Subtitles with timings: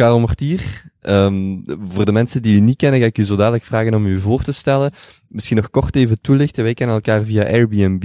[0.00, 0.84] Karel Mortier.
[1.02, 4.06] Um, voor de mensen die u niet kennen, ga ik u zo dadelijk vragen om
[4.06, 4.92] u voor te stellen.
[5.28, 6.64] Misschien nog kort even toelichten.
[6.64, 8.02] Wij kennen elkaar via Airbnb.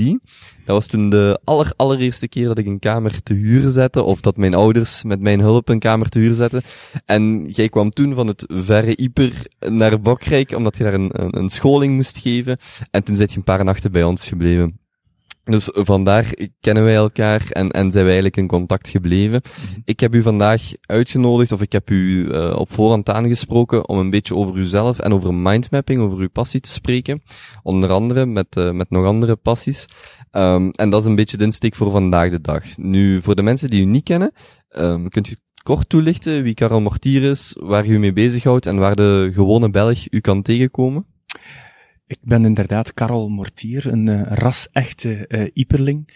[0.66, 4.22] Dat was toen de aller, allereerste keer dat ik een kamer te huur zette, of
[4.22, 6.62] dat mijn ouders met mijn hulp een kamer te huur zetten.
[7.06, 11.38] En jij kwam toen van het verre Ieper naar Bokrijk, omdat je daar een, een,
[11.38, 12.58] een scholing moest geven.
[12.92, 14.85] En toen zit je een paar nachten bij ons gebleven.
[15.46, 19.42] Dus vandaar kennen wij elkaar en, en zijn wij eigenlijk in contact gebleven.
[19.44, 19.80] Mhm.
[19.84, 24.10] Ik heb u vandaag uitgenodigd, of ik heb u uh, op voorhand aangesproken om een
[24.10, 27.22] beetje over uzelf en over mindmapping, over uw passie te spreken.
[27.64, 29.86] Onder andere met, uh, met nog andere passies.
[30.32, 32.78] Um, en dat is een beetje de insteek voor vandaag de dag.
[32.78, 34.32] Nu, voor de mensen die u niet kennen,
[34.70, 38.96] um, kunt u kort toelichten wie Karel Mortier is, waar u mee bezighoudt en waar
[38.96, 41.06] de gewone Belg u kan tegenkomen?
[42.08, 46.14] Ik ben inderdaad Karel Mortier, een uh, ras-echte uh, Iperling.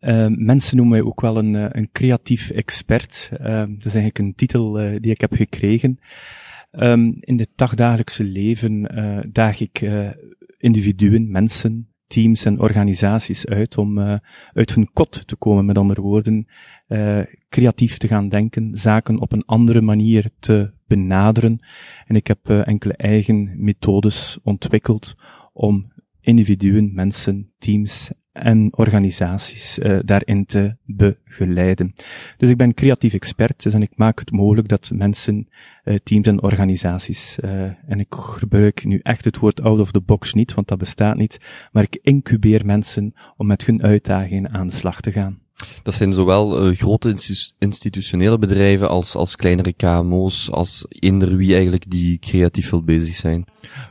[0.00, 3.28] Uh, mensen noemen mij ook wel een, een creatief expert.
[3.30, 5.98] dat is eigenlijk een titel die ik heb gekregen.
[6.70, 8.82] Um, in het dagdagelijkse leven
[9.32, 9.90] daag ik
[10.58, 13.98] individuen, mensen, teams en organisaties uit om
[14.52, 16.46] uit hun kot te komen, met andere woorden,
[17.48, 21.60] creatief te gaan denken, zaken op een andere manier te benaderen.
[22.06, 25.14] En ik heb uh, enkele eigen methodes ontwikkeld
[25.52, 31.92] om individuen, mensen, teams en organisaties uh, daarin te begeleiden.
[32.36, 35.48] Dus ik ben creatief expert dus en ik maak het mogelijk dat mensen,
[35.84, 40.00] uh, teams en organisaties, uh, en ik gebruik nu echt het woord out of the
[40.00, 41.40] box niet, want dat bestaat niet,
[41.72, 45.41] maar ik incubeer mensen om met hun uitdagingen aan de slag te gaan.
[45.82, 47.14] Dat zijn zowel uh, grote
[47.58, 53.44] institutionele bedrijven als, als kleinere KMO's, als eender wie eigenlijk die creatief wil bezig zijn.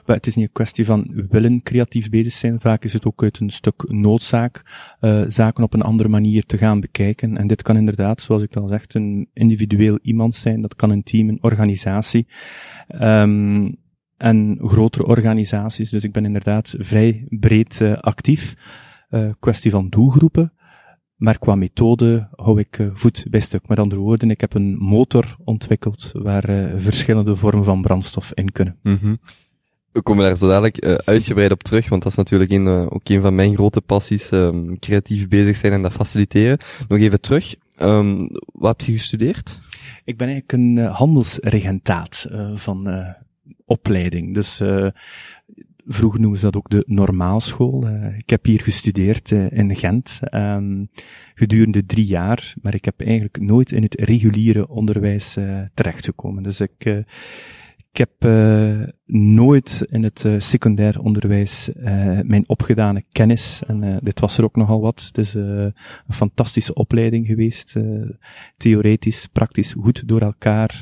[0.06, 3.24] Maar het is niet een kwestie van willen creatief bezig zijn, vaak is het ook
[3.24, 4.64] uit een stuk noodzaak,
[5.02, 7.38] uh, zaken op een andere manier te gaan bekijken.
[7.38, 11.04] En dit kan inderdaad, zoals ik al zeg, een individueel iemand zijn, dat kan een
[11.04, 12.28] team, een organisatie.
[13.02, 13.80] Um,
[14.18, 18.56] en grotere organisaties, dus ik ben inderdaad vrij breed uh, actief.
[19.40, 20.54] Kwestie van doelgroepen.
[21.22, 23.68] Maar qua methode hou ik uh, voet bij stuk.
[23.68, 28.52] Met andere woorden, ik heb een motor ontwikkeld waar uh, verschillende vormen van brandstof in
[28.52, 28.78] kunnen.
[28.84, 29.20] Mm -hmm.
[29.92, 33.10] We komen daar zo dadelijk uh, uitgebreid op terug, want dat is natuurlijk een, ook
[33.10, 36.58] een van mijn grote passies, um, creatief bezig zijn en dat faciliteren.
[36.88, 39.60] Nog even terug, um, wat heb je gestudeerd?
[40.04, 43.06] Ik ben eigenlijk een handelsregentaat van
[43.66, 44.34] opleiding.
[44.34, 44.62] Dus
[45.86, 47.88] Vroeger noemen ze dat ook de normaalschool.
[47.88, 50.90] Uh, ik heb hier gestudeerd uh, in Gent um,
[51.36, 56.44] gedurende drie jaar, maar ik heb eigenlijk nooit in het reguliere onderwijs uh, terechtgekomen.
[56.44, 56.86] Dus ik,
[57.92, 58.12] ik heb
[59.14, 64.56] nooit in het uh, secundair onderwijs uh, mijn opgedane kennis, en dit was er ook
[64.56, 65.74] nogal wat, het is een
[66.08, 67.76] fantastische opleiding geweest,
[68.58, 70.82] theoretisch, praktisch, goed door elkaar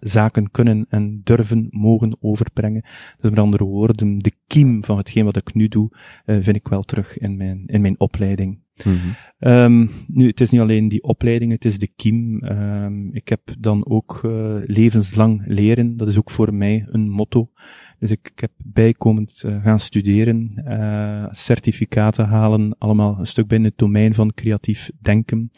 [0.00, 2.82] zaken kunnen en durven mogen overbrengen.
[3.20, 5.90] Dus met andere woorden, de kiem van hetgeen wat ik nu doe,
[6.26, 8.58] vind ik wel terug in mijn, in mijn opleiding.
[8.84, 8.96] Mm
[9.38, 12.44] um, nu, het is niet alleen die opleiding, het is de kiem.
[12.44, 15.96] Um, ik heb dan ook uh, levenslang leren.
[15.96, 17.50] Dat is ook voor mij een motto.
[17.98, 23.78] Dus ik, heb bijkomend uh, gaan studeren, uh, certificaten halen, allemaal een stuk binnen het
[23.78, 25.50] domein van creatief denken,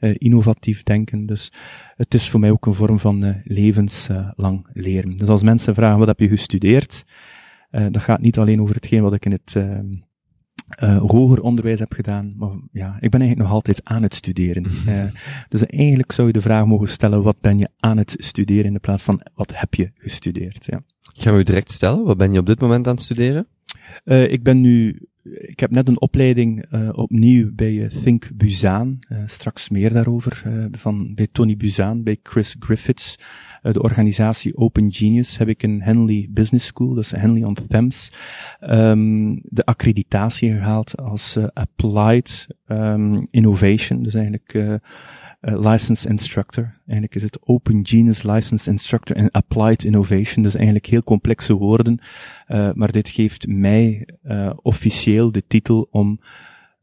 [0.00, 1.26] innovatief denken.
[1.26, 1.52] Dus
[1.96, 5.16] het is voor mij ook een vorm van levenslang leren.
[5.16, 7.04] Dus als mensen vragen, wat heb je gestudeerd?
[7.70, 9.56] dat gaat niet alleen over hetgeen wat ik in het
[10.82, 12.34] uh, hoger onderwijs heb gedaan.
[12.36, 14.64] Maar ja, ik ben eigenlijk nog altijd aan het studeren.
[14.88, 15.04] uh,
[15.48, 18.72] dus eigenlijk zou je de vraag mogen stellen, wat ben je aan het studeren in
[18.72, 20.66] de plaats van wat heb je gestudeerd?
[20.66, 20.82] Ja.
[21.00, 23.46] Gaan we u direct stellen, wat ben je op dit moment aan het studeren?
[24.04, 28.98] Uh, ik ben nu, ik heb net een opleiding opnieuw bij Think Buzaan.
[29.26, 30.42] straks meer daarover,
[30.72, 33.18] van, bij Tony Buzaan, bij Chris Griffiths.
[33.62, 37.56] Eh, de organisatie Open Genius heb ik een Henley Business School, dat is Henley on
[37.68, 38.12] Thames,
[38.60, 44.78] um, de accreditatie gehaald als uh, Applied um, Innovation, dus eigenlijk uh, uh,
[45.40, 46.80] Licensed Instructor.
[46.86, 52.00] Eigenlijk is het Open Genius Licensed Instructor en Applied Innovation, dus eigenlijk heel complexe woorden,
[52.74, 54.08] maar dit geeft mij
[54.62, 56.20] officieel de titel om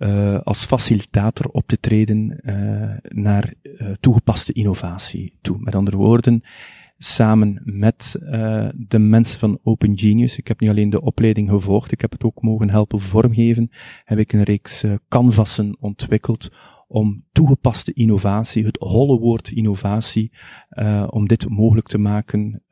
[0.05, 2.91] uh, als facilitator op te treden uh,
[3.21, 5.57] naar uh, toegepaste innovatie toe.
[5.59, 6.43] Met andere woorden,
[6.97, 8.15] samen met
[8.75, 12.23] de mensen van Open Genius, ik heb niet alleen de opleiding gevolgd, ik heb het
[12.23, 13.71] ook mogen helpen vormgeven,
[14.03, 16.49] heb ik een reeks canvassen ontwikkeld
[16.87, 20.31] om toegepaste innovatie, het holle woord innovatie,
[21.09, 22.63] om dit mogelijk te maken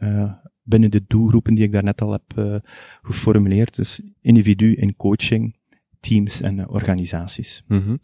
[0.64, 2.62] binnen de doelgroepen die ik daarnet al heb
[3.02, 3.76] geformuleerd.
[3.76, 5.56] Dus individu in coaching,
[6.04, 7.64] teams en uh, organisaties.
[7.68, 8.00] Mm -hmm.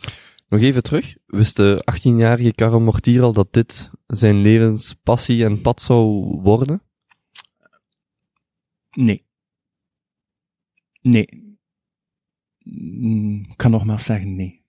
[0.49, 1.15] Nog even terug.
[1.25, 6.05] Wist de 18-jarige Karel Mortier al dat dit zijn levenspassie en pad zou
[6.41, 6.81] worden?
[8.91, 9.25] Nee.
[11.01, 11.57] Nee.
[12.63, 14.63] Mm, Ik kan nogmaals zeggen nee.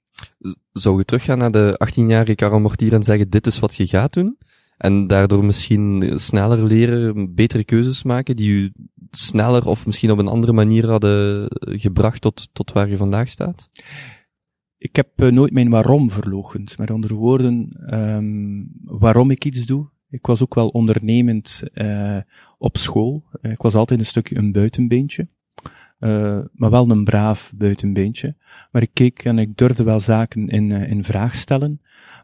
[0.73, 4.13] Zou je teruggaan naar de 18-jarige Karel Mortier en zeggen dit is wat je gaat
[4.13, 4.39] doen?
[4.81, 8.73] En daardoor misschien sneller leren, betere keuzes maken die u
[9.11, 13.71] sneller of misschien op een andere manier hadden gebracht tot, tot waar je vandaag staat?
[14.79, 16.79] Ik heb eh, nooit mijn waarom verloochend.
[16.79, 18.63] Met andere woorden, ehm,
[18.99, 19.89] waarom ik iets doe.
[20.11, 22.19] Ik was ook wel ondernemend eh,
[22.59, 23.25] op school.
[23.43, 25.29] Ik was altijd een stukje een buitenbeentje.
[25.99, 28.37] Eh, maar wel een braaf buitenbeentje.
[28.73, 31.81] Maar ik keek en ik durfde wel zaken in, in vraag stellen.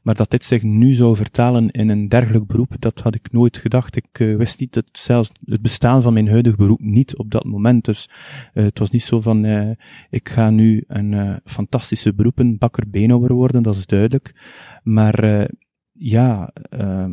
[0.07, 3.59] Maar dat dit zich nu zou vertalen in een dergelijk beroep, dat had ik nooit
[3.59, 3.97] gedacht.
[3.97, 7.45] Ik eh, wist niet dat zelfs het bestaan van mijn huidige beroep niet op dat
[7.45, 7.85] moment.
[7.85, 8.11] Dus
[8.53, 9.71] het was niet zo van, eh,
[10.11, 14.35] ik ga nu een fantastische beroepen, bakker beenhouwer worden, dat is duidelijk.
[14.83, 15.49] Maar
[15.93, 17.13] ja, ehm,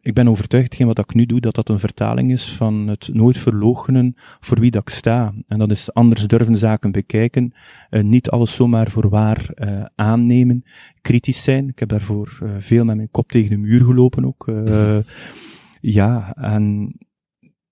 [0.00, 3.10] ik ben overtuigd, hetgeen wat ik nu doe, dat dat een vertaling is van het
[3.12, 5.34] nooit verloochenen voor wie dat ik sta.
[5.46, 7.52] En dat is anders durven zaken bekijken,
[7.90, 10.64] eh, niet alles zomaar voor waar eh, aannemen,
[11.00, 11.68] kritisch zijn.
[11.68, 14.50] Ik heb daarvoor eh, veel met mijn kop tegen de muur gelopen ook.
[15.80, 16.94] ja, en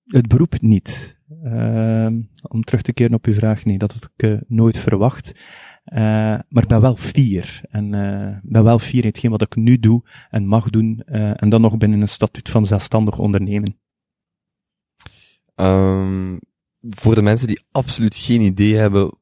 [0.07, 1.15] het beroep niet.
[2.43, 5.33] Om terug te keren op uw vraag, nee, dat had ik nooit verwacht.
[5.87, 5.99] Eh,
[6.49, 7.61] maar ik ben wel fier.
[7.71, 11.03] En eh, ben wel fier in hetgeen wat ik nu doe en mag doen.
[11.07, 13.79] eh, en dan nog binnen een statuut van zelfstandig ondernemen.
[15.55, 16.37] Ehm,
[16.81, 19.19] voor de mensen die absoluut geen idee hebben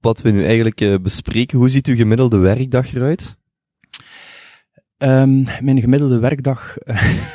[0.00, 3.36] wat we nu eigenlijk bespreken, hoe ziet uw gemiddelde werkdag eruit?
[4.96, 6.76] Ehm, mijn gemiddelde werkdag,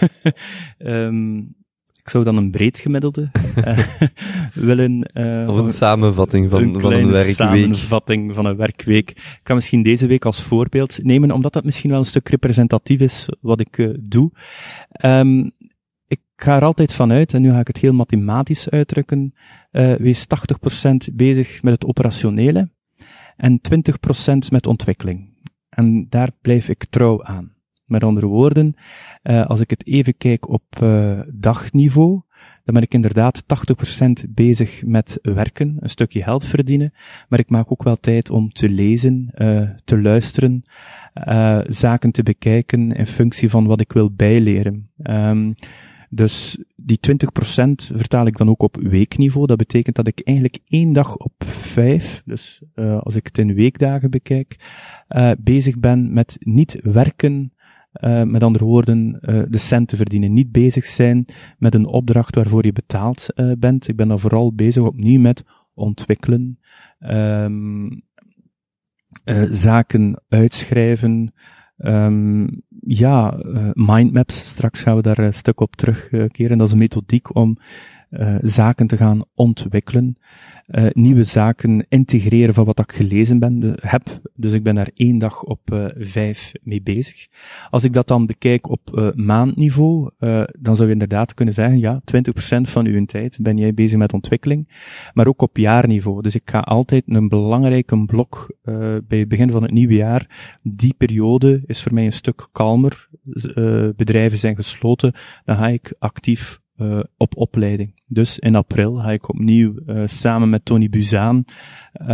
[0.77, 1.43] ehm,
[2.07, 3.79] ik zou dan een breed gemiddelde eh,
[4.53, 5.03] willen.
[5.03, 7.35] eh, Of een samenvatting van, van een werkweek?
[7.35, 9.09] samenvatting van een werkweek.
[9.09, 12.99] Ik kan misschien deze week als voorbeeld nemen, omdat dat misschien wel een stuk representatief
[12.99, 14.31] is wat ik eh, doe.
[14.91, 15.49] Ehm,
[16.07, 19.33] ik ga er altijd van uit, en nu ga ik het heel mathematisch uitdrukken,
[19.71, 22.69] eh wees 80% bezig met het operationele
[23.37, 25.35] en 20% met ontwikkeling.
[25.69, 27.55] En daar blijf ik trouw aan.
[27.87, 28.75] Met andere woorden,
[29.21, 32.21] eh, als ik het even kijk op eh, dagniveau,
[32.63, 36.93] dan ben ik inderdaad 80% bezig met werken, een stukje geld verdienen,
[37.29, 40.63] maar ik maak ook wel tijd om te lezen, eh, te luisteren,
[41.67, 44.89] zaken te bekijken in functie van wat ik wil bijleren.
[44.97, 45.53] Ehm,
[46.09, 49.47] dus die 20% vertaal ik dan ook op weekniveau.
[49.47, 54.09] Dat betekent dat ik eigenlijk één dag op vijf, dus als ik het in weekdagen
[54.09, 54.55] bekijk,
[55.39, 57.51] bezig ben met niet werken,
[57.97, 60.33] eh, met andere woorden, eh, de cent te verdienen.
[60.33, 61.25] Niet bezig zijn
[61.57, 63.87] met een opdracht waarvoor je betaald eh, bent.
[63.87, 66.59] Ik ben dan vooral bezig opnieuw met ontwikkelen,
[66.99, 67.87] ehm,
[69.23, 71.33] eh, zaken uitschrijven,
[71.77, 72.47] ehm,
[72.79, 73.39] ja,
[73.73, 76.57] mindmaps, straks gaan we daar een stuk op terugkeren.
[76.57, 77.57] Dat is een methodiek om
[78.41, 80.17] zaken te gaan ontwikkelen,
[80.67, 84.03] eh, nieuwe zaken integreren van wat ik gelezen ben, de, heb.
[84.35, 87.27] Dus ik ben daar één dag op eh, vijf mee bezig.
[87.69, 90.09] Als ik dat dan bekijk op eh, maandniveau,
[90.59, 94.13] dan zou je inderdaad kunnen zeggen, ja, 20% van uw tijd ben jij bezig met
[94.13, 94.69] ontwikkeling,
[95.13, 96.21] maar ook op jaarniveau.
[96.21, 98.55] Dus ik ga altijd een belangrijke blok
[99.07, 100.57] bij het begin van het nieuwe jaar.
[100.61, 103.09] Die periode is voor mij een stuk kalmer.
[103.95, 105.13] Bedrijven zijn gesloten.
[105.45, 108.01] Dan ga ik actief eh, op opleiding.
[108.07, 111.43] Dus in april ga ik opnieuw eh, samen met Tony Buzaan
[111.91, 112.07] eh,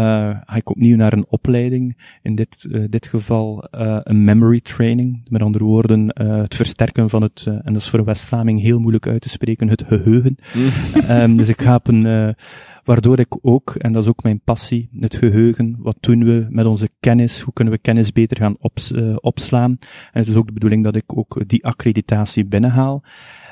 [0.45, 1.97] ga ik opnieuw naar een opleiding.
[2.21, 3.67] In dit, dit geval
[4.03, 5.25] een memory training.
[5.29, 9.07] Met andere woorden, het versterken van het, en dat is voor een West-Vlaming heel moeilijk
[9.07, 10.35] uit te spreken, het geheugen.
[11.07, 12.35] Ehm, dus ik ga op een,
[12.83, 16.65] waardoor ik ook, en dat is ook mijn passie, het geheugen, wat doen we met
[16.65, 19.77] onze kennis, hoe kunnen we kennis beter gaan ops, opslaan.
[20.11, 23.03] En het is ook de bedoeling dat ik ook die accreditatie binnenhaal.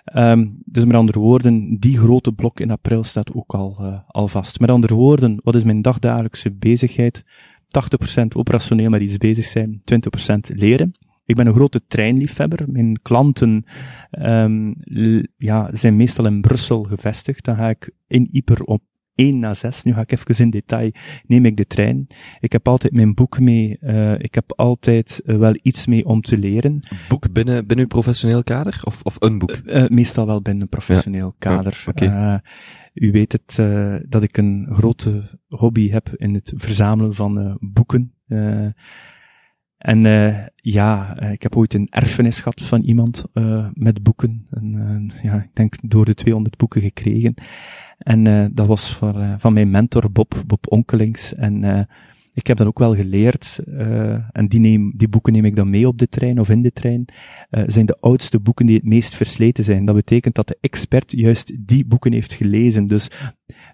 [0.04, 4.28] Ehm, dus met andere woorden, die grote blok in april staat ook al, eh, al
[4.28, 4.60] vast.
[4.60, 7.24] Met andere woorden, wat is mijn dagdagelijkse bezigheid?
[7.68, 10.92] 80% operationeel met iets bezig zijn, 20% leren.
[11.26, 12.66] Ik ben een grote treinliefhebber.
[12.72, 13.64] Mijn klanten
[14.84, 17.46] l- ja, zijn meestal in Brussel gevestigd.
[17.46, 18.82] Dan ga ik in Yper op
[19.22, 19.84] 1 na 6.
[19.84, 20.92] Nu ga ik even in detail.
[21.28, 22.08] Neem ik de trein.
[22.40, 23.78] Ik heb altijd mijn boek mee.
[23.80, 26.80] eh, ik heb altijd eh, wel iets mee om te leren.
[27.08, 28.82] Boek binnen, binnen uw professioneel kader?
[28.84, 29.52] Of, of een boek?
[29.52, 31.84] Eh, meestal wel binnen een professioneel kader.
[31.96, 32.36] Eh,
[32.94, 33.56] u weet het,
[34.10, 38.14] dat ik een grote hobby heb in het verzamelen van boeken.
[39.78, 40.02] En
[40.56, 43.26] ja, ik heb ooit een erfenis gehad van iemand
[43.74, 44.46] met boeken.
[44.50, 47.34] En, ja, ik denk door de 200 boeken gekregen.
[48.04, 51.36] En eh, dat was van, eh, van mijn mentor Bob, Bob Onkelings.
[51.36, 51.82] En eh,
[52.34, 55.70] ik heb dan ook wel geleerd, uh, en die, neem, die boeken neem ik dan
[55.70, 57.06] mee op de trein of in de trein,
[57.52, 59.86] uh, zijn de oudste boeken die het meest versleten zijn.
[59.86, 62.88] Dat betekent dat de expert juist die boeken heeft gelezen.
[62.88, 63.10] Dus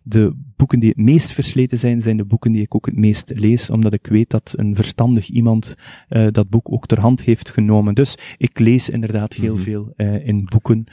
[0.07, 3.31] de boeken die het meest versleten zijn, zijn de boeken die ik ook het meest
[3.35, 5.75] lees, omdat ik weet dat een verstandig iemand
[6.09, 7.95] uh, dat boek ook ter hand heeft genomen.
[7.95, 9.63] Dus ik lees inderdaad heel mm -hmm.
[9.63, 10.83] veel in boeken,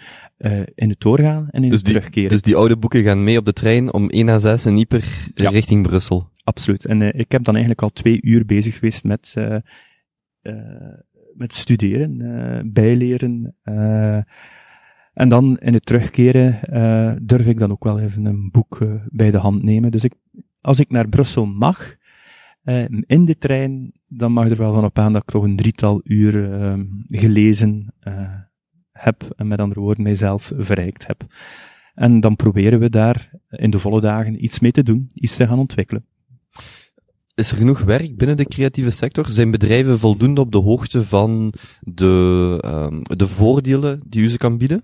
[0.75, 2.29] in het doorgaan en in dus het terugkeren.
[2.29, 5.31] Dus die oude boeken gaan mee op de trein om 1 à 6 en Ieper
[5.35, 5.51] ja.
[5.51, 6.33] richting Brussel.
[6.45, 6.85] Absoluut.
[6.85, 9.57] En uh, ik heb dan eigenlijk al twee uur bezig geweest met, uh,
[10.43, 10.55] uh,
[11.35, 13.57] met studeren, bijleren.
[15.15, 16.61] En dan in het terugkeren
[17.27, 19.91] durf ik dan ook wel even een boek bij de hand nemen.
[19.91, 20.15] Dus ik,
[20.61, 21.97] als ik naar Brussel mag,
[23.07, 26.01] in de trein, dan mag er wel van op aan dat ik toch een drietal
[26.05, 26.33] uur
[27.07, 27.95] gelezen
[28.93, 31.27] heb en met andere woorden mijzelf verrijkt heb.
[31.95, 35.47] En dan proberen we daar in de volle dagen iets mee te doen, iets te
[35.47, 36.05] gaan ontwikkelen.
[37.35, 39.29] Is er genoeg werk binnen de creatieve sector?
[39.29, 44.59] Zijn bedrijven voldoende op de hoogte van de, um, de voordelen die u ze kan
[44.59, 44.83] bieden?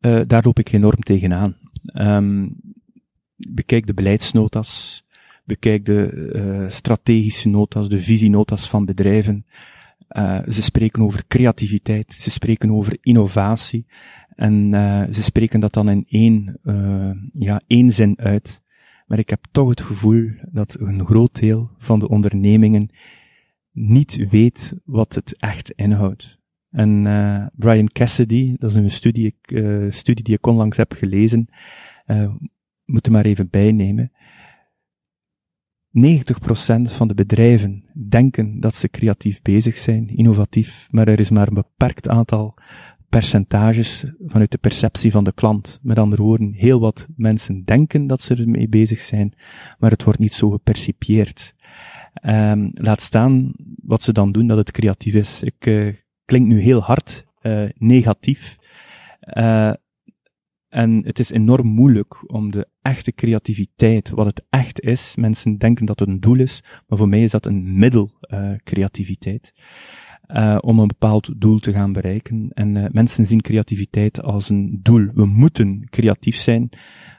[0.00, 1.56] Uh, daar loop ik enorm tegenaan.
[1.94, 2.56] Um,
[3.36, 5.02] bekijk de beleidsnotas,
[5.44, 9.46] bekijk de uh, strategische notas, de visienotas van bedrijven.
[10.10, 13.86] Uh, ze spreken over creativiteit, ze spreken over innovatie
[14.36, 14.70] en
[15.10, 16.58] ze spreken dat dan in één,
[17.32, 18.62] ja, één zin uit.
[19.06, 22.88] Maar ik heb toch het gevoel dat een groot deel van de ondernemingen
[23.72, 26.39] niet weet wat het echt inhoudt.
[26.70, 31.48] En uh, Brian Cassidy, dat is een studie, uh, studie die ik onlangs heb gelezen,
[32.06, 32.32] uh,
[32.84, 34.12] moet er maar even bijnemen.
[35.92, 41.48] 90% van de bedrijven denken dat ze creatief bezig zijn, innovatief, maar er is maar
[41.48, 42.54] een beperkt aantal
[43.08, 45.78] percentages vanuit de perceptie van de klant.
[45.82, 49.32] Met andere woorden, heel wat mensen denken dat ze ermee bezig zijn,
[49.78, 51.54] maar het wordt niet zo gepercipieerd.
[52.22, 55.42] Um, laat staan wat ze dan doen dat het creatief is.
[55.42, 55.94] Ik uh,
[56.30, 58.56] klink nu heel hard, uh, negatief.
[59.36, 59.72] Uh,
[60.68, 65.86] en het is enorm moeilijk om de echte creativiteit, wat het echt is, mensen denken
[65.86, 68.10] dat het een doel is, maar voor mij is dat een middel
[68.64, 69.54] creativiteit
[70.26, 72.50] uh, om een bepaald doel te gaan bereiken.
[72.54, 75.08] En mensen zien creativiteit als een doel.
[75.14, 76.68] We moeten creatief zijn,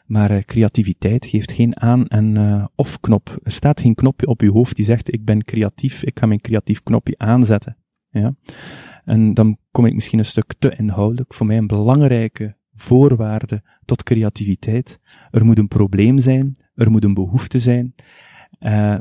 [0.06, 3.40] maar creativiteit geeft geen aan- en of-knop.
[3.44, 6.42] Er staat geen knopje op uw hoofd die zegt, ik ben creatief, ik ga mijn
[6.42, 7.78] creatief knopje aanzetten.
[8.10, 8.36] Ja?
[9.12, 11.34] En dan kom ik misschien een stuk te inhoudelijk.
[11.34, 15.00] Voor mij een belangrijke voorwaarde tot creativiteit.
[15.32, 17.96] Er moet een probleem zijn, er moet een behoefte zijn.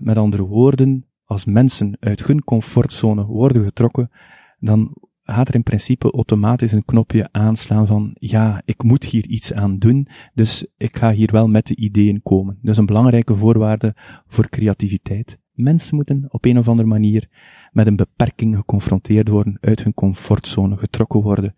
[0.00, 4.10] met andere woorden, als mensen uit hun comfortzone worden getrokken,
[4.58, 9.52] dan gaat er in principe automatisch een knopje aanslaan van, ja, ik moet hier iets
[9.52, 12.58] aan doen, dus ik ga hier wel met de ideeën komen.
[12.62, 13.94] Dus een belangrijke voorwaarde
[14.26, 15.38] voor creativiteit.
[15.62, 17.28] Mensen moeten op een of andere manier
[17.72, 21.54] met een beperking geconfronteerd worden, uit hun comfortzone getrokken worden.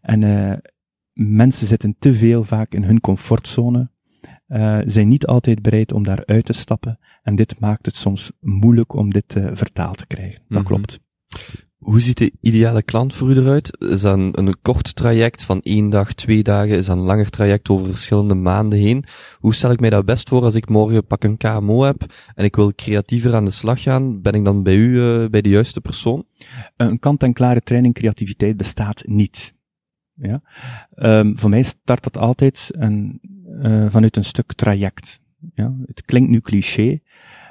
[0.00, 0.56] En uh,
[1.12, 3.90] mensen zitten te veel vaak in hun comfortzone,
[4.48, 6.98] uh, zijn niet altijd bereid om daaruit te stappen.
[7.22, 10.38] En dit maakt het soms moeilijk om dit uh, vertaald te krijgen.
[10.38, 10.66] Dat mm -hmm.
[10.66, 11.00] klopt.
[11.80, 13.76] Hoe ziet de ideale klant voor u eruit?
[13.78, 16.76] Is dat een, een, kort traject van één dag, twee dagen?
[16.76, 19.04] Is dat een langer traject over verschillende maanden heen?
[19.38, 22.44] Hoe stel ik mij dat best voor als ik morgen pak een KMO heb en
[22.44, 24.20] ik wil creatiever aan de slag gaan?
[24.22, 26.26] Ben ik dan bij u uh, bij de juiste persoon?
[26.76, 29.54] Een kant-en-klare training creativiteit bestaat niet.
[30.14, 30.42] Ja?
[30.94, 35.20] Um, voor mij start dat altijd een, uh, vanuit een stuk traject.
[35.54, 35.74] Ja?
[35.86, 37.00] Het klinkt nu cliché,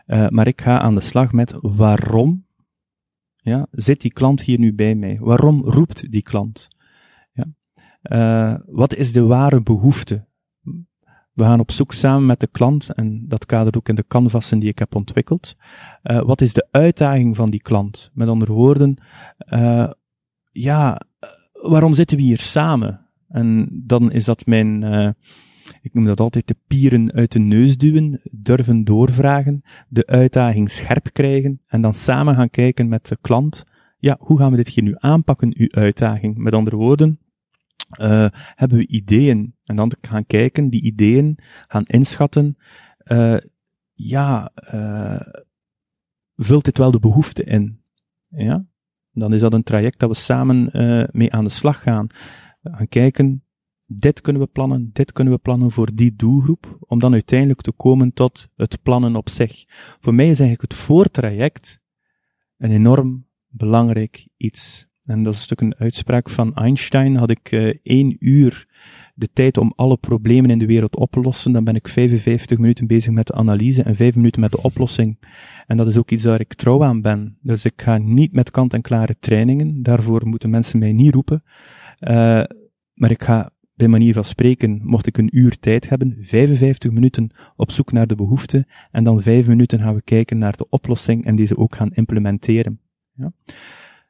[0.08, 2.48] uh, maar ik ga aan de slag met waarom
[3.42, 5.18] ja, zit die klant hier nu bij mij?
[5.20, 6.68] Waarom roept die klant?
[7.32, 7.46] Ja?
[8.04, 10.28] Uh, wat is de ware behoefte?
[11.34, 14.60] We gaan op zoek samen met de klant, en dat kadert ook in de canvassen
[14.60, 15.56] die ik heb ontwikkeld.
[16.04, 18.12] Uh, wat is de uitdaging van die klant?
[18.14, 18.98] Met andere woorden,
[19.50, 19.90] uh,
[20.52, 21.02] ja,
[21.62, 23.08] waarom zitten we hier samen?
[23.28, 24.84] En dan is dat mijn,
[25.82, 31.10] ik noem dat altijd de pieren uit de neus duwen, durven doorvragen, de uitdaging scherp
[31.14, 33.66] krijgen en dan samen gaan kijken met de klant,
[33.98, 36.38] ja, hoe gaan we dit hier nu aanpakken, uw uitdaging?
[36.38, 37.20] Met andere woorden,
[38.02, 42.58] uh, hebben we ideeën en dan gaan kijken, die ideeën gaan inschatten,
[43.06, 43.38] uh,
[43.94, 44.52] ja,
[46.36, 47.82] vult dit wel de behoefte in?
[48.28, 48.66] Ja?
[49.12, 52.08] Dan is dat een traject dat we samen uh, mee aan de slag gaan.
[52.62, 53.44] Gaan kijken,
[53.92, 57.72] dit kunnen we plannen, dit kunnen we plannen voor die doelgroep, om dan uiteindelijk te
[57.72, 59.66] komen tot het plannen op zich.
[60.00, 61.80] Voor mij is eigenlijk het voortraject
[62.58, 64.88] een enorm belangrijk iets.
[65.04, 68.68] En dat is een stuk een uitspraak van Einstein, had ik uh, één uur
[69.16, 72.58] de tijd om alle problemen in de wereld op te lossen, dan ben ik 55
[72.58, 75.20] minuten bezig met de analyse en 5 minuten met de oplossing.
[75.68, 77.38] En dat is ook iets waar ik trouw aan ben.
[77.42, 81.44] Dus ik ga niet met kant-en-klare trainingen, daarvoor moeten mensen mij niet roepen.
[82.00, 82.44] Uh,
[82.94, 87.30] maar ik ga bij manier van spreken, mocht ik een uur tijd hebben, 55 minuten
[87.56, 91.26] op zoek naar de behoefte en dan 5 minuten gaan we kijken naar de oplossing
[91.26, 92.80] en deze ook gaan implementeren.
[93.14, 93.32] Ja.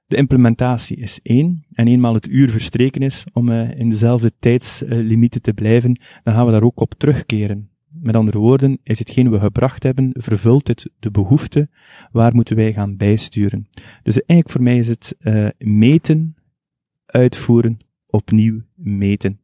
[0.05, 5.41] De implementatie is één, en eenmaal het uur verstreken is om uh, in dezelfde tijdslimieten
[5.41, 7.69] te blijven, dan gaan we daar ook op terugkeren.
[7.87, 11.69] Met andere woorden, is hetgeen we gebracht hebben, vervult het de behoefte,
[12.11, 13.67] waar moeten wij gaan bijsturen.
[14.03, 16.35] Dus eigenlijk voor mij is het uh, meten,
[17.05, 19.39] uitvoeren, opnieuw meten.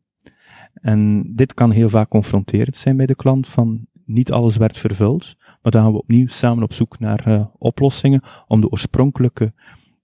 [0.82, 5.36] En dit kan heel vaak confronterend zijn bij de klant, van niet alles werd vervuld,
[5.62, 9.54] maar dan gaan we opnieuw samen op zoek naar uh, oplossingen om de oorspronkelijke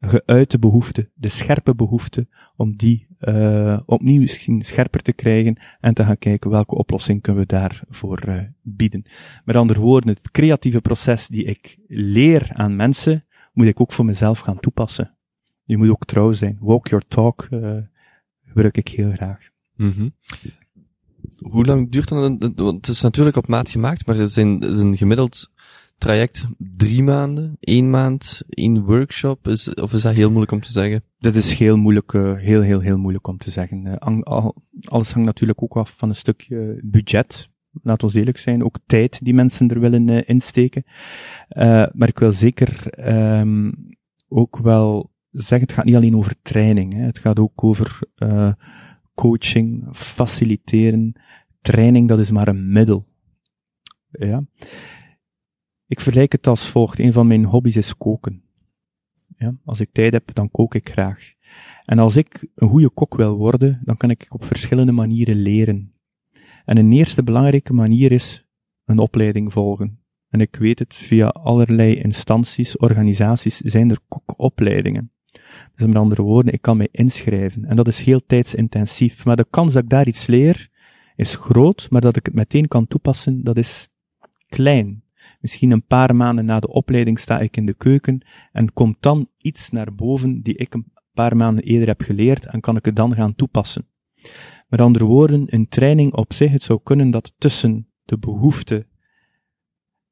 [0.01, 6.03] geuite behoefte, de scherpe behoefte, om die uh, opnieuw misschien scherper te krijgen en te
[6.03, 9.05] gaan kijken welke oplossing kunnen we daarvoor uh, bieden.
[9.45, 14.05] Met andere woorden, het creatieve proces die ik leer aan mensen, moet ik ook voor
[14.05, 15.15] mezelf gaan toepassen.
[15.63, 16.57] Je moet ook trouw zijn.
[16.59, 17.77] Walk your talk uh,
[18.45, 19.49] gebruik ik heel graag.
[19.75, 20.13] -hmm.
[21.41, 22.37] Hoe lang duurt dan?
[22.55, 25.49] Want het is natuurlijk op maat gemaakt, maar het is een, gemiddeld
[25.97, 29.47] traject drie maanden, één maand, één workshop?
[29.47, 31.03] Is, of is dat heel moeilijk om te zeggen?
[31.19, 33.85] Dat is heel moeilijk, uh, heel, heel, heel moeilijk om te zeggen.
[33.85, 33.95] Uh,
[34.83, 37.49] alles hangt natuurlijk ook af van een stukje budget.
[37.81, 40.83] Laat ons eerlijk zijn, ook tijd die mensen er willen uh, insteken.
[41.93, 42.99] maar ik wil zeker
[43.39, 43.73] um,
[44.27, 46.93] ook wel zeggen, het gaat niet alleen over training.
[46.93, 47.01] Hè.
[47.01, 47.99] Het gaat ook over
[49.13, 51.15] coaching, faciliteren.
[51.61, 53.07] Training, dat is maar een middel.
[54.11, 54.43] Ja.
[55.87, 56.99] Ik vergelijk het als volgt.
[56.99, 58.43] Een van mijn hobby's is koken.
[59.37, 61.33] Ja, als ik tijd heb, dan kook ik graag.
[61.85, 65.93] En als ik een goede kok wil worden, dan kan ik op verschillende manieren leren.
[66.65, 68.45] En een eerste belangrijke manier is
[68.85, 69.99] een opleiding volgen.
[70.29, 75.11] En ik weet het, via allerlei instanties, organisaties zijn er kokopleidingen.
[75.75, 77.65] Dus met andere woorden, ik kan mij inschrijven.
[77.65, 79.25] En dat is heel tijdsintensief.
[79.25, 80.69] Maar de kans dat ik daar iets leer,
[81.21, 83.89] is groot, maar dat ik het meteen kan toepassen, dat is
[84.47, 85.03] klein.
[85.39, 89.29] Misschien een paar maanden na de opleiding sta ik in de keuken en komt dan
[89.37, 92.95] iets naar boven die ik een paar maanden eerder heb geleerd en kan ik het
[92.95, 93.87] dan gaan toepassen.
[94.67, 98.87] Met andere woorden, een training op zich, het zou kunnen dat tussen de behoefte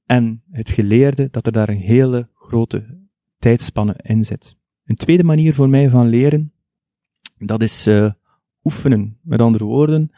[0.05, 4.57] en het geleerde, dat er daar een hele grote tijdspanne in zit.
[4.85, 6.53] Een tweede manier voor mij van leren,
[7.37, 8.11] dat is uh,
[8.63, 9.19] oefenen.
[9.21, 10.11] Met andere woorden,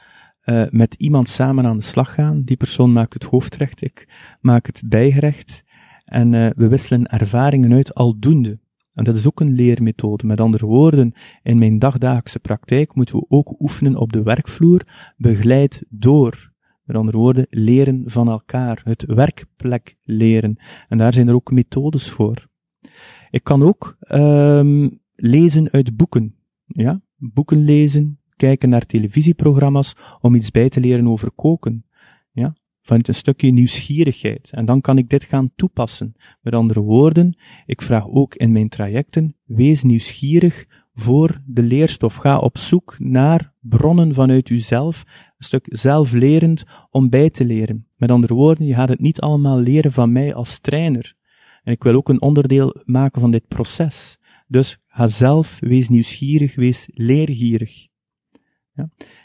[0.46, 2.42] uh, met iemand samen aan de slag gaan.
[2.42, 4.08] Die persoon maakt het hoofdrecht, ik
[4.42, 5.64] maak het bijgerecht.
[6.06, 8.60] En uh, we wisselen ervaringen uit aldoende.
[8.94, 10.26] En dat is ook een leermethode.
[10.26, 14.82] Met andere woorden, in mijn dagdagelijkse praktijk moeten we ook oefenen op de werkvloer,
[15.18, 16.52] begeleid door.
[16.84, 18.82] Met andere woorden, leren van elkaar.
[18.84, 20.60] Het werkplek leren.
[20.90, 22.48] En daar zijn er ook methodes voor.
[23.30, 26.36] Ik kan ook um, lezen uit boeken.
[26.66, 31.86] Ja, boeken lezen, kijken naar televisieprogramma's om iets bij te leren over koken.
[32.32, 34.50] Ja, vanuit een stukje nieuwsgierigheid.
[34.52, 36.14] En dan kan ik dit gaan toepassen.
[36.42, 42.16] Met andere woorden, ik vraag ook in mijn trajecten, wees nieuwsgierig voor de leerstof.
[42.16, 45.04] Ga op zoek naar bronnen vanuit uzelf,
[45.38, 47.88] een stuk zelflerend om bij te leren.
[47.98, 51.16] Met andere woorden, je gaat het niet allemaal leren van mij als trainer.
[51.64, 54.18] En ik wil ook een onderdeel maken van dit proces.
[54.48, 57.90] Dus ga zelf, wees nieuwsgierig, wees leergierig.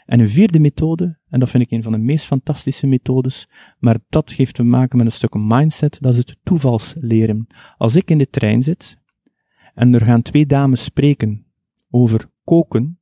[0.05, 3.97] En een vierde methode, en dat vind ik een van de meest fantastische methodes, maar
[4.09, 7.47] dat heeft te maken met een stuk mindset, dat is het toevalsleren.
[7.77, 8.97] Als ik in de trein zit,
[9.73, 11.45] en er gaan twee dames spreken
[11.89, 12.99] over koken,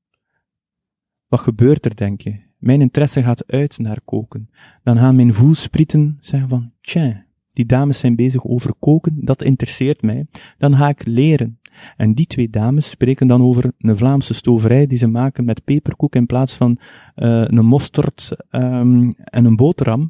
[1.28, 2.44] wat gebeurt er, denk je?
[2.58, 4.50] Mijn interesse gaat uit naar koken.
[4.84, 10.02] Dan gaan mijn voelsprieten zeggen van, tja, die dames zijn bezig over koken, dat interesseert
[10.02, 10.28] mij.
[10.58, 11.60] Dan ga ik leren.
[11.98, 16.16] En die twee dames spreken dan over een Vlaamse stoverij die ze maken met peperkoek
[16.16, 16.78] in plaats van
[17.16, 20.10] uh, een mosterd um, en een boterham.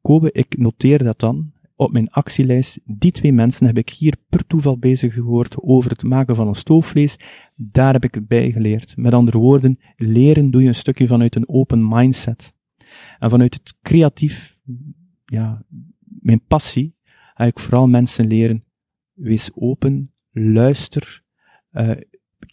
[0.00, 2.80] Kobe, ik noteer dat dan op mijn actielijst.
[2.84, 6.54] Die twee mensen heb ik hier per toeval bezig gehoord over het maken van een
[6.54, 7.18] stoofvlees.
[7.54, 8.96] Daar heb ik het bij geleerd.
[8.96, 12.54] Met andere woorden, leren doe je een stukje vanuit een open mindset.
[13.18, 14.58] En vanuit het creatief,
[15.24, 15.64] ja,
[16.04, 16.96] mijn passie,
[17.34, 18.64] ga ik vooral mensen leren,
[19.12, 21.22] wees open, luister,
[21.72, 21.90] uh,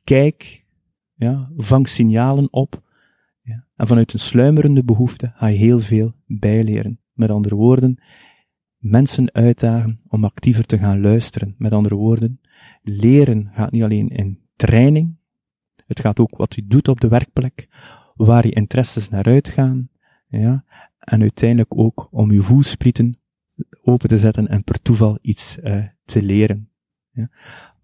[0.03, 0.65] kijk,
[1.13, 2.83] ja, vang signalen op.
[3.41, 6.99] Ja, en vanuit een sluimerende behoefte ga je heel veel bijleren.
[7.13, 8.03] Met andere woorden,
[8.77, 11.55] mensen uitdagen om actiever te gaan luisteren.
[11.57, 12.41] Met andere woorden,
[12.81, 15.17] leren gaat niet alleen in training,
[15.87, 17.67] het gaat ook wat je doet op de werkplek,
[18.15, 19.89] waar je interesses naar uitgaan,
[20.27, 20.63] ja,
[20.99, 23.19] en uiteindelijk ook om je voelsprieten
[23.83, 26.69] open te zetten en per toeval iets uh, te leren.
[27.11, 27.29] Ja.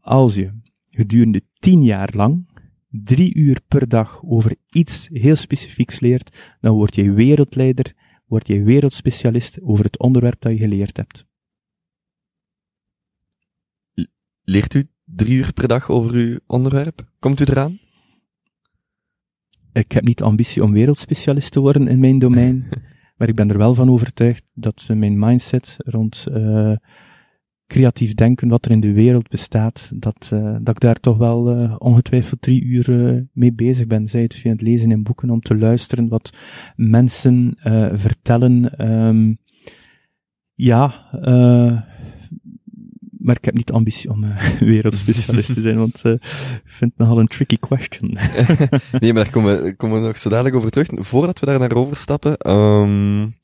[0.01, 0.51] Als je
[0.89, 2.49] gedurende tien jaar lang
[2.91, 7.93] drie uur per dag over iets heel specifieks leert, dan word je wereldleider,
[8.25, 11.25] word je wereldspecialist over het onderwerp dat je geleerd hebt.
[14.43, 17.11] Leert u drie uur per dag over uw onderwerp?
[17.19, 17.79] Komt u eraan?
[19.73, 22.67] Ik heb niet de ambitie om wereldspecialist te worden in mijn domein,
[23.17, 26.75] maar ik ben er wel van overtuigd dat mijn mindset rond uh,
[27.71, 31.57] creatief denken, wat er in de wereld bestaat, dat, uh, dat ik daar toch wel
[31.57, 34.10] uh, ongetwijfeld drie uur uh, mee bezig ben.
[34.10, 36.34] Zij het via het lezen in boeken, om te luisteren wat
[36.75, 37.53] mensen
[37.93, 38.86] vertellen.
[38.91, 39.38] Um,
[40.53, 40.93] ja,
[43.17, 44.25] maar ik heb niet de ambitie om
[44.60, 48.17] wereldspecialist te zijn, want ik vind het nogal een tricky question.
[48.99, 50.88] nee, maar daar komen we, komen we nog zo dadelijk over terug.
[50.91, 53.36] Voordat we daar naar overstappen, um,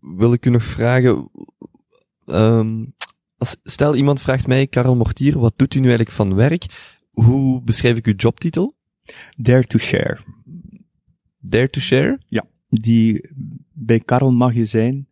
[0.00, 1.30] wil ik u nog vragen,
[2.26, 2.94] um,
[3.40, 6.64] als, stel iemand vraagt mij, Karel Mortier, wat doet u nu eigenlijk van werk?
[7.10, 8.74] Hoe beschrijf ik uw jobtitel?
[9.36, 10.18] Dare to share.
[11.38, 12.18] Dare to share?
[12.26, 13.30] Ja, die
[13.72, 15.08] bij Karel mag je zijn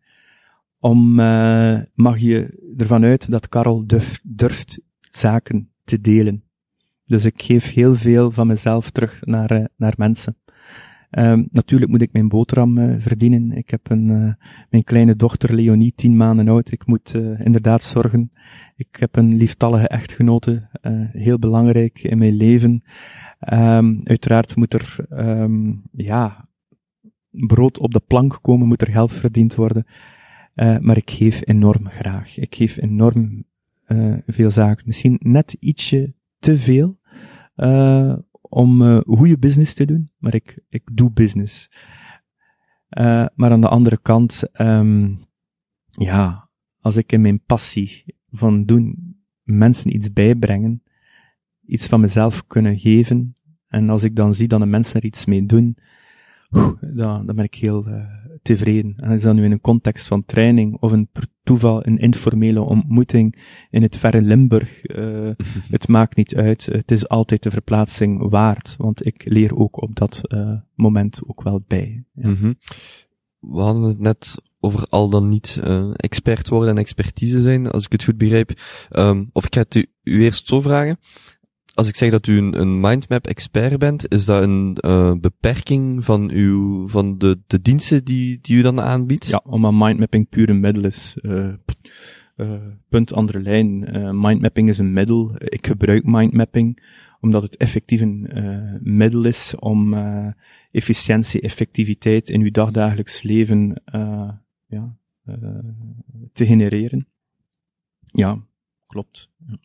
[0.79, 6.43] om, uh, mag je ervan uit dat Karel durft, durft zaken te delen.
[7.05, 10.37] Dus ik geef heel veel van mezelf terug naar, uh, naar mensen.
[11.11, 13.51] Um, natuurlijk moet ik mijn boterham uh, verdienen.
[13.51, 14.33] Ik heb een, uh,
[14.69, 16.71] mijn kleine dochter Leonie, tien maanden oud.
[16.71, 18.31] Ik moet uh, inderdaad zorgen.
[18.75, 20.69] Ik heb een lieftallige echtgenote,
[21.11, 22.83] heel belangrijk in mijn leven.
[23.53, 26.47] Um, uiteraard moet er, um, ja,
[27.29, 29.85] brood op de plank komen, moet er geld verdiend worden.
[30.79, 32.37] maar ik geef enorm graag.
[32.37, 33.43] Ik geef enorm
[34.27, 34.83] veel zaken.
[34.85, 36.97] Misschien net ietsje te veel
[38.49, 41.69] om uh, goede business te doen, maar ik, ik doe business.
[42.89, 45.19] Uh, maar aan de andere kant, um,
[45.89, 50.83] ja, als ik in mijn passie van doen mensen iets bijbrengen,
[51.65, 53.33] iets van mezelf kunnen geven,
[53.67, 55.77] en als ik dan zie dat de mensen er iets mee doen,
[56.99, 58.93] dan, dan ben ik heel uh, tevreden.
[58.97, 62.61] En is dat nu in een context van training of een per toeval een informele
[62.61, 65.29] ontmoeting in het verre Limburg, uh,
[65.75, 66.65] het maakt niet uit.
[66.65, 71.43] Het is altijd de verplaatsing waard, want ik leer ook op dat uh, moment ook
[71.43, 72.03] wel bij.
[72.13, 72.27] Ja.
[72.27, 72.57] Mm -hmm.
[73.39, 77.85] We hadden het net over al dan niet uh, expert worden en expertise zijn, als
[77.85, 78.51] ik het goed begrijp.
[78.91, 80.99] Um, of ik ga het u, u eerst zo vragen
[81.79, 86.05] als ik zeg dat u een, een mindmap expert bent, is dat een uh, beperking
[86.05, 89.27] van uw, van de, de diensten die, die u dan aanbiedt?
[89.27, 91.17] Ja, omdat mindmapping puur een middel is.
[91.21, 91.53] Uh,
[92.89, 93.79] punt andere lijn.
[94.21, 95.31] mindmapping is een middel.
[95.37, 98.29] Ik gebruik mindmapping omdat het effectief een
[98.81, 99.95] middel is om
[100.71, 103.81] efficiëntie, effectiviteit in uw dagdagelijks leven
[104.67, 104.97] ja,
[106.33, 107.07] te genereren.
[108.05, 108.37] Ja,
[108.87, 109.29] klopt.
[109.47, 109.59] Ja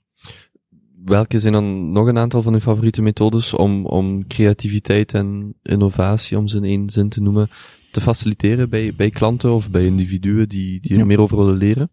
[1.04, 6.38] welke zijn dan nog een aantal van uw favoriete methodes om, om creativiteit en innovatie,
[6.38, 7.48] om ze in één zin te noemen,
[7.90, 11.04] te faciliteren bij, bij klanten of bij individuen die, die er ja.
[11.04, 11.90] meer over willen leren?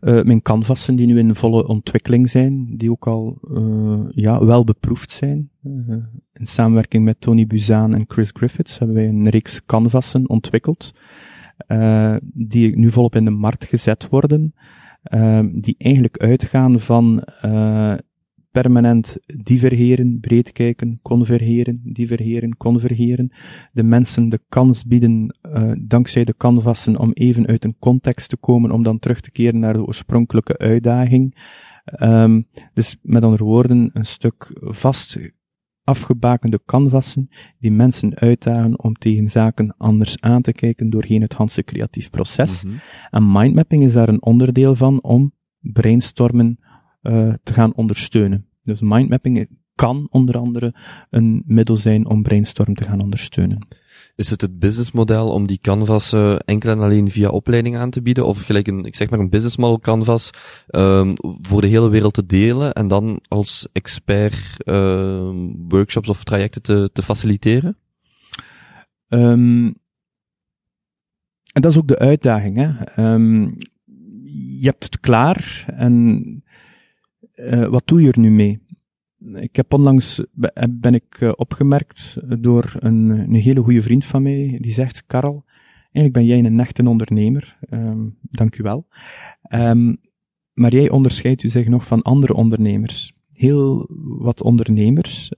[0.00, 4.64] Uh, mijn canvassen die nu in volle ontwikkeling zijn, die ook al uh, ja, wel
[4.64, 5.50] beproefd zijn.
[5.62, 5.96] Uh,
[6.32, 10.94] in samenwerking met Tony Buzaan en Chris Griffiths hebben wij een reeks canvassen ontwikkeld,
[12.22, 14.54] die nu volop in de markt gezet worden,
[15.52, 17.24] die eigenlijk uitgaan van
[18.50, 23.32] permanent divergeren, breed kijken, convergeren, divergeren, convergeren.
[23.72, 28.36] De mensen de kans bieden, uh, dankzij de canvassen, om even uit een context te
[28.36, 31.34] komen, om dan terug te keren naar de oorspronkelijke uitdaging.
[32.02, 35.18] Um, dus met andere woorden, een stuk vast
[35.84, 41.62] afgebakende canvassen die mensen uitdagen om tegen zaken anders aan te kijken doorheen het Hanse
[41.62, 42.64] creatief proces.
[42.64, 42.80] Mm -hmm.
[43.10, 46.58] En mindmapping is daar een onderdeel van om brainstormen
[47.02, 48.46] uh, te gaan ondersteunen.
[48.62, 50.74] Dus mindmapping kan onder andere
[51.10, 53.66] een middel zijn om brainstorm te gaan ondersteunen.
[54.16, 58.02] Is het het businessmodel om die canvas uh, enkel en alleen via opleiding aan te
[58.02, 58.26] bieden?
[58.26, 60.30] Of gelijk een, ik zeg maar een business model canvas,
[60.68, 65.30] um, voor de hele wereld te delen en dan als expert uh,
[65.68, 67.76] workshops of trajecten te, te faciliteren?
[69.08, 69.64] Um,
[71.52, 72.56] en dat is ook de uitdaging.
[72.56, 73.02] Hè?
[73.12, 73.56] Um,
[74.58, 76.44] je hebt het klaar en
[77.40, 78.62] uh, wat doe je er nu mee?
[79.34, 80.24] Ik heb onlangs,
[80.70, 85.44] ben ik uh, opgemerkt door een, een hele goede vriend van mij, die zegt, Karel,
[85.92, 88.86] eigenlijk ben jij een echte ondernemer, um, dank u wel.
[89.54, 90.00] Um,
[90.52, 93.12] maar jij onderscheidt u zich nog van andere ondernemers.
[93.32, 95.32] Heel wat ondernemers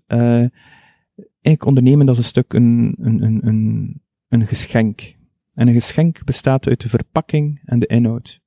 [1.43, 5.17] eigenlijk ondernemen, dat is een stuk een, een, een, een, een geschenk.
[5.55, 8.41] En een geschenk bestaat uit de verpakking en de inhoud.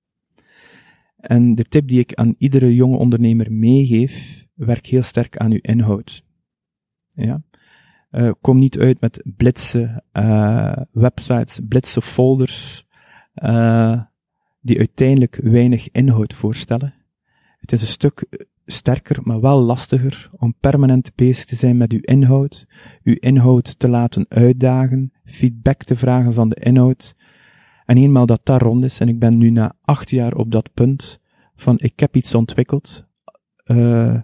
[1.28, 5.60] En de tip die ik aan iedere jonge ondernemer meegeef, werk heel sterk aan uw
[5.62, 6.24] inhoud.
[7.10, 7.42] Ja.
[8.12, 12.86] Uh, kom niet uit met blitse uh, websites, blitse folders,
[13.36, 14.02] uh,
[14.62, 16.94] die uiteindelijk weinig inhoud voorstellen.
[17.58, 18.26] Het is een stuk
[18.66, 22.66] sterker, maar wel lastiger om permanent bezig te zijn met uw inhoud,
[23.04, 27.15] uw inhoud te laten uitdagen, feedback te vragen van de inhoud.
[27.86, 30.74] En eenmaal dat daar rond is, en ik ben nu na acht jaar op dat
[30.74, 31.20] punt
[31.56, 33.06] van ik heb iets ontwikkeld,
[33.66, 34.20] uh,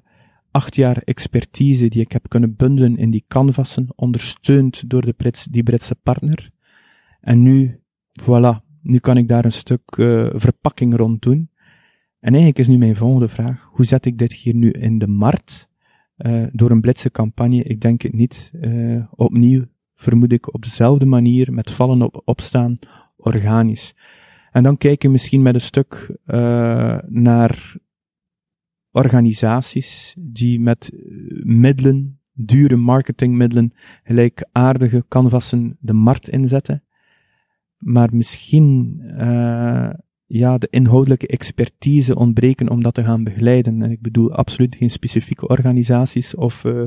[0.52, 5.46] acht jaar expertise die ik heb kunnen bundelen in die canvassen, ondersteund door de Brits,
[5.46, 6.52] die Britse partner.
[7.22, 7.80] En nu,
[8.22, 11.50] voilà, nu kan ik daar een stuk uh, verpakking rond doen.
[12.20, 15.08] En eigenlijk is nu mijn volgende vraag, hoe zet ik dit hier nu in de
[15.08, 15.70] markt?
[16.18, 18.52] Uh, door een blitse campagne, ik denk het niet.
[18.54, 22.78] Uh, opnieuw vermoed ik op dezelfde manier, met vallen op opstaan,
[23.24, 23.96] organisch.
[24.52, 27.76] En dan kijken we misschien met een stuk uh, naar
[28.92, 30.92] organisaties die met
[31.44, 36.84] middelen, dure marketingmiddelen, gelijkaardige canvassen de markt inzetten.
[37.78, 39.90] Maar misschien uh,
[40.34, 43.82] ja, de inhoudelijke expertise ontbreken om dat te gaan begeleiden.
[43.82, 46.84] En ik bedoel absoluut geen specifieke organisaties of uh,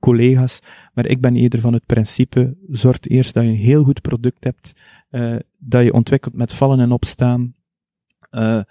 [0.00, 0.60] collega's,
[0.92, 4.44] maar ik ben eerder van het principe, zorg eerst dat je een heel goed product
[4.44, 4.72] hebt,
[5.10, 7.54] uh, dat je ontwikkelt met vallen en opstaan,
[8.30, 8.62] uh,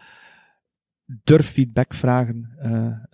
[1.24, 2.50] durf feedback vragen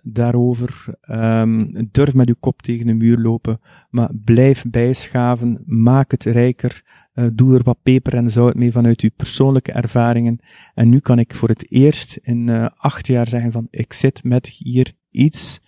[0.02, 6.24] daarover, um, durf met je kop tegen de muur lopen, maar blijf bijschaven, maak het
[6.24, 6.82] rijker,
[7.20, 10.38] uh, doe er wat peper en zout mee vanuit uw persoonlijke ervaringen.
[10.74, 14.24] En nu kan ik voor het eerst in uh, acht jaar zeggen van ik zit
[14.24, 15.60] met hier iets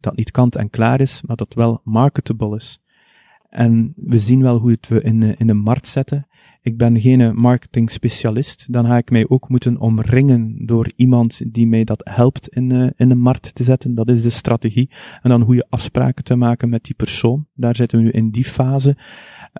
[0.00, 2.80] dat niet kant en klaar is, maar dat wel marketable is.
[3.48, 6.26] En we zien wel hoe het we in, in de markt zetten
[6.68, 11.66] ik ben geen marketing specialist, dan ga ik mij ook moeten omringen door iemand die
[11.66, 13.94] mij dat helpt in, in de markt te zetten.
[13.94, 14.90] Dat is de strategie.
[15.22, 17.46] En dan goede afspraken te maken met die persoon.
[17.54, 18.96] Daar zitten we nu in die fase.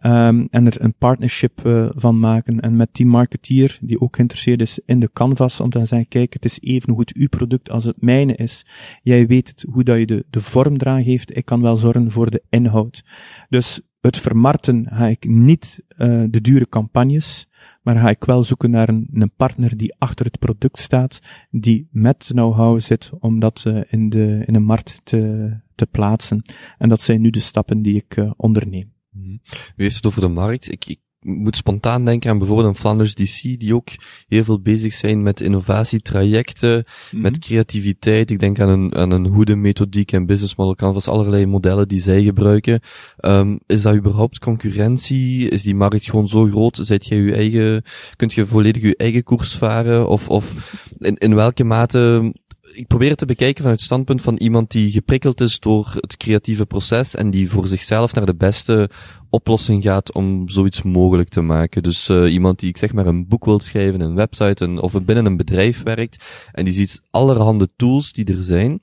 [0.03, 2.61] Um, en er een partnership uh, van maken.
[2.61, 6.33] En met die marketeer, die ook geïnteresseerd is in de canvas, om te zeggen, kijk,
[6.33, 8.67] het is even goed uw product als het mijne is.
[9.03, 11.37] Jij weet het, hoe dat je de, de vorm eraan geeft.
[11.37, 13.05] Ik kan wel zorgen voor de inhoud.
[13.49, 17.49] Dus het vermarten ga ik niet uh, de dure campagnes,
[17.83, 21.89] maar ga ik wel zoeken naar een, een partner die achter het product staat, die
[21.91, 26.43] met know-how zit om dat uh, in, de, in de markt te, te plaatsen.
[26.79, 28.97] En dat zijn nu de stappen die ik onderneem.
[29.13, 29.41] U
[29.77, 30.73] heeft het over de markt.
[30.73, 33.89] Ik, ik moet spontaan denken aan bijvoorbeeld een Flanders DC, die ook
[34.29, 37.21] heel veel bezig zijn met innovatietrajecten, mm -hmm.
[37.21, 38.31] met creativiteit.
[38.31, 42.01] Ik denk aan een, aan een goede methodiek en business model canvas, allerlei modellen die
[42.01, 42.81] zij gebruiken.
[43.21, 45.49] Um, is dat überhaupt concurrentie?
[45.49, 46.79] Is die markt gewoon zo groot?
[46.83, 47.83] Zijt jij je eigen,
[48.17, 50.09] kunt je volledig je eigen koers varen?
[50.09, 52.33] Of, of in, in welke mate
[52.79, 56.17] ik probeer het te bekijken vanuit het standpunt van iemand die geprikkeld is door het
[56.17, 58.91] creatieve proces en die voor zichzelf naar de beste
[59.31, 61.83] oplossing gaat om zoiets mogelijk te maken.
[61.83, 65.05] Dus uh, iemand die, ik zeg maar, een boek wil schrijven, een website een, of
[65.05, 68.81] binnen een bedrijf werkt en die ziet allerhande tools die er zijn,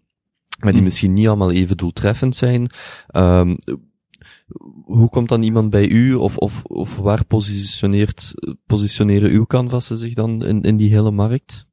[0.59, 0.87] maar die mm.
[0.87, 2.69] misschien niet allemaal even doeltreffend zijn.
[3.15, 3.57] Um,
[4.83, 8.33] hoe komt dan iemand bij u of, of, of waar positioneert,
[8.65, 11.67] positioneren uw canvassen zich dan in, in die hele markt?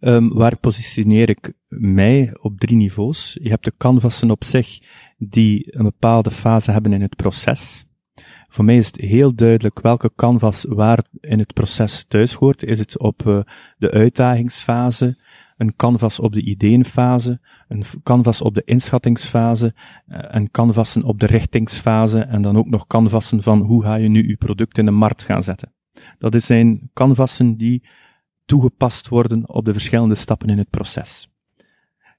[0.00, 3.38] Um, waar positioneer ik mij op drie niveaus?
[3.42, 4.78] Je hebt de canvassen op zich
[5.18, 7.86] die een bepaalde fase hebben in het proces.
[8.48, 12.62] Voor mij is het heel duidelijk welke canvas waar in het proces thuis hoort.
[12.62, 13.40] Is het op uh,
[13.78, 15.18] de uitdagingsfase,
[15.56, 19.74] een canvas op de ideeënfase, een canvas op de inschattingsfase,
[20.06, 24.28] een canvassen op de richtingsfase en dan ook nog canvassen van hoe ga je nu
[24.28, 25.72] je product in de markt gaan zetten.
[26.18, 27.82] Dat zijn canvassen die
[28.48, 31.28] toegepast worden op de verschillende stappen in het proces.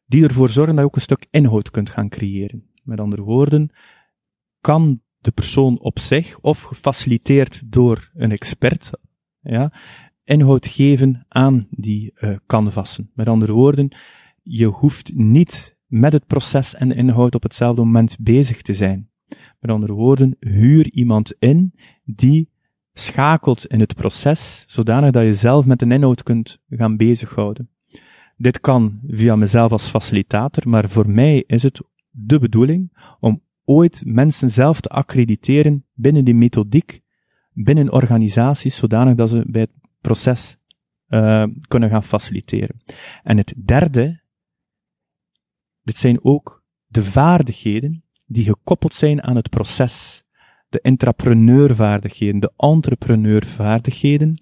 [0.05, 2.69] Die ervoor zorgen dat je ook een stuk inhoud kunt gaan creëren.
[2.83, 3.69] Met andere woorden,
[4.61, 8.91] kan de persoon op zich, of gefaciliteerd door een expert,
[9.39, 9.73] ja,
[10.23, 13.11] inhoud geven aan die uh, canvassen.
[13.13, 13.95] Met andere woorden,
[14.43, 19.09] je hoeft niet met het proces en de inhoud op hetzelfde moment bezig te zijn.
[19.59, 22.49] Met andere woorden, huur iemand in die
[22.99, 27.69] schakelt in het proces, zodanig dat je zelf met een inhoud kunt gaan bezighouden.
[28.37, 34.03] Dit kan via mezelf als facilitator, maar voor mij is het de bedoeling om ooit
[34.05, 37.01] mensen zelf te accrediteren binnen die methodiek,
[37.53, 40.57] binnen organisaties, zodanig dat ze bij het proces
[41.07, 42.81] uh, kunnen gaan faciliteren.
[43.23, 44.21] En het derde,
[45.81, 50.23] dit zijn ook de vaardigheden die gekoppeld zijn aan het proces.
[50.69, 54.41] De intrapreneurvaardigheden, de entrepreneurvaardigheden,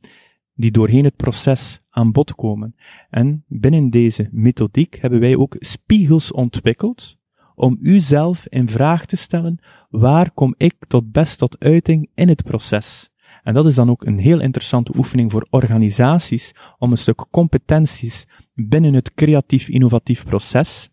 [0.53, 2.75] die doorheen het proces aan bod komen.
[3.09, 7.17] En binnen deze methodiek hebben wij ook spiegels ontwikkeld
[7.55, 9.59] om u zelf in vraag te stellen,
[9.89, 13.09] waar kom ik tot best tot uiting in het proces?
[13.43, 18.27] En dat is dan ook een heel interessante oefening voor organisaties om een stuk competenties
[18.53, 20.89] binnen het creatief innovatief proces,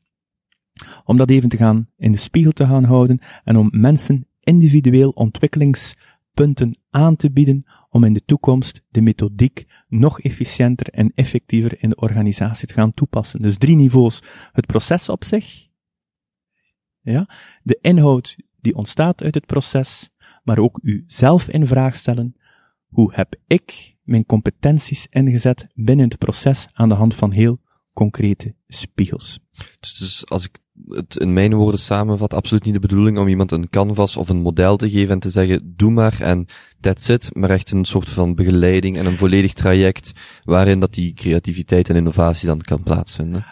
[1.05, 5.11] om dat even te gaan in de spiegel te gaan houden en om mensen individueel
[5.11, 11.88] ontwikkelingspunten aan te bieden om in de toekomst de methodiek nog efficiënter en effectiever in
[11.88, 13.42] de organisatie te gaan toepassen.
[13.42, 14.22] Dus drie niveaus.
[14.52, 15.68] Het proces op zich,
[17.00, 17.28] ja,
[17.62, 20.11] de inhoud die ontstaat uit het proces,
[20.42, 22.37] maar ook u zelf in vraag stellen.
[22.87, 27.61] Hoe heb ik mijn competenties ingezet binnen het proces aan de hand van heel
[27.92, 29.40] concrete spiegels?
[29.80, 30.59] Dus, dus als ik
[30.89, 34.41] het in mijn woorden samenvat, absoluut niet de bedoeling om iemand een canvas of een
[34.41, 36.47] model te geven en te zeggen, doe maar en
[36.81, 40.13] that's it, maar echt een soort van begeleiding en een volledig traject
[40.45, 43.45] waarin dat die creativiteit en innovatie dan kan plaatsvinden.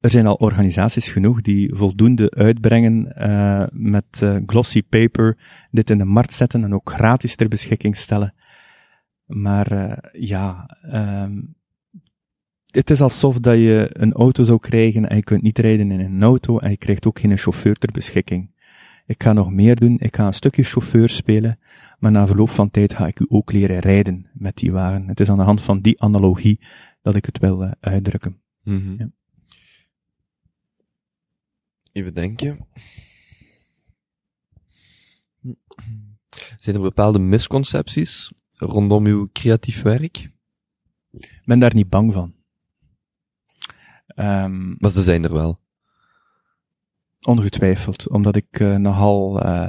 [0.00, 5.38] Er zijn al organisaties genoeg die voldoende uitbrengen uh, met uh, glossy paper,
[5.70, 8.34] dit in de markt zetten en ook gratis ter beschikking stellen.
[9.26, 11.54] Maar uh, ja, um,
[12.70, 16.00] het is alsof dat je een auto zou krijgen en je kunt niet rijden in
[16.00, 18.50] een auto en je krijgt ook geen chauffeur ter beschikking.
[19.06, 21.58] Ik ga nog meer doen, ik ga een stukje chauffeur spelen,
[21.98, 25.08] maar na verloop van tijd ga ik u ook leren rijden met die wagen.
[25.08, 26.60] Het is aan de hand van die analogie
[27.02, 28.40] dat ik het wil uh, uitdrukken.
[28.62, 28.94] Mm -hmm.
[28.98, 29.10] ja.
[31.92, 32.66] Even denken.
[36.58, 40.30] Zijn er bepaalde misconcepties rondom uw creatief werk?
[41.10, 42.34] Ik ben daar niet bang van.
[44.20, 45.60] Um, maar ze zijn er wel.
[47.26, 49.68] Ongetwijfeld, omdat ik uh, nogal, uh,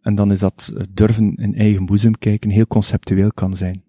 [0.00, 3.84] en dan is dat durven in eigen boezem kijken, heel conceptueel kan zijn.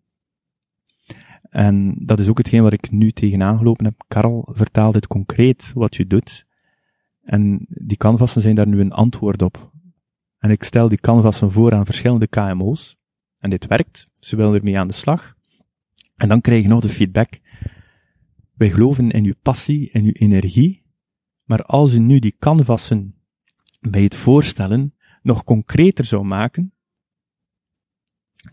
[1.50, 4.04] En dat is ook hetgeen wat ik nu tegenaan gelopen heb.
[4.08, 6.46] Karel, vertaal dit concreet, wat je doet.
[7.24, 9.72] En die canvassen zijn daar nu een antwoord op.
[10.38, 12.98] En ik stel die canvassen voor aan verschillende KMO's.
[13.40, 14.10] En dit werkt.
[14.20, 15.36] Ze willen ermee aan de slag.
[16.16, 17.40] En dan krijg je nog de feedback.
[18.56, 20.84] Wij geloven in uw passie en uw energie.
[21.44, 23.16] Maar als u nu die canvassen
[23.80, 26.74] bij het voorstellen nog concreter zou maken,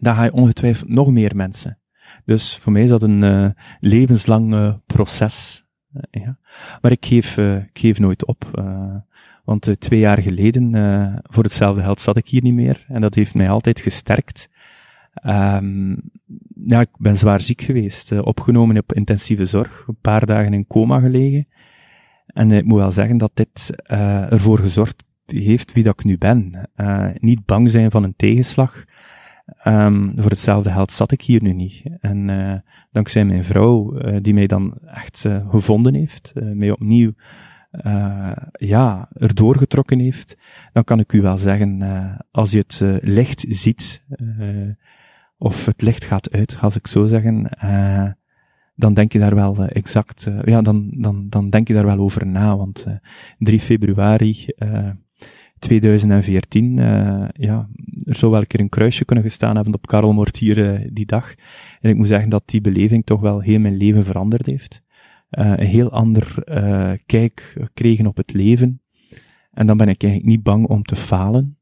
[0.00, 1.78] dan ga je ongetwijfeld nog meer mensen.
[2.24, 5.64] Dus voor mij is dat een uh, levenslang uh, proces.
[5.94, 6.38] Uh, ja.
[6.80, 8.62] Maar ik geef, ik geef nooit op.
[9.44, 10.72] want twee jaar geleden,
[11.22, 12.84] voor hetzelfde geld, zat ik hier niet meer.
[12.88, 14.48] En dat heeft mij altijd gesterkt.
[15.24, 16.10] Um,
[16.66, 20.66] ja, ik ben zwaar ziek geweest, uh, opgenomen op intensieve zorg, een paar dagen in
[20.66, 21.46] coma gelegen.
[22.26, 26.18] En ik moet wel zeggen dat dit uh, ervoor gezorgd heeft wie dat ik nu
[26.18, 26.68] ben.
[26.76, 28.84] Uh, niet bang zijn van een tegenslag.
[29.64, 31.82] Um, voor hetzelfde geld zat ik hier nu niet.
[32.00, 37.12] En dankzij mijn vrouw, die mij dan echt gevonden heeft, mij opnieuw
[38.52, 40.38] ja, erdoor getrokken heeft,
[40.72, 41.82] dan kan ik u wel zeggen,
[42.30, 44.04] als je het licht ziet,
[45.42, 48.10] of het licht gaat uit, als ik zo zeggen, uh,
[48.74, 51.86] dan denk je daar wel uh, exact, uh, ja, dan, dan, dan denk je daar
[51.86, 52.86] wel over na, want
[53.38, 54.46] 3 februari
[55.58, 56.76] 2014,
[57.32, 57.68] ja,
[58.04, 61.34] er zou wel een keer een kruisje kunnen gestaan hebben op Karel Mortier die dag.
[61.80, 64.82] En ik moet zeggen dat die beleving toch wel heel mijn leven veranderd heeft.
[65.30, 66.34] een heel ander
[67.06, 68.80] kijk kregen op het leven.
[69.52, 71.58] En dan ben ik eigenlijk niet bang om te falen.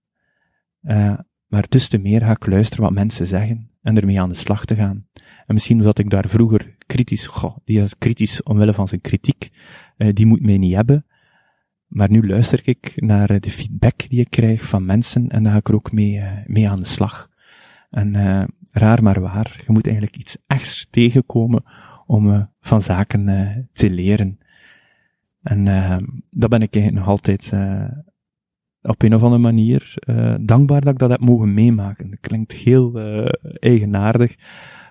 [1.47, 4.65] maar dus te meer ga ik luisteren wat mensen zeggen en ermee aan de slag
[4.65, 5.07] te gaan.
[5.47, 9.51] En misschien zat ik daar vroeger kritisch, goh, die is kritisch omwille van zijn kritiek,
[9.97, 11.07] uh, die moet mij niet hebben.
[11.87, 15.53] Maar nu luister ik naar uh, de feedback die ik krijg van mensen en dan
[15.53, 17.29] ga ik er ook mee, uh, mee aan de slag.
[17.91, 18.15] En
[18.73, 21.65] raar maar waar, je moet eigenlijk iets echt tegenkomen
[22.07, 24.39] om van zaken te leren.
[25.43, 25.65] En
[26.31, 27.53] dat ben ik eigenlijk nog altijd
[28.83, 32.11] op een of andere manier uh, dankbaar dat ik dat heb mogen meemaken.
[32.11, 34.37] Dat klinkt heel uh, eigenaardig,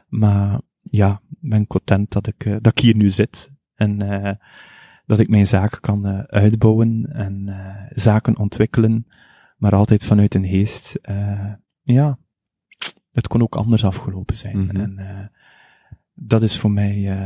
[0.07, 3.97] maar ja, ik ben content dat ik, uh, dat ik hier nu zit en
[5.05, 7.49] dat ik mijn zaken kan uitbouwen en
[7.89, 9.07] zaken ontwikkelen,
[9.57, 10.99] maar altijd vanuit een geest.
[11.81, 12.17] ja,
[13.11, 14.57] het kon ook anders afgelopen zijn.
[14.57, 14.79] Mm -hmm.
[14.79, 15.31] En
[16.13, 17.19] dat is voor mij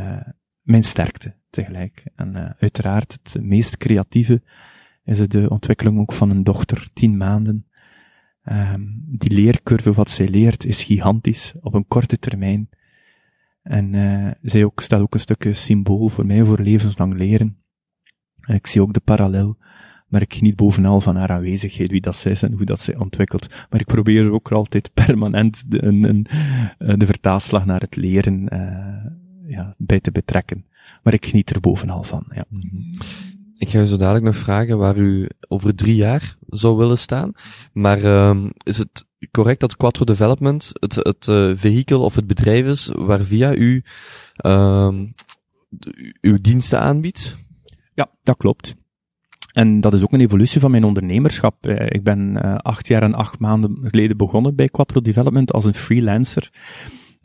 [0.61, 2.03] mijn sterkte tegelijk.
[2.15, 4.41] En uiteraard het meest creatieve
[5.05, 7.65] is het de ontwikkeling ook van een dochter, tien maanden.
[8.45, 12.69] Um, die leercurve, wat zij leert, is gigantisch op een korte termijn.
[13.61, 17.57] En uh, zij ook, staat ook een stukje symbool voor mij voor levenslang leren.
[18.45, 19.57] Ik zie ook de parallel
[20.07, 22.95] Maar ik geniet bovenal van haar aanwezigheid, wie dat zij is en hoe dat zij
[22.97, 23.47] ontwikkelt.
[23.69, 26.25] Maar ik probeer ook altijd permanent de, een, een,
[26.77, 30.65] eh, de vertaalslag naar het leren uh, ja, bij te betrekken.
[31.03, 32.45] Maar ik geniet er bovenal van, ja.
[33.63, 37.31] Ik ga u zo dadelijk nog vragen waar u over drie jaar zou willen staan.
[37.73, 42.65] Maar uh, is het correct dat Quattro Development het, het uh, vehikel of het bedrijf
[42.65, 43.83] is waar via u
[44.45, 44.93] uh,
[46.21, 47.37] uw diensten aanbiedt?
[47.93, 48.75] Ja, dat klopt.
[49.53, 51.65] En dat is ook een evolutie van mijn ondernemerschap.
[51.65, 55.65] Eh, ik ben uh, acht jaar en acht maanden geleden begonnen bij Quattro Development als
[55.65, 56.49] een freelancer.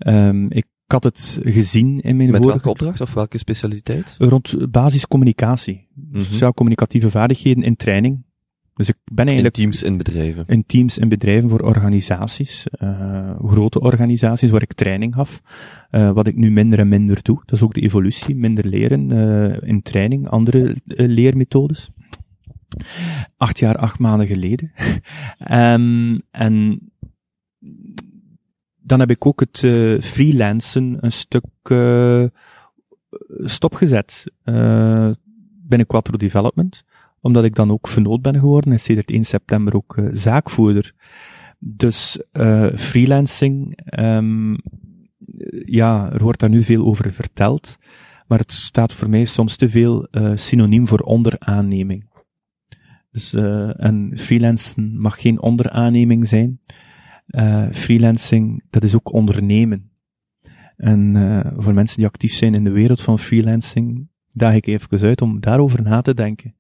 [0.07, 2.49] Um, ik had het gezien in mijn Met vorige...
[2.49, 4.14] welke opdracht of welke specialiteit?
[4.18, 5.86] Rond basiscommunicatie.
[5.95, 6.20] Mm -hmm.
[6.20, 8.26] Sociaal-communicatieve vaardigheden in training.
[8.74, 9.57] Dus ik ben eigenlijk...
[9.57, 10.45] In teams in bedrijven.
[10.47, 12.66] In teams in bedrijven voor organisaties.
[12.82, 15.43] Uh, grote organisaties waar ik training gaf.
[15.91, 17.43] Uh, wat ik nu minder en minder doe.
[17.45, 18.36] Dat is ook de evolutie.
[18.36, 20.28] Minder leren uh, in training.
[20.28, 21.91] Andere leermethodes.
[23.36, 24.72] Acht jaar, acht maanden geleden.
[25.51, 26.80] um, en
[28.89, 32.24] dan heb ik ook het uh, freelancen een stuk uh,
[33.28, 35.11] stopgezet uh,
[35.62, 36.84] binnen Quattro Development,
[37.20, 40.93] omdat ik dan ook vernoot ben geworden en sinds 1 september ook zaakvoerder.
[41.59, 42.22] Dus
[42.74, 44.57] freelancing, um,
[45.64, 47.78] ja, er wordt daar nu veel over verteld,
[48.26, 52.07] maar het staat voor mij soms te veel synoniem voor onderaanneming.
[53.11, 53.32] Dus,
[53.76, 56.61] en freelancen mag geen onderaanneming zijn.
[57.29, 59.91] Uh, freelancing, dat is ook ondernemen.
[60.76, 65.01] En uh, voor mensen die actief zijn in de wereld van freelancing, daag ik even
[65.01, 66.55] uit om daarover na te denken.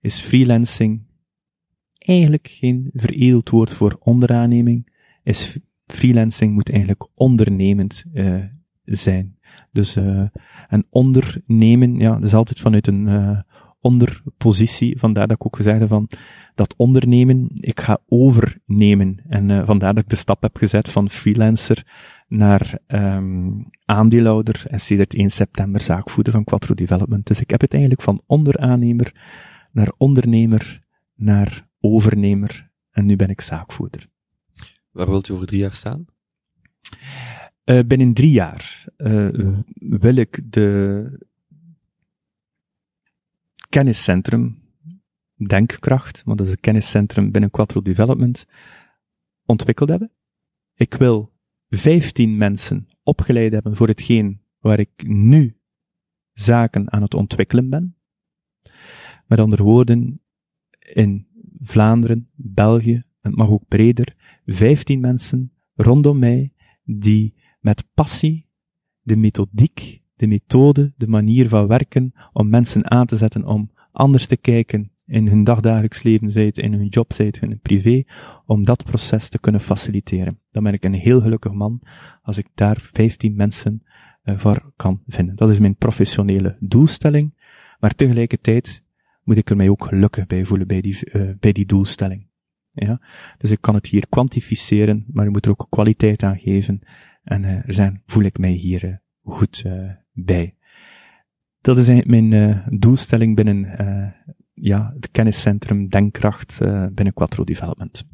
[0.00, 1.02] Is freelancing
[1.98, 4.92] eigenlijk geen veredeld woord voor onderaanneming?
[5.22, 8.44] Is freelancing moet eigenlijk ondernemend uh,
[8.84, 9.38] zijn.
[9.72, 9.96] Dus
[10.68, 13.44] en ondernemen, ja, dat is altijd vanuit een
[13.88, 14.98] onderpositie.
[14.98, 16.08] Vandaar dat ik ook gezegd heb van
[16.54, 19.22] dat ondernemen, ik ga overnemen.
[19.28, 21.86] En uh, vandaar dat ik de stap heb gezet van freelancer
[22.28, 27.26] naar um, aandeelhouder en sinds 1 september zaakvoerder van Quattro Development.
[27.26, 29.12] Dus ik heb het eigenlijk van onderaannemer
[29.72, 34.06] naar ondernemer naar overnemer en nu ben ik zaakvoerder.
[34.90, 36.04] Waar wilt u over drie jaar staan?
[37.64, 41.27] Uh, binnen drie jaar uh, wil ik de
[43.68, 44.66] kenniscentrum
[45.46, 48.46] Denkkracht, want dat is het kenniscentrum binnen Quattro Development,
[49.44, 50.12] ontwikkeld hebben.
[50.74, 51.32] Ik wil
[51.68, 55.60] 15 mensen opgeleid hebben voor hetgeen waar ik nu
[56.32, 57.96] zaken aan het ontwikkelen ben.
[59.26, 60.22] Met andere woorden,
[60.78, 61.26] in
[61.60, 66.52] Vlaanderen, België, het mag ook breder, 15 mensen rondom mij
[66.84, 68.48] die met passie
[69.00, 74.26] de methodiek de methode, de manier van werken om mensen aan te zetten om anders
[74.26, 77.60] te kijken in hun dagdagelijks leven, zij het in hun job, zij het in hun
[77.60, 78.04] privé,
[78.46, 80.40] om dat proces te kunnen faciliteren.
[80.50, 81.82] Dan ben ik een heel gelukkig man
[82.22, 83.82] als ik daar 15 mensen
[84.24, 85.36] uh, voor kan vinden.
[85.36, 87.34] Dat is mijn professionele doelstelling,
[87.80, 88.82] maar tegelijkertijd
[89.22, 92.26] moet ik er mij ook gelukkig bij voelen bij die, uh, bij die doelstelling.
[92.72, 93.00] Ja?
[93.38, 96.80] Dus ik kan het hier kwantificeren, maar ik moet er ook kwaliteit aan geven.
[97.22, 99.00] En uh, er zijn, voel ik mij hier
[99.30, 99.64] goed
[100.12, 100.56] bij.
[101.60, 106.58] Dat is mijn uh, doelstelling binnen uh, ja, het kenniscentrum Denkkracht
[106.92, 108.04] binnen Quattro Development.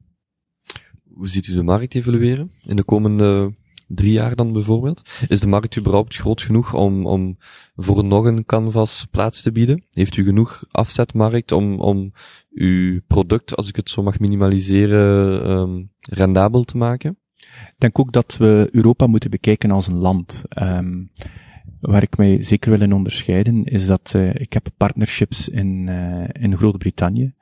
[1.10, 3.54] Hoe ziet u de markt evolueren in de komende
[3.86, 5.02] drie jaar dan bijvoorbeeld?
[5.28, 7.36] Is de markt überhaupt groot genoeg om, om
[7.74, 9.84] voor nog een canvas plaats te bieden?
[9.90, 12.12] Heeft u genoeg afzetmarkt om, om
[12.50, 17.18] uw product, als ik het zo mag minimaliseren, um, rendabel te maken?
[17.68, 20.44] Ik denk ook dat we Europa moeten bekijken als een land.
[20.62, 21.10] Um,
[21.80, 26.24] Waar ik mij zeker wil in onderscheiden, is dat uh, ik heb partnerships in, uh,
[26.32, 27.32] in Groot-Brittannië,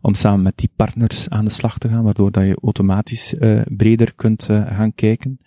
[0.00, 3.62] om samen met die partners aan de slag te gaan, waardoor dat je automatisch uh,
[3.76, 5.40] breder kunt gaan kijken.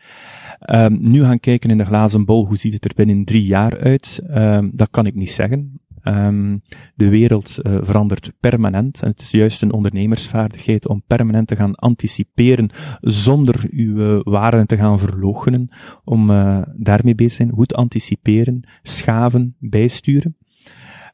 [0.70, 3.80] Um, nu gaan kijken in de glazen bol, hoe ziet het er binnen drie jaar
[3.80, 4.22] uit?
[4.30, 5.75] Um, dat kan ik niet zeggen.
[6.08, 6.62] Um,
[6.96, 11.76] de wereld uh, verandert permanent en het is juist een ondernemersvaardigheid om permanent te gaan
[11.76, 12.70] anticiperen
[13.02, 15.70] zonder uw uh, waarden te gaan verloochenen,
[16.04, 20.38] om uh, daarmee bezig te zijn, goed anticiperen, schaven, bijsturen.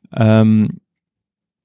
[0.10, 0.81] Um,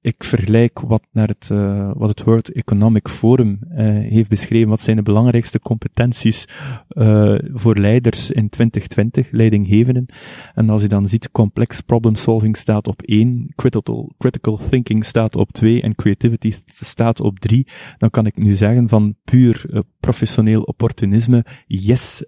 [0.07, 3.77] ik vergelijk wat naar het, uh, wat het World Economic Forum uh,
[4.09, 6.47] heeft beschreven, wat zijn de belangrijkste competenties
[6.89, 10.05] uh, voor leiders in 2020, leidinggevenden.
[10.53, 15.35] En als je dan ziet, complex problem solving staat op één, critical, critical thinking staat
[15.35, 20.61] op twee en creativity staat op drie, dan kan ik nu zeggen van puur professioneel
[20.61, 22.23] opportunisme, yes,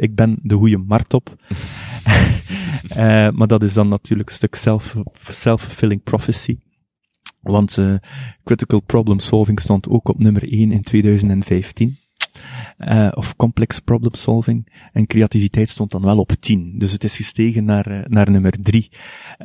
[0.00, 1.34] ik ben de goede markt op.
[3.36, 6.58] maar dat is dan natuurlijk een stuk self-fulfilling prophecy.
[7.40, 7.94] Want uh,
[8.44, 11.96] critical problem solving stond ook op nummer 1 in 2015.
[12.78, 14.88] Uh, of complex problem solving.
[14.92, 16.74] En creativiteit stond dan wel op 10.
[16.78, 18.90] Dus het is gestegen naar, uh, naar nummer 3.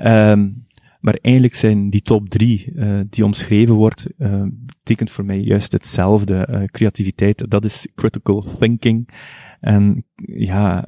[0.04, 0.64] Um,
[1.00, 4.08] maar eigenlijk zijn die top 3 uh, die omschreven wordt,
[4.48, 6.68] betekent voor mij juist hetzelfde.
[6.72, 9.10] creativiteit, dat is critical thinking.
[9.60, 10.88] En ja,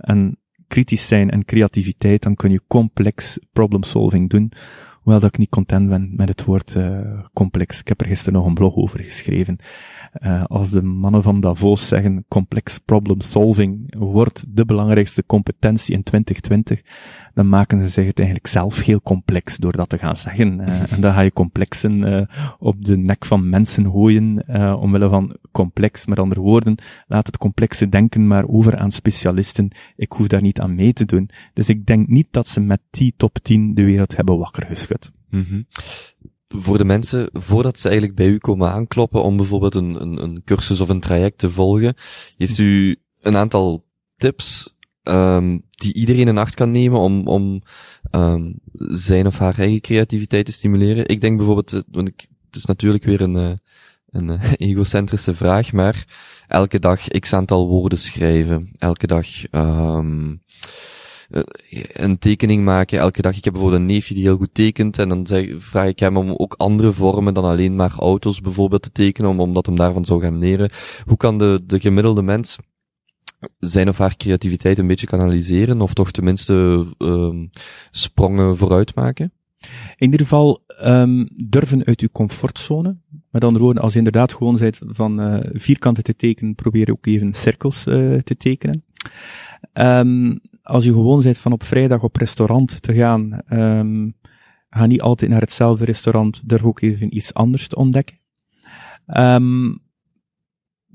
[0.00, 4.52] en kritisch zijn en creativiteit, dan kun je complex problem solving doen.
[5.06, 7.00] Hoewel dat ik niet content ben met het woord uh,
[7.32, 7.80] complex.
[7.80, 9.58] Ik heb er gisteren nog een blog over geschreven.
[10.22, 16.02] Uh, als de mannen van Davos zeggen complex problem solving wordt de belangrijkste competentie in
[16.02, 16.82] 2020,
[17.36, 20.60] dan maken ze zich het eigenlijk zelf heel complex door dat te gaan zeggen.
[20.60, 22.28] Uh, en dan ga je complexen
[22.58, 24.44] op de nek van mensen gooien,
[24.78, 26.06] omwille van complex.
[26.06, 26.76] Met andere woorden,
[27.06, 29.70] laat het complexe denken maar over aan specialisten.
[29.96, 31.30] Ik hoef daar niet aan mee te doen.
[31.52, 35.12] Dus ik denk niet dat ze met die top 10 de wereld hebben wakker geschud.
[35.30, 35.66] Mm
[36.48, 40.42] Voor de mensen, voordat ze eigenlijk bij u komen aankloppen om bijvoorbeeld een, een, een
[40.44, 41.94] cursus of een traject te volgen,
[42.36, 43.84] heeft u een aantal
[44.16, 44.75] tips
[45.08, 47.62] um, die iedereen in acht kan nemen om, om
[48.10, 48.54] um,
[48.90, 51.08] zijn of haar eigen creativiteit te stimuleren.
[51.08, 53.52] Ik denk bijvoorbeeld, eh, want ik, het is natuurlijk weer een, eh,
[54.10, 56.04] een eh, egocentrische vraag, maar
[56.48, 60.42] elke dag x aantal woorden schrijven, elke dag um,
[61.92, 63.36] een tekening maken elke dag.
[63.36, 66.16] Ik heb bijvoorbeeld een neefje die heel goed tekent en dan zeg, vraag ik hem
[66.16, 70.04] om ook andere vormen dan alleen maar auto's bijvoorbeeld te tekenen, om, omdat hem daarvan
[70.04, 70.70] zou gaan leren.
[71.04, 72.58] Hoe kan de, de gemiddelde mens
[73.58, 77.50] zijn of haar creativiteit een beetje kanaliseren of toch tenminste um,
[77.90, 79.32] sprongen vooruit maken?
[79.96, 82.96] In ieder geval um, durven uit uw comfortzone.
[83.30, 87.06] Met andere woorden, als je inderdaad gewoon bent van uh, vierkanten te tekenen, probeer ook
[87.06, 88.84] even cirkels uh, te tekenen.
[89.72, 93.42] Um, als je gewoon bent van op vrijdag op restaurant te gaan,
[94.70, 98.18] ga niet altijd naar hetzelfde restaurant, durf ook even iets anders te ontdekken.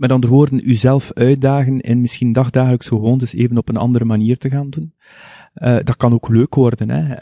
[0.02, 4.49] Met andere woorden, uzelf uitdagen en misschien dagdagelijkse gewoontes even op een andere manier te
[4.49, 4.93] gaan doen.
[5.56, 7.16] Uh, dat kan ook leuk worden, hè.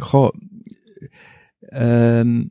[0.00, 0.30] Goh,
[1.72, 2.50] um,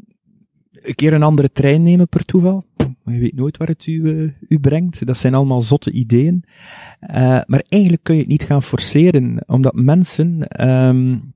[0.72, 2.66] een keer een andere trein nemen per toeval.
[3.06, 5.06] Je weet nooit waar het u, uh, u brengt.
[5.06, 6.44] Dat zijn allemaal zotte ideeën.
[7.02, 11.34] Uh, maar eigenlijk kun je het niet gaan forceren, omdat mensen um,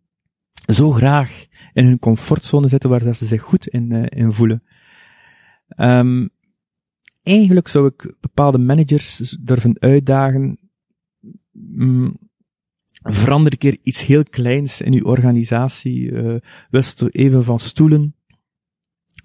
[0.74, 4.64] zo graag in hun comfortzone zitten waar ze zich goed in, in voelen.
[7.26, 10.60] Eigenlijk zou ik bepaalde managers durven uitdagen.
[11.78, 12.18] Um,
[13.04, 16.12] verander een keer iets heel kleins in je organisatie.
[16.12, 16.36] Uh,
[16.70, 18.16] wist even van stoelen.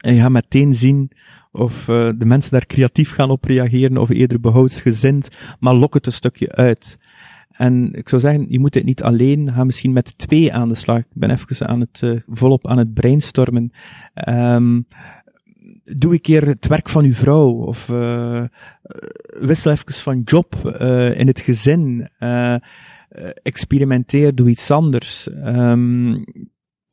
[0.00, 1.10] En je gaat meteen zien
[1.52, 5.28] of uh, de mensen daar creatief gaan op reageren, of eerder behoudsgezind,
[5.58, 6.98] maar lok het een stukje uit.
[7.50, 10.74] En ik zou zeggen, je moet het niet alleen, ga misschien met twee aan de
[10.74, 10.98] slag.
[10.98, 13.72] Ik ben even aan het, uh, volop aan het brainstormen.
[14.28, 14.86] Um,
[15.96, 18.44] doe een keer het werk van uw vrouw, of uh,
[19.40, 22.08] wissel even van job uh, in het gezin.
[22.20, 22.54] Uh,
[23.42, 25.28] experimenteer, doe iets anders.
[25.44, 26.24] Um,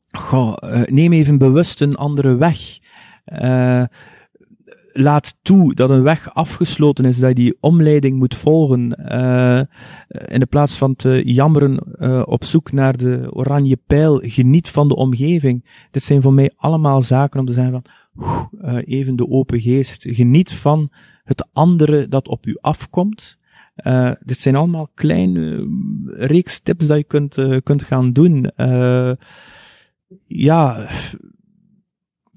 [0.08, 2.58] goh, neem even bewust een andere weg.
[4.92, 8.90] Laat toe dat een weg afgesloten is, dat die omleiding moet volgen,
[10.08, 14.96] in de plaats van te jammeren op zoek naar de oranje pijl, geniet van de
[14.96, 15.64] omgeving.
[15.90, 17.84] Dit zijn voor mij allemaal zaken om te zeggen van,
[18.18, 20.92] uh, even de open geest, geniet van
[21.24, 23.38] het andere dat op u afkomt.
[23.76, 25.66] Uh, dit zijn allemaal kleine
[26.06, 28.50] reeks tips dat je kunt, kunt gaan doen.
[30.26, 30.88] ja,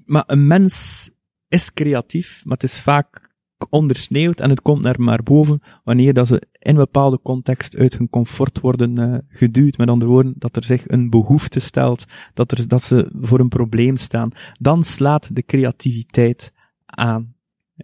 [0.06, 1.10] maar een mens
[1.48, 3.21] is creatief, maar het is vaak
[3.70, 7.98] ondersneeuwd en het komt naar maar boven wanneer dat ze in een bepaalde context uit
[7.98, 9.76] hun comfort worden uh, geduwd.
[9.76, 12.04] Met andere woorden, dat er zich een behoefte stelt,
[12.34, 14.30] dat, er, dat ze voor een probleem staan.
[14.58, 16.52] Dan slaat de creativiteit
[16.86, 17.34] aan.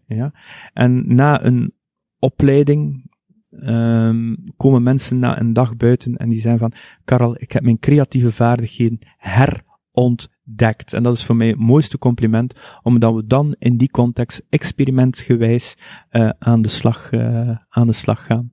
[0.07, 0.33] Ja?
[0.73, 1.73] En na een
[2.19, 3.11] opleiding
[3.51, 6.73] um, komen mensen na een dag buiten en die zeggen van,
[7.05, 10.93] Karel, ik heb mijn creatieve vaardigheden herontdekt dekt.
[10.93, 15.77] En dat is voor mij het mooiste compliment, omdat we dan in die context experimentgewijs
[16.11, 18.53] uh, aan, de slag, uh, aan de slag gaan.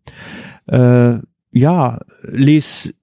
[0.66, 1.18] Uh,
[1.50, 2.94] ja, lees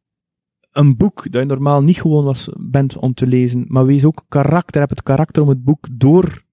[0.71, 4.25] een boek dat je normaal niet gewoon was, bent om te lezen, maar wees ook
[4.29, 6.45] karakter, heb het karakter om het boek door,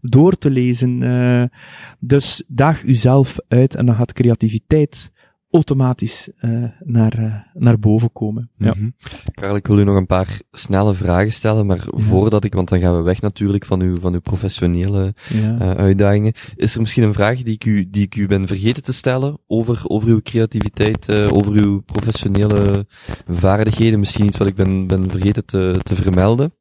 [0.00, 1.50] door te lezen.
[1.98, 5.11] dus daag uzelf uit en dan gaat creativiteit
[5.52, 8.50] automatisch uh, naar, uh, naar boven komen.
[8.56, 8.74] Ja.
[8.78, 8.94] Mm
[9.34, 12.80] Karel, ik wil u nog een paar snelle vragen stellen, maar voordat ik, want dan
[12.80, 15.58] gaan we weg natuurlijk van uw, van uw professionele ja.
[15.60, 16.32] uh, uitdagingen.
[16.54, 19.38] Is er misschien een vraag die ik u, die ik u ben vergeten te stellen
[19.46, 22.86] over, over uw creativiteit, over uw professionele
[23.28, 23.98] vaardigheden?
[23.98, 26.54] Misschien iets wat ik ben, ben vergeten te, te vermelden?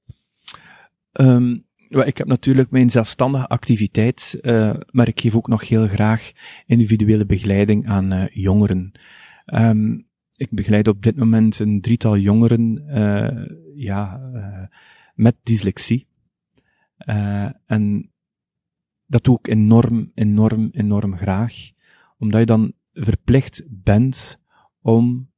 [1.11, 1.57] Ehm,
[1.91, 6.31] ik heb natuurlijk mijn zelfstandige activiteit, uh, maar ik geef ook nog heel graag
[6.65, 8.91] individuele begeleiding aan uh, jongeren.
[9.45, 14.21] Um, ik begeleid op dit moment een drietal jongeren, uh, ja,
[15.15, 16.07] met dyslexie.
[17.65, 18.11] en
[19.05, 21.53] dat doe ik enorm, enorm, enorm graag,
[22.17, 24.39] omdat je dan verplicht bent
[24.81, 25.29] om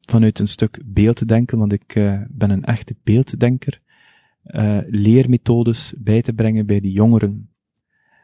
[0.00, 1.92] vanuit een stuk beeld te denken, want ik
[2.28, 3.80] ben een echte beelddenker
[4.48, 7.50] uh, leermethodes bij te brengen bij die jongeren.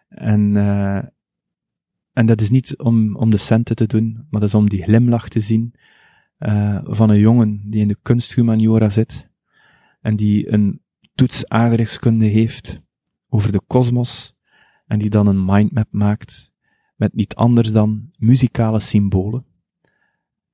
[0.09, 1.03] En, uh,
[2.13, 4.83] en dat is niet om, om de centen te doen, maar dat is om die
[4.83, 5.75] glimlach te zien
[6.39, 9.29] uh, van een jongen die in de kunsthumaniora zit
[10.01, 10.83] en die een
[11.15, 12.81] toets aardrijkskunde heeft
[13.29, 14.35] over de kosmos
[14.87, 16.53] en die dan een mindmap maakt
[16.97, 19.45] met niet anders dan muzikale symbolen.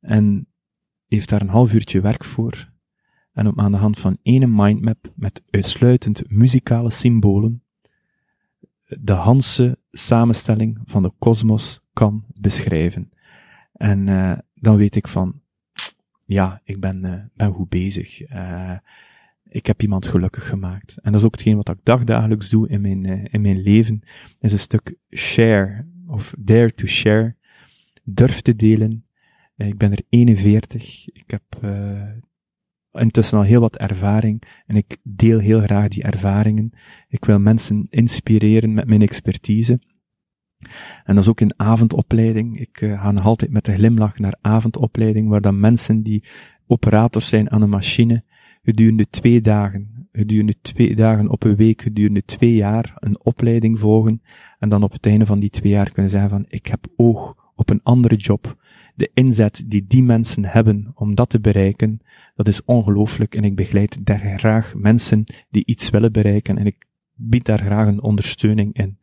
[0.01, 0.47] En
[1.07, 2.70] heeft daar een half uurtje werk voor
[3.41, 7.63] en om aan de hand van ene mindmap met uitsluitend muzikale symbolen
[8.85, 13.13] de Hanse samenstelling van de kosmos kan beschrijven.
[13.73, 15.41] En uh, dan weet ik van,
[16.25, 18.31] ja, ik ben, uh, ben goed bezig.
[18.33, 18.77] Uh,
[19.45, 20.99] ik heb iemand gelukkig gemaakt.
[21.01, 24.03] En dat is ook hetgeen wat ik dagdagelijks doe in mijn, in mijn leven,
[24.39, 27.37] is een stuk share, of dare to share,
[28.05, 29.05] durf te delen.
[29.57, 31.09] Ik ben er 41.
[31.13, 31.43] Ik heb
[32.93, 36.73] intussen al heel wat ervaring en ik deel heel graag die ervaringen.
[37.09, 39.81] Ik wil mensen inspireren met mijn expertise.
[41.05, 42.59] En dat is ook in avondopleiding.
[42.59, 46.25] Ik uh, ga nog altijd met een glimlach naar avondopleiding, waar dan mensen die
[46.67, 48.25] operators zijn aan een machine,
[48.63, 54.23] gedurende twee dagen, gedurende twee dagen op een week, gedurende twee jaar een opleiding volgen,
[54.59, 57.37] en dan op het einde van die twee jaar kunnen zeggen van, ik heb oog
[57.55, 58.57] op een andere job,
[59.01, 62.01] de inzet die die mensen hebben om dat te bereiken,
[62.35, 66.87] dat is ongelooflijk en ik begeleid daar graag mensen die iets willen bereiken en ik
[67.15, 68.99] bied daar graag een ondersteuning in.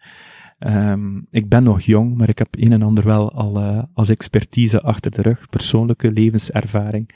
[0.60, 4.10] Um, ik ben nog jong, maar ik heb een en ander wel al uh, als
[4.10, 7.10] expertise achter de rug, persoonlijke levenservaring.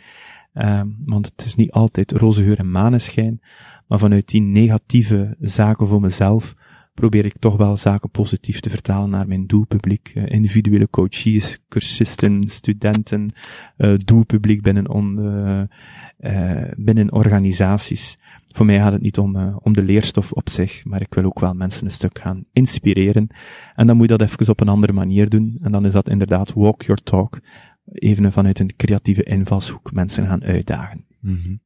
[0.54, 3.42] Um, want het is niet altijd roze geur en maneschijn,
[3.88, 6.56] maar vanuit die negatieve zaken voor mezelf
[6.94, 10.12] probeer ik toch wel zaken positief te vertalen naar mijn doelpubliek.
[10.16, 13.34] Uh, individuele coaches, cursisten, studenten,
[13.78, 18.18] uh, doelpubliek binnen, on, uh, binnen organisaties.
[18.54, 21.40] Voor mij gaat het niet om, om de leerstof op zich, maar ik wil ook
[21.40, 23.28] wel mensen een stuk gaan inspireren.
[23.76, 25.58] En dan moet je dat even op een andere manier doen.
[25.62, 27.40] En dan is dat inderdaad walk your talk.
[27.86, 31.06] Even vanuit een creatieve invalshoek mensen gaan uitdagen.
[31.20, 31.62] Mm.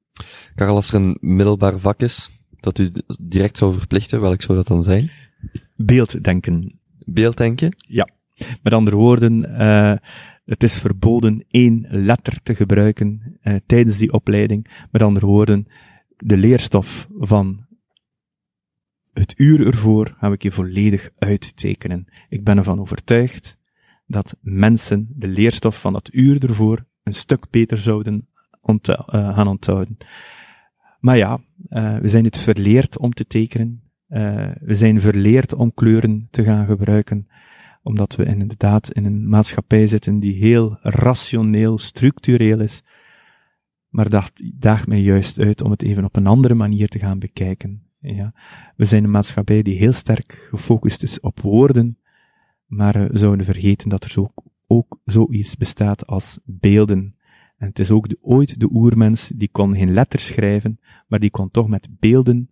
[0.56, 2.30] Karel, als er een middelbaar vak is,
[2.66, 2.92] dat u
[3.22, 5.12] direct zou verplichten, welk zou dat dan zijn?
[5.76, 6.80] Beelddenken.
[7.06, 7.76] Beelddenken?
[7.88, 8.10] Ja.
[8.64, 9.96] Met andere woorden, uh,
[10.46, 14.86] het is verboden één letter te gebruiken uh, tijdens die opleiding.
[14.92, 15.66] Met andere woorden,
[16.18, 17.66] de leerstof van
[19.14, 22.08] het uur ervoor gaan we je volledig uittekenen.
[22.30, 23.58] Ik ben ervan overtuigd
[24.08, 28.28] dat mensen de leerstof van dat uur ervoor een stuk beter zouden
[28.66, 29.98] uh, gaan onthouden.
[31.06, 31.40] Maar ja,
[31.70, 33.82] uh, we zijn het verleerd om te tekenen.
[34.10, 37.28] Uh, we zijn verleerd om kleuren te gaan gebruiken,
[37.84, 42.84] omdat we inderdaad in een maatschappij zitten die heel rationeel, structureel is.
[43.90, 47.20] Maar dat daagt mij juist uit om het even op een andere manier te gaan
[47.20, 47.84] bekijken.
[48.00, 48.34] Ja.
[48.76, 51.98] We zijn een maatschappij die heel sterk gefocust is op woorden,
[52.66, 54.34] maar we zouden vergeten dat er zo,
[54.68, 57.15] ook zoiets bestaat als beelden.
[57.58, 61.52] En het is ook ooit de oermens, die kon geen letters schrijven, maar die kon
[61.52, 62.50] toch met beelden,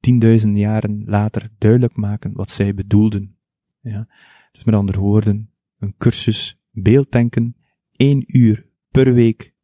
[0.00, 3.36] tienduizend jaren later, duidelijk maken wat zij bedoelden.
[3.80, 4.08] Ja.
[4.52, 7.56] Dus met andere woorden, een cursus beelddenken,
[7.92, 9.54] één uur per week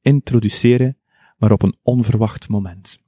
[0.00, 0.96] introduceren,
[1.38, 2.98] maar op een onverwacht moment.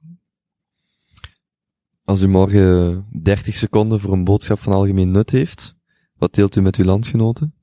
[2.03, 5.75] Als u morgen 30 seconden voor een boodschap van algemeen nut heeft,
[6.17, 7.53] wat deelt u met uw landgenoten?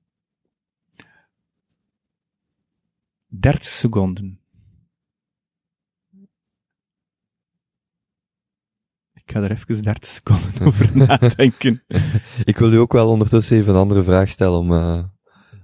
[3.40, 4.40] 30 seconden.
[9.12, 11.84] Ik ga er even 30 seconden over nadenken.
[12.44, 15.04] ik wil u ook wel ondertussen even een andere vraag stellen om, uh,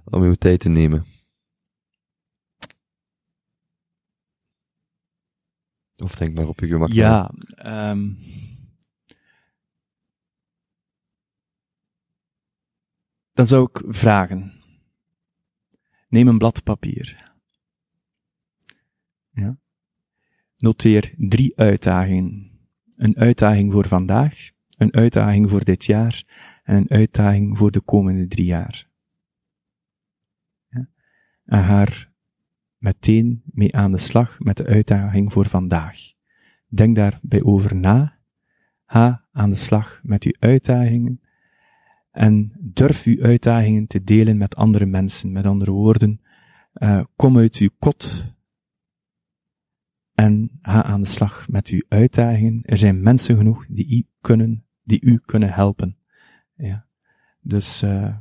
[0.03, 1.05] om uw tijd te nemen.
[5.95, 6.91] Of denk maar op uw gemak.
[6.91, 7.31] Ja,
[7.65, 8.17] um,
[13.33, 14.61] dan zou ik vragen.
[16.07, 17.31] Neem een blad papier.
[19.31, 19.57] Ja.
[20.63, 22.51] Noteer drie uitdagingen.
[22.95, 26.23] Een uitdaging voor vandaag, een uitdaging voor dit jaar
[26.63, 28.87] en een uitdaging voor de komende drie jaar.
[30.69, 30.87] Ja.
[31.45, 31.87] En ga
[32.77, 35.97] meteen mee aan de slag met de uitdaging voor vandaag.
[36.67, 38.17] Denk daarbij over na
[38.85, 41.21] Ga aan de slag met uw uitdagingen
[42.11, 45.31] en durf uw uitdagingen te delen met andere mensen.
[45.31, 46.21] Met andere woorden,
[46.73, 48.33] uh, kom uit uw kot
[50.13, 52.61] en ga aan de slag met uw uitdagingen.
[52.63, 55.97] Er zijn mensen genoeg die u kunnen, die u kunnen helpen.
[56.55, 56.87] Ja.
[57.39, 58.17] Dus uh,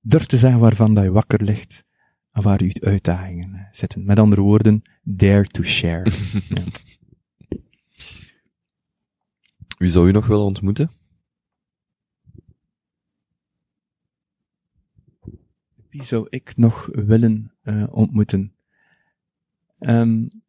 [0.00, 1.84] durf te zeggen waarvan dat je wakker ligt
[2.32, 4.04] en waar uw uitdagingen zitten.
[4.04, 6.10] Met andere woorden, dare to share.
[6.48, 6.62] ja.
[9.78, 10.90] Wie zou u nog willen ontmoeten?
[15.88, 18.54] Wie zou ik nog willen uh, ontmoeten?
[19.78, 20.43] Um,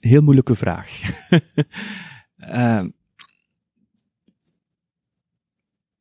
[0.00, 1.00] Heel moeilijke vraag.
[2.36, 2.84] uh,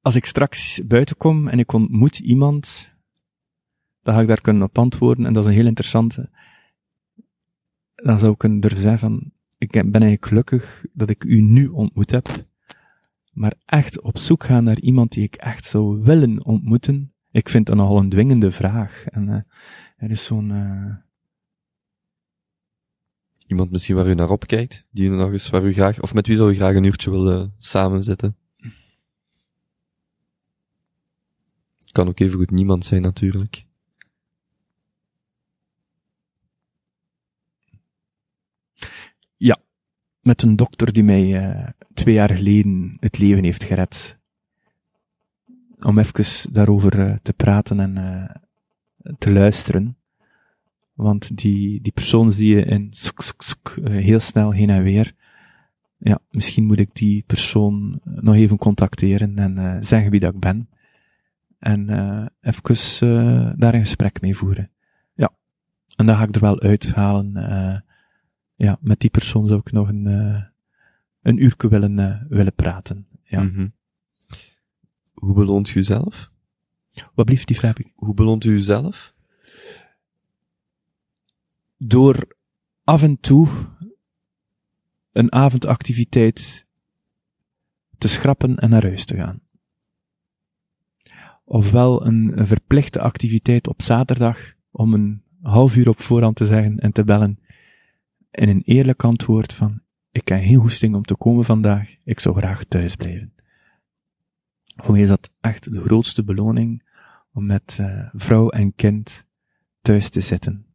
[0.02, 2.92] als ik straks buiten kom en ik ontmoet iemand,
[4.02, 6.30] dan ga ik daar kunnen op antwoorden, en dat is een heel interessante.
[7.96, 11.68] Dan zou ik kunnen durven zeggen van, ik ben eigenlijk gelukkig dat ik u nu
[11.68, 12.49] ontmoet heb,
[13.40, 17.66] maar echt op zoek gaan naar iemand die ik echt zou willen ontmoeten, ik vind
[17.66, 19.06] dat nogal een dwingende vraag.
[19.06, 19.42] En uh,
[19.98, 20.50] er is zo'n...
[20.50, 20.96] Uh...
[23.48, 26.28] Iemand misschien waar u naar opkijkt, die u nog eens waar u graag, of met
[26.28, 28.38] wie zou u graag een uurtje willen samenzitten?
[31.92, 33.66] Kan ook even goed niemand zijn natuurlijk.
[39.38, 39.58] Ja,
[40.30, 44.18] met een dokter die mij uh, twee jaar geleden het leven heeft gered.
[45.80, 48.36] Om even daarover uh, te praten en uh,
[49.18, 49.98] te luisteren.
[50.94, 55.14] Want die, die persoon zie je in sk, sk, sk, heel snel heen en weer.
[55.98, 60.70] Ja, misschien moet ik die persoon nog even contacteren en zeggen wie dat ik ben
[61.60, 61.90] en
[62.42, 64.70] even daar een gesprek mee voeren.
[65.14, 65.32] Ja.
[65.96, 67.34] En dan ga ik er wel uithalen.
[68.60, 70.44] Ja, met die persoon zou ik nog een, uh,
[71.22, 73.08] een uurtje willen, uh, willen praten.
[73.24, 73.42] Ja.
[73.42, 73.74] Mm -hmm.
[75.14, 76.32] Hoe beloont u zelf?
[77.14, 77.76] Wat blieft die vraag?
[77.96, 79.14] Hoe beloont u zelf?
[81.78, 82.36] Door
[82.84, 83.48] af en toe
[85.12, 86.68] een avondactiviteit
[87.98, 89.42] te schrappen en naar huis te gaan
[91.50, 96.80] ofwel een, een verplichte activiteit op zaterdag om een half uur op voorhand te zeggen
[96.80, 97.40] en te bellen
[98.32, 102.36] en een eerlijk antwoord van ik heb geen hoesting om te komen vandaag, ik zou
[102.36, 103.34] graag thuis blijven.
[104.76, 106.84] Voor mij is dat echt de grootste beloning
[107.34, 109.24] om met uh, vrouw en kind
[109.82, 110.66] thuis te zitten.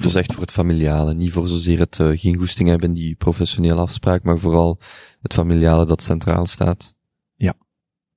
[0.00, 3.14] Dus echt voor het familiale, niet voor zozeer het uh, geen goesting hebben in die
[3.14, 4.80] professionele afspraak, maar vooral
[5.20, 6.94] het familiale dat centraal staat.
[7.34, 7.54] Ja.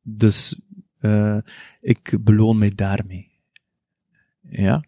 [0.01, 0.59] Dus
[0.99, 1.37] uh,
[1.81, 3.31] ik beloon mij daarmee.
[4.41, 4.83] Ja.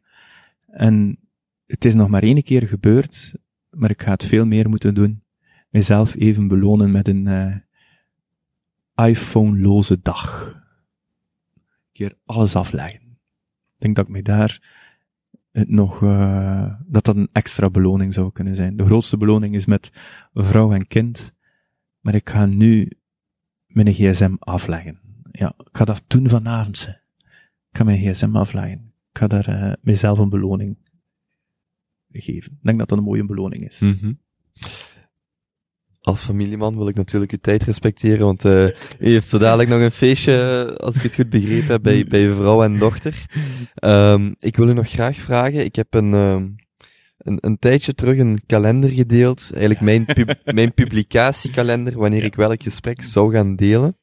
[0.67, 1.19] En
[1.65, 3.35] het is nog maar één keer gebeurd,
[3.71, 5.23] maar ik ga het veel meer moeten doen.
[5.69, 7.55] Mijzelf even belonen met een uh,
[9.07, 10.53] iPhone-loze dag.
[11.53, 11.61] Een
[11.91, 13.01] keer alles afleggen.
[13.01, 14.79] Ik denk dat ik mij daar
[15.51, 18.77] het nog, uh, dat dat een extra beloning zou kunnen zijn.
[18.77, 19.91] De grootste beloning is met
[20.33, 21.33] vrouw en kind,
[21.99, 22.91] maar ik ga nu
[23.67, 25.01] mijn gsm afleggen
[25.31, 26.77] ja, ik ga dat doen vanavond.
[26.77, 26.89] Ze.
[27.69, 28.93] Ik ga mijn gsm afleggen.
[29.11, 30.77] Ik ga daar mezelf een beloning
[32.13, 32.51] geven.
[32.51, 33.79] Ik denk dat dat een mooie beloning is.
[33.79, 34.19] Mm -hmm.
[36.01, 38.65] Als familieman wil ik natuurlijk uw tijd respecteren, want uh,
[38.99, 42.25] u heeft zo dadelijk nog een feestje, als ik het goed begrepen heb, bij, bij
[42.25, 43.25] uw vrouw en dochter.
[43.83, 46.55] Um, ik wil u nog graag vragen, ik heb een, um,
[47.17, 52.63] een, een tijdje terug een kalender gedeeld, eigenlijk mijn, pub, mijn publicatiekalender, wanneer ik welk
[52.63, 53.97] gesprek zou gaan delen.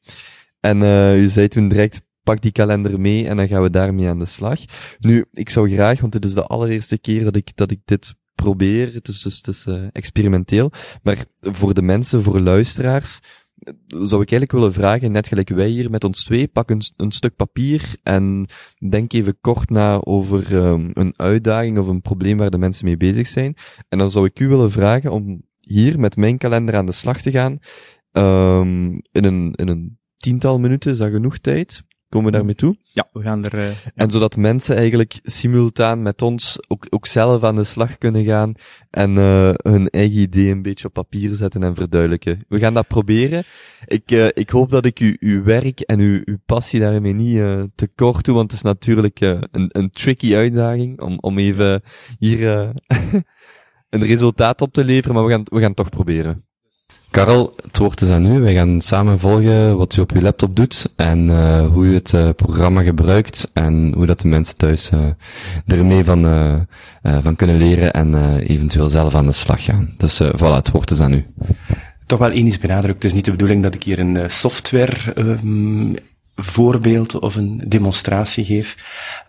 [0.59, 4.07] En uh, u zei toen direct, pak die kalender mee en dan gaan we daarmee
[4.07, 4.59] aan de slag.
[4.99, 8.15] Nu, ik zou graag, want het is de allereerste keer dat ik, dat ik dit
[8.35, 10.71] probeer, het is, dus, het is uh, experimenteel,
[11.03, 13.19] maar voor de mensen, voor luisteraars,
[13.87, 17.35] zou ik eigenlijk willen vragen, net gelijk wij hier met ons twee, pak een, stuk
[17.35, 18.45] papier en
[18.89, 22.97] denk even kort na over um, een uitdaging of een probleem waar de mensen mee
[22.97, 23.55] bezig zijn.
[23.89, 27.21] En dan zou ik u willen vragen om hier met mijn kalender aan de slag
[27.21, 27.59] te gaan,
[28.11, 31.83] um, in een, in een tiental minuten, is dat genoeg tijd?
[32.09, 32.75] Komen we daarmee toe?
[32.83, 33.53] Ja, we gaan er...
[33.53, 38.25] Uh, en zodat mensen eigenlijk simultaan met ons ook, ook zelf aan de slag kunnen
[38.25, 38.53] gaan
[38.89, 42.45] en uh, hun eigen idee een beetje op papier zetten en verduidelijken.
[42.47, 43.43] We gaan dat proberen.
[43.85, 47.37] Ik, uh, ik hoop dat ik u, uw werk en uw, uw passie daarmee niet
[47.75, 51.81] te kort doe, want het is natuurlijk een, een tricky uitdaging om, om even
[52.19, 52.47] hier
[53.89, 56.48] een resultaat op te leveren, maar we gaan, we gaan het toch proberen.
[57.11, 58.39] Karel, het woord is aan u.
[58.39, 62.13] Wij gaan samen volgen wat u op uw laptop doet en uh, hoe u het
[62.13, 64.99] uh, programma gebruikt en hoe dat de mensen thuis uh,
[65.67, 66.23] ermee van,
[67.01, 69.93] van kunnen leren en eventueel zelf aan de slag gaan.
[69.97, 71.25] Dus voilà, het woord is aan u.
[72.05, 73.03] Toch wel één is benadrukt.
[73.03, 75.93] Het is niet de bedoeling dat ik hier een software um,
[76.43, 78.77] voorbeeld of een demonstratie geef,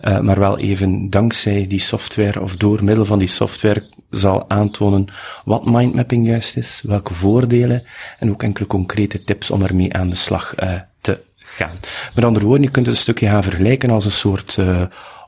[0.00, 5.06] uh, maar wel even dankzij die software of door middel van die software zal aantonen
[5.44, 7.86] wat mindmapping juist is, welke voordelen
[8.18, 11.76] en ook enkele concrete tips om ermee aan de slag uh, te gaan.
[12.14, 14.84] Met andere woorden, je kunt het een stukje gaan vergelijken als een soort uh,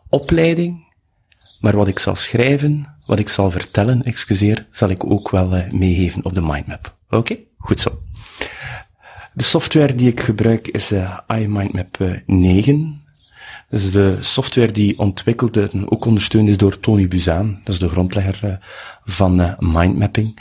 [0.09, 0.85] opleiding,
[1.61, 6.25] maar wat ik zal schrijven, wat ik zal vertellen, excuseer, zal ik ook wel meegeven
[6.25, 6.97] op de mindmap.
[7.11, 7.37] Oké?
[7.59, 7.99] Goed zo.
[9.35, 13.01] De software die ik gebruik is uh, iMindMap 9.
[13.71, 17.59] Dat is de software die ontwikkeld en ook ondersteund is door Tony Buzan.
[17.65, 18.55] Dat is de grondlegger uh,
[19.05, 20.39] van mindmapping.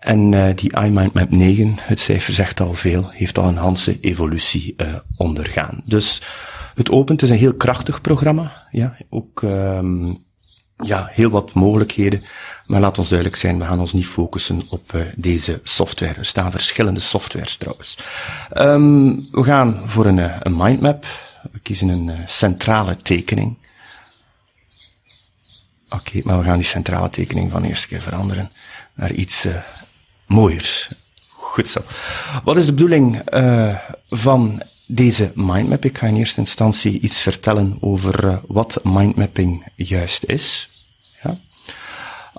[0.00, 4.76] En die iMindMap 9, het cijfer zegt al veel, heeft al een handse evolutie
[5.16, 5.80] ondergaan.
[5.84, 6.22] Dus
[6.74, 8.52] het opent is een heel krachtig programma.
[8.70, 10.24] Ja, ook um,
[10.82, 12.24] ja, heel wat mogelijkheden.
[12.66, 16.14] Maar laat ons duidelijk zijn, we gaan ons niet focussen op uh, deze software.
[16.14, 17.98] Er staan verschillende softwares trouwens.
[18.54, 21.06] Um, we gaan voor een, uh, een mindmap.
[21.52, 23.56] We kiezen een uh, centrale tekening.
[25.88, 28.50] Oké, maar we gaan die centrale tekening van de eerste keer veranderen
[28.94, 29.46] naar iets
[30.26, 30.90] mooiers.
[31.28, 31.80] Goed zo.
[32.44, 33.22] Wat is de bedoeling
[34.08, 34.62] van
[34.94, 35.84] deze mindmap.
[35.84, 40.68] Ik ga in eerste instantie iets vertellen over uh, wat mindmapping juist is.
[41.22, 41.38] Ja.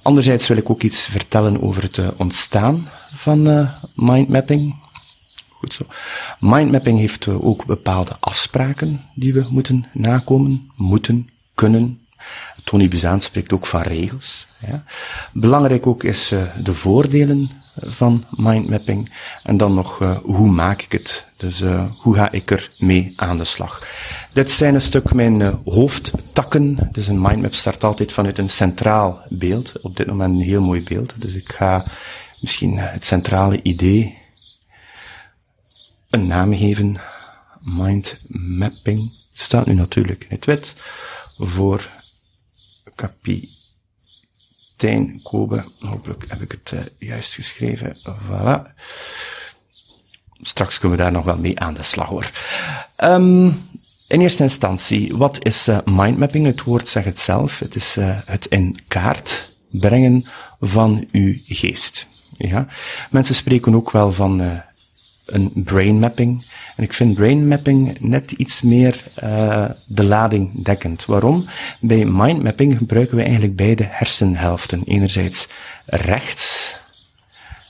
[0.01, 4.75] Anderzijds wil ik ook iets vertellen over het uh, ontstaan van uh, mindmapping.
[5.49, 5.85] Goed zo.
[6.39, 11.99] Mindmapping heeft ook bepaalde afspraken die we moeten nakomen, moeten, kunnen.
[12.63, 14.47] Tony Buzaan spreekt ook van regels.
[14.67, 14.83] Ja.
[15.33, 16.27] Belangrijk ook is
[16.63, 19.11] de voordelen van mindmapping.
[19.43, 21.25] En dan nog, uh, hoe maak ik het?
[21.37, 23.87] Dus uh, hoe ga ik er mee aan de slag?
[24.33, 26.89] Dit zijn een stuk mijn uh, hoofdtakken.
[26.91, 29.81] Dus een mindmap start altijd vanuit een centraal beeld.
[29.81, 31.21] Op dit moment een heel mooi beeld.
[31.21, 31.87] Dus ik ga
[32.41, 34.17] misschien het centrale idee
[36.09, 36.95] een naam geven.
[37.61, 39.11] Mindmapping.
[39.33, 40.75] Staat nu natuurlijk in het wit
[41.37, 41.89] voor
[42.95, 43.60] kapie
[44.81, 45.63] Stijn Kobe.
[45.79, 46.79] Hopelijk heb ik het uh,
[47.09, 47.97] juist geschreven.
[47.97, 48.73] Voilà.
[50.41, 52.31] Straks kunnen we daar nog wel mee aan de slag hoor.
[53.03, 53.45] Um,
[54.07, 56.45] in eerste instantie, wat is uh, mindmapping?
[56.45, 57.59] Het woord zegt het zelf.
[57.59, 60.25] Het is uh, het in kaart brengen
[60.59, 62.07] van uw geest.
[62.31, 62.67] Ja?
[63.09, 64.61] Mensen spreken ook wel van
[65.25, 66.45] een brain mapping.
[66.81, 71.05] En ik vind brain mapping net iets meer uh, de lading dekkend.
[71.05, 71.45] Waarom?
[71.79, 74.83] Bij mind mapping gebruiken we eigenlijk beide hersenhelften.
[74.85, 75.47] Enerzijds
[75.85, 76.75] rechts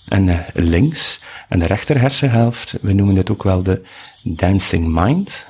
[0.08, 1.20] en uh, links.
[1.50, 3.82] En de rechter hersenhelft, we noemen dit ook wel de
[4.24, 5.48] dancing mind.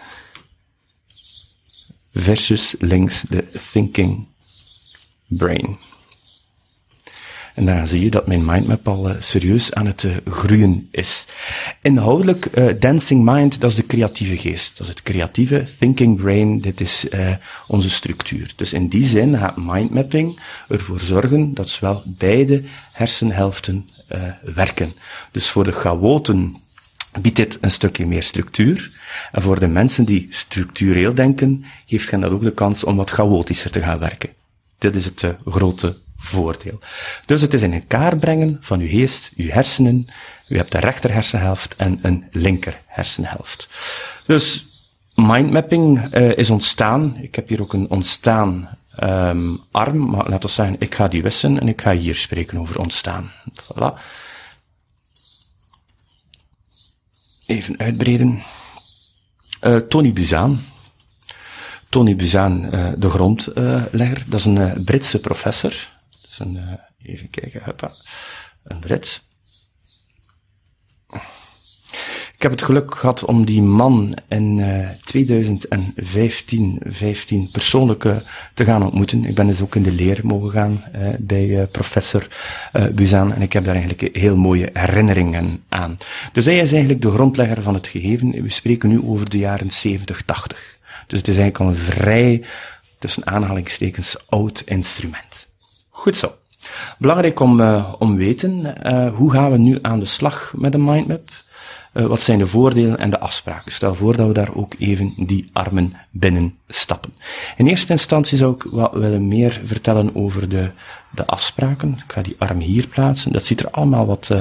[2.14, 4.28] Versus links de thinking
[5.28, 5.78] brain.
[7.62, 11.26] En daaraan zie je dat mijn mindmap al uh, serieus aan het uh, groeien is.
[11.82, 14.78] Inhoudelijk, uh, Dancing Mind, dat is de creatieve geest.
[14.78, 17.08] Dat is het creatieve, Thinking Brain, dit is
[17.68, 18.54] onze structuur.
[18.56, 20.40] Dus in die zin gaat mindmapping
[20.70, 23.90] ervoor zorgen dat zowel beide hersenhelften
[24.44, 24.94] werken.
[25.32, 26.62] Dus voor de chaoten
[27.22, 29.02] biedt dit een stukje meer structuur.
[29.32, 33.10] En voor de mensen die structureel denken, heeft hen dat ook de kans om wat
[33.10, 34.30] chaotischer te gaan werken.
[34.78, 36.80] Dit is het grote voordeel.
[37.26, 40.06] Dus het is in kaart brengen van uw geest, uw hersenen.
[40.48, 43.70] U hebt de rechter hersenhelft en een linker hersenhelft.
[44.26, 44.66] Dus
[45.16, 47.18] mindmapping uh, is ontstaan.
[47.22, 51.22] Ik heb hier ook een ontstaan um, arm, maar laten we zeggen, ik ga die
[51.22, 53.32] wissen en ik ga hier spreken over ontstaan.
[53.64, 54.00] Voilà.
[57.46, 58.44] Even uitbreiden.
[59.62, 60.66] Uh, Tony Buzaan.
[61.90, 64.24] Tony Buzaan, uh, de grondlegger.
[64.28, 65.74] dat is een Britse professor
[66.32, 66.74] is een, uh,
[67.14, 67.92] even kijken, hoppa,
[68.64, 69.24] een Brit.
[72.36, 78.02] Ik heb het geluk gehad om die man in uh, 2015 15 persoonlijk
[78.54, 79.26] te gaan ontmoeten.
[79.26, 82.28] Ik ben dus ook in de leer mogen gaan uh, bij professor
[82.92, 85.98] Buzan en ik heb daar eigenlijk heel mooie herinneringen aan.
[86.34, 88.44] Dus hij is eigenlijk de grondlegger van het gegeven.
[88.44, 90.80] We spreken nu over de jaren 70, 80.
[91.08, 92.44] Dus het is eigenlijk al een vrij,
[93.00, 95.50] tussen aanhalingstekens, oud instrument.
[96.02, 96.36] Goed zo.
[96.98, 100.84] Belangrijk om, uh, om weten, uh, hoe gaan we nu aan de slag met een
[100.84, 101.30] mindmap?
[101.94, 103.72] Uh, wat zijn de voordelen en de afspraken?
[103.72, 107.14] Stel voor dat we daar ook even die armen binnen stappen.
[107.58, 110.72] In eerste instantie zou ik wat willen meer vertellen over de,
[111.12, 112.00] de afspraken.
[112.06, 113.32] Ik ga die arm hier plaatsen.
[113.32, 114.32] Dat ziet er allemaal wat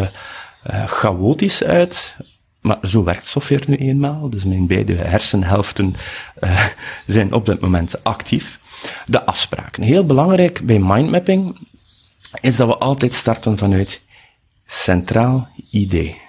[0.87, 2.17] chaotisch uit,
[2.61, 4.31] maar zo werkt software nu eenmaal.
[4.31, 5.95] Dus mijn beide hersenhelften
[6.41, 6.67] uh,
[7.07, 8.61] zijn op dit moment actief.
[9.07, 9.83] De afspraken.
[9.83, 11.59] Heel belangrijk bij mindmapping
[12.41, 14.03] is dat we altijd starten vanuit
[14.67, 16.21] centraal idee.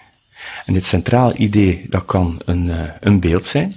[0.66, 3.76] En dit centraal idee, dat kan een, uh, een beeld zijn.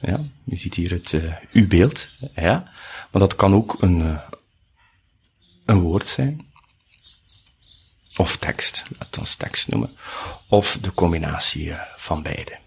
[0.00, 2.08] Ja, je ziet hier het uh, uw beeld.
[2.34, 2.70] Ja.
[3.10, 4.18] Maar dat kan ook een,
[5.64, 6.51] een woord zijn.
[8.16, 9.96] Of tekst, laten we ons tekst noemen.
[10.46, 12.58] Of de combinatie van beide.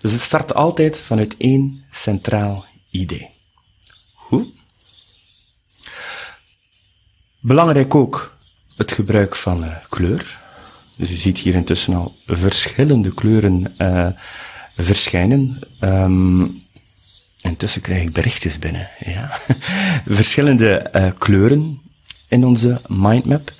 [0.00, 3.30] Dus het start altijd vanuit één centraal idee.
[4.14, 4.52] Goed.
[7.40, 8.36] Belangrijk ook
[8.76, 10.40] het gebruik van uh, kleur.
[10.96, 14.08] Dus u ziet hier intussen al verschillende kleuren uh,
[14.76, 15.58] verschijnen.
[15.80, 16.62] Um,
[17.40, 18.90] intussen krijg ik berichtjes binnen.
[18.98, 19.38] Ja.
[20.18, 21.80] verschillende kleuren
[22.28, 23.52] in onze mindmap.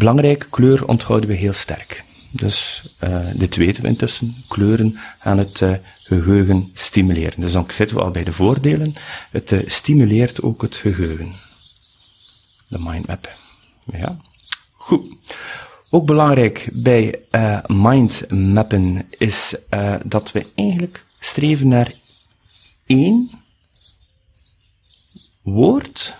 [0.00, 2.04] Belangrijke kleur onthouden we heel sterk.
[2.30, 4.34] Dus uh, dit weten we intussen.
[4.48, 7.40] Kleuren gaan het uh, geheugen stimuleren.
[7.40, 8.94] Dus dan zitten we al bij de voordelen.
[9.30, 11.34] Het uh, stimuleert ook het geheugen.
[12.68, 13.30] De mindmap.
[13.92, 14.16] Ja.
[14.72, 15.04] Goed.
[15.90, 17.20] Ook belangrijk bij
[17.66, 19.54] mindmappen is
[20.04, 21.92] dat we eigenlijk streven naar
[22.86, 23.30] één
[25.42, 26.16] woord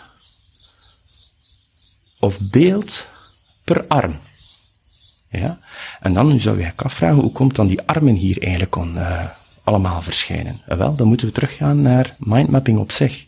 [2.19, 3.09] of beeld
[3.65, 4.19] per arm.
[5.31, 5.59] Ja?
[6.01, 9.31] En dan zou je afvragen, hoe komt dan die armen hier eigenlijk on, uh,
[9.63, 10.61] allemaal verschijnen?
[10.67, 13.27] wel, dan moeten we teruggaan naar mindmapping op zich.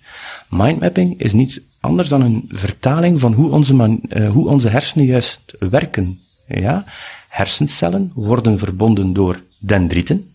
[0.48, 5.06] Mindmapping is niet anders dan een vertaling van hoe onze, man, uh, hoe onze hersenen
[5.06, 6.20] juist werken.
[6.46, 6.84] Ja?
[7.28, 10.30] Hersencellen worden verbonden door dendrieten.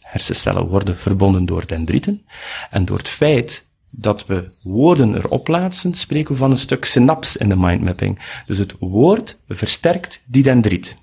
[0.00, 2.26] Hersencellen worden verbonden door dendrieten.
[2.70, 3.63] En door het feit
[3.98, 8.18] dat we woorden erop plaatsen, spreken we van een stuk synaps in de mindmapping.
[8.46, 10.96] Dus het woord versterkt die dendriet.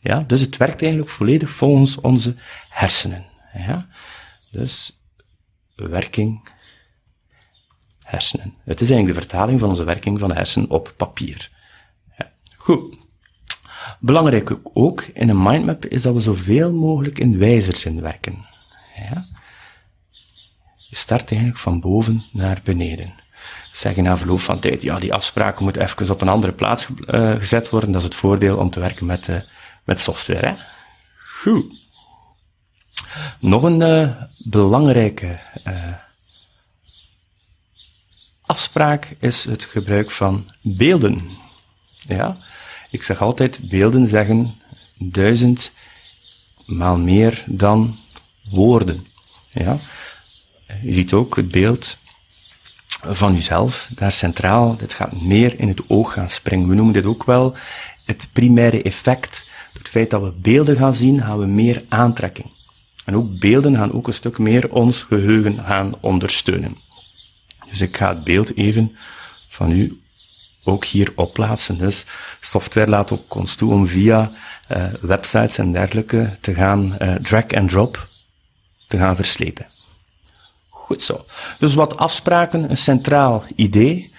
[0.00, 2.34] Ja, dus het werkt eigenlijk volledig volgens onze
[2.68, 3.24] hersenen.
[3.54, 3.86] Ja,
[4.50, 5.00] dus
[5.74, 6.48] werking
[8.02, 8.54] hersenen.
[8.64, 11.50] Het is eigenlijk de vertaling van onze werking van de hersenen op papier.
[12.18, 12.32] Ja.
[12.56, 12.96] Goed.
[14.00, 18.46] Belangrijk ook in een mindmap is dat we zoveel mogelijk in wijzerzin werken.
[18.96, 19.26] Ja?
[20.88, 23.14] Je start eigenlijk van boven naar beneden.
[23.72, 26.86] Zeg je na verloop van tijd, ja, die afspraken moeten even op een andere plaats
[27.00, 27.92] uh, gezet worden.
[27.92, 29.36] Dat is het voordeel om te werken met, uh,
[29.84, 30.46] met software.
[30.46, 30.54] Hè?
[31.18, 31.74] Goed.
[33.40, 35.38] Nog een uh, belangrijke
[38.46, 41.28] afspraak is het gebruik van beelden.
[42.06, 42.36] Ja?
[42.90, 44.60] Ik zeg altijd, beelden zeggen
[44.98, 45.72] duizend
[46.66, 47.96] maal meer dan
[48.50, 49.06] woorden.
[49.50, 49.78] Ja?
[50.82, 51.98] Je ziet ook het beeld
[53.02, 56.68] van uzelf, daar centraal, dit gaat meer in het oog gaan springen.
[56.68, 57.54] We noemen dit ook wel
[58.04, 59.46] het primaire effect.
[59.72, 62.46] Door het feit dat we beelden gaan zien, gaan we meer aantrekking.
[63.04, 66.76] En ook beelden gaan ook een stuk meer ons geheugen gaan ondersteunen.
[67.70, 68.96] Dus ik ga het beeld even
[69.48, 70.00] van u
[70.64, 71.78] ook hier opplaatsen.
[71.78, 72.04] Dus
[72.40, 74.30] software laat ook ons toe om via
[74.70, 78.08] uh, websites en dergelijke te gaan uh, drag and drop
[78.88, 79.66] te gaan verslepen.
[80.86, 81.24] Goed zo.
[81.58, 84.12] Dus wat afspraken, een centraal idee,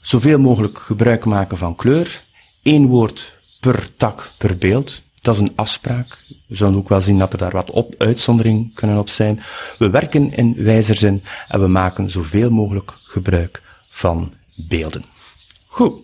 [0.00, 2.24] zoveel mogelijk gebruik maken van kleur,
[2.62, 5.02] één woord per tak per beeld.
[5.22, 6.18] Dat is een afspraak.
[6.46, 9.42] We zullen ook wel zien dat er daar wat op uitzonderingen kunnen op zijn.
[9.78, 14.32] We werken in wijzerzin en we maken zoveel mogelijk gebruik van
[14.68, 15.04] beelden.
[15.66, 16.02] Goed.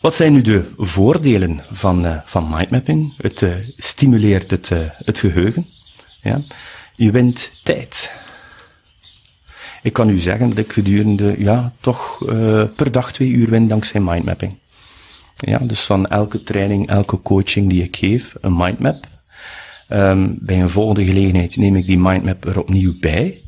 [0.00, 3.14] Wat zijn nu de voordelen van, uh, van mindmapping?
[3.16, 5.66] Het uh, stimuleert het, uh, het geheugen.
[6.22, 6.40] Ja.
[6.96, 8.22] Je wint tijd.
[9.84, 12.18] Ik kan u zeggen dat ik gedurende, ja, toch
[12.76, 14.58] per dag twee uur win dankzij mindmapping.
[15.36, 19.06] Ja, dus van elke training, elke coaching die ik geef, een mindmap.
[19.88, 23.42] Um, bij een volgende gelegenheid neem ik die mindmap er opnieuw bij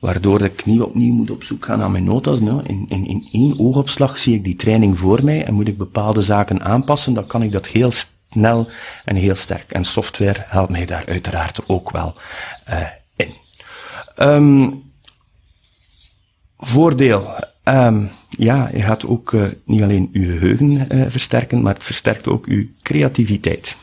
[0.00, 2.40] waardoor ik niet opnieuw moet op zoek gaan naar mijn notas.
[2.40, 5.78] Nou, in, in, in één oogopslag zie ik die training voor mij en moet ik
[5.78, 7.90] bepaalde zaken aanpassen, dan kan ik dat heel
[8.30, 8.68] snel
[9.04, 9.72] en heel sterk.
[9.72, 12.14] En software helpt mij daar uiteraard ook wel
[12.70, 12.86] uh,
[13.16, 13.34] in.
[14.16, 14.82] Um,
[16.64, 17.34] voordeel.
[17.64, 22.28] Um, ja, je gaat ook uh, niet alleen je geheugen uh, versterken, maar het versterkt
[22.28, 23.76] ook uw creativiteit.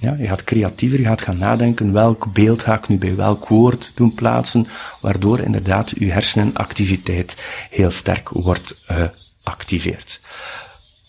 [0.00, 3.48] Ja, je gaat creatiever, je gaat gaan nadenken welk beeld ga ik nu bij welk
[3.48, 4.66] woord doen plaatsen,
[5.00, 10.20] waardoor inderdaad je hersenactiviteit heel sterk wordt geactiveerd.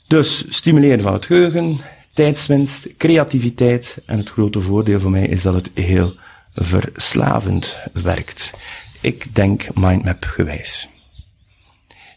[0.08, 1.78] Dus stimuleren van het geheugen,
[2.14, 6.16] tijdswinst, creativiteit en het grote voordeel voor mij is dat het heel
[6.52, 8.54] verslavend werkt.
[9.02, 10.90] Ik denk mindmap gewijs.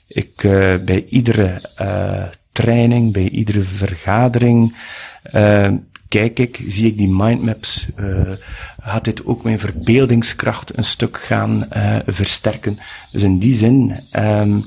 [0.06, 4.76] Ik, uh, bij iedere uh, training, bij iedere vergadering,
[5.32, 5.72] uh,
[6.08, 7.86] kijk ik, zie ik die mindmaps,
[8.80, 11.66] gaat dit ook mijn verbeeldingskracht een stuk gaan
[12.06, 12.78] versterken.
[13.12, 14.64] Dus in die zin, um,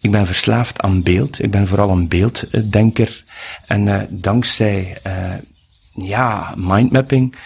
[0.00, 1.42] ik ben verslaafd aan beeld.
[1.42, 3.24] Ik ben vooral een beelddenker.
[3.66, 4.98] En dankzij
[5.92, 7.36] ja, mindmapping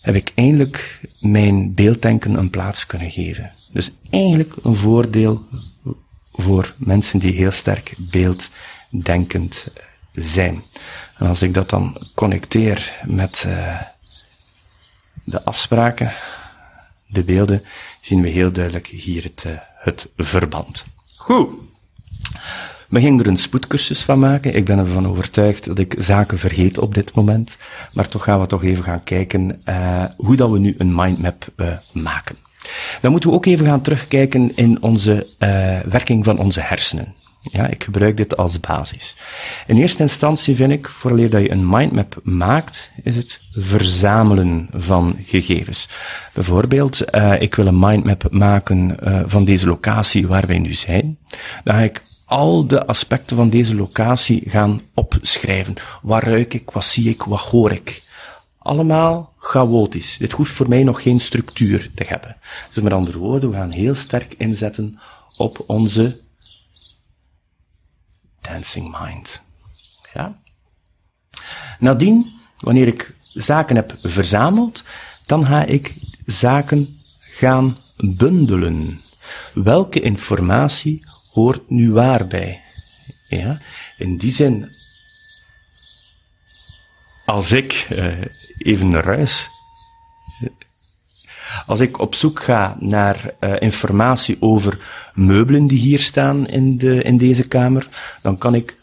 [0.00, 3.50] heb ik eindelijk mijn beelddenken een plaats kunnen geven.
[3.72, 5.44] Dus eigenlijk een voordeel
[6.32, 9.72] voor mensen die heel sterk beelddenkend
[10.14, 10.62] zijn.
[11.18, 13.80] En als ik dat dan connecteer met uh,
[15.24, 16.12] de afspraken,
[17.06, 17.64] de beelden,
[18.00, 20.86] zien we heel duidelijk hier het, uh, het verband.
[21.16, 21.48] Goed.
[22.90, 24.54] We gingen er een spoedcursus van maken.
[24.54, 27.56] Ik ben ervan overtuigd dat ik zaken vergeet op dit moment.
[27.92, 31.46] Maar toch gaan we toch even gaan kijken uh, hoe dat we nu een mindmap
[31.92, 32.36] maken.
[33.00, 35.26] Dan moeten we ook even gaan terugkijken in onze
[35.88, 37.14] werking van onze hersenen.
[37.42, 39.16] Ja, ik gebruik dit als basis.
[39.66, 45.16] In eerste instantie vind ik, vooraleer dat je een mindmap maakt, is het verzamelen van
[45.24, 45.88] gegevens.
[46.32, 51.18] Bijvoorbeeld, uh, ik wil een mindmap maken uh, van deze locatie waar wij nu zijn.
[51.64, 55.74] Dan ga ik al de aspecten van deze locatie gaan opschrijven.
[56.02, 58.02] Waar ruik ik, wat zie ik, wat hoor ik.
[58.58, 60.16] Allemaal chaotisch.
[60.16, 62.36] Dit hoeft voor mij nog geen structuur te hebben.
[62.74, 65.00] Dus met andere woorden, we gaan heel sterk inzetten
[65.36, 66.20] op onze
[68.40, 69.42] dancing mind.
[70.14, 70.40] Ja?
[71.78, 74.84] Nadien, wanneer ik zaken heb verzameld,
[75.26, 75.94] dan ga ik
[76.26, 79.00] zaken gaan bundelen.
[79.54, 82.62] Welke informatie hoort nu waarbij?
[83.26, 83.60] Ja?
[83.98, 84.70] In die zin,
[87.24, 88.24] als ik uh,
[88.58, 89.50] even ruis
[91.66, 94.78] als ik op zoek ga naar uh, informatie over
[95.14, 97.88] meubelen die hier staan in, de, in deze kamer,
[98.22, 98.76] dan kan ik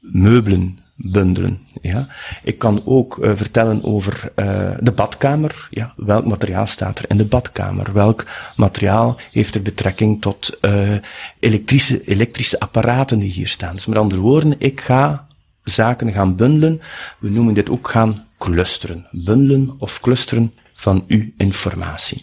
[0.00, 1.58] meubelen bundelen.
[1.82, 2.06] Ja.
[2.42, 5.68] Ik kan ook uh, vertellen over uh, de badkamer.
[5.70, 7.92] Ja, welk materiaal staat er in de badkamer?
[7.92, 8.26] Welk
[8.56, 10.96] materiaal heeft er betrekking tot uh,
[11.38, 13.74] elektrische, elektrische apparaten die hier staan?
[13.74, 15.26] Dus met andere woorden, ik ga
[15.64, 16.80] zaken gaan bundelen.
[17.18, 19.06] We noemen dit ook gaan clusteren.
[19.10, 22.22] Bundelen of clusteren van uw informatie.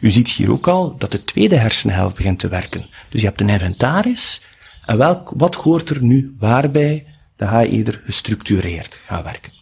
[0.00, 2.86] U ziet hier ook al dat de tweede hersenhelft begint te werken.
[3.08, 4.42] Dus je hebt een inventaris.
[4.86, 7.06] En welk, wat hoort er nu waarbij?
[7.42, 9.52] Dan ga je eerder gestructureerd gaan werken.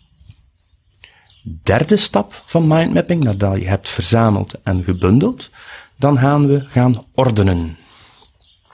[1.62, 5.50] Derde stap van mindmapping, nadat je hebt verzameld en gebundeld,
[5.96, 7.76] dan gaan we gaan ordenen.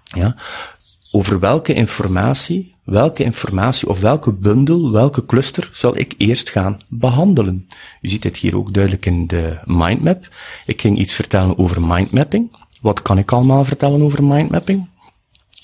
[0.03, 0.37] Ja?
[1.11, 7.67] Over welke informatie welke informatie of welke bundel, welke cluster zal ik eerst gaan behandelen.
[8.01, 10.29] U ziet het hier ook duidelijk in de mindmap.
[10.67, 12.57] Ik ging iets vertellen over mindmapping.
[12.81, 14.89] Wat kan ik allemaal vertellen over mindmapping?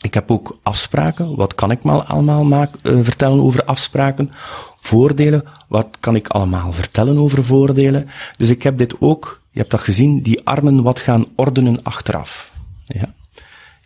[0.03, 1.37] Ik heb ook afspraken.
[1.37, 4.31] Wat kan ik maar allemaal maak, uh, vertellen over afspraken?
[4.77, 5.45] Voordelen.
[5.69, 8.09] Wat kan ik allemaal vertellen over voordelen?
[8.37, 12.53] Dus ik heb dit ook, je hebt dat gezien, die armen wat gaan ordenen achteraf.
[12.85, 13.15] Ja.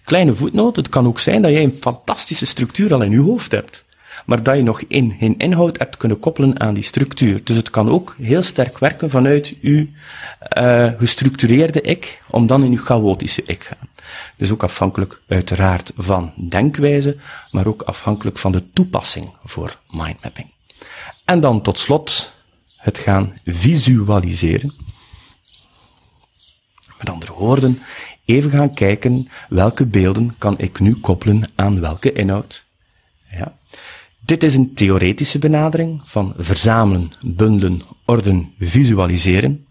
[0.05, 3.51] Kleine voetnoot, het kan ook zijn dat jij een fantastische structuur al in je hoofd
[3.51, 3.85] hebt,
[4.27, 7.45] maar dat je nog in, geen inhoud hebt kunnen koppelen aan die structuur.
[7.45, 9.87] Dus het kan ook heel sterk werken vanuit uw
[10.59, 13.89] uh, gestructureerde ik, om dan in uw chaotische ik gaan.
[14.37, 17.17] Dus ook afhankelijk uiteraard van denkwijze,
[17.51, 20.51] maar ook afhankelijk van de toepassing voor mindmapping.
[21.25, 22.33] En dan tot slot
[22.77, 24.75] het gaan visualiseren.
[26.99, 27.83] Met andere woorden,
[28.25, 32.65] even gaan kijken welke beelden kan ik nu koppelen aan welke inhoud.
[33.31, 33.59] Ja.
[34.27, 39.67] Dit is een theoretische benadering van verzamelen, bundelen, orden, visualiseren.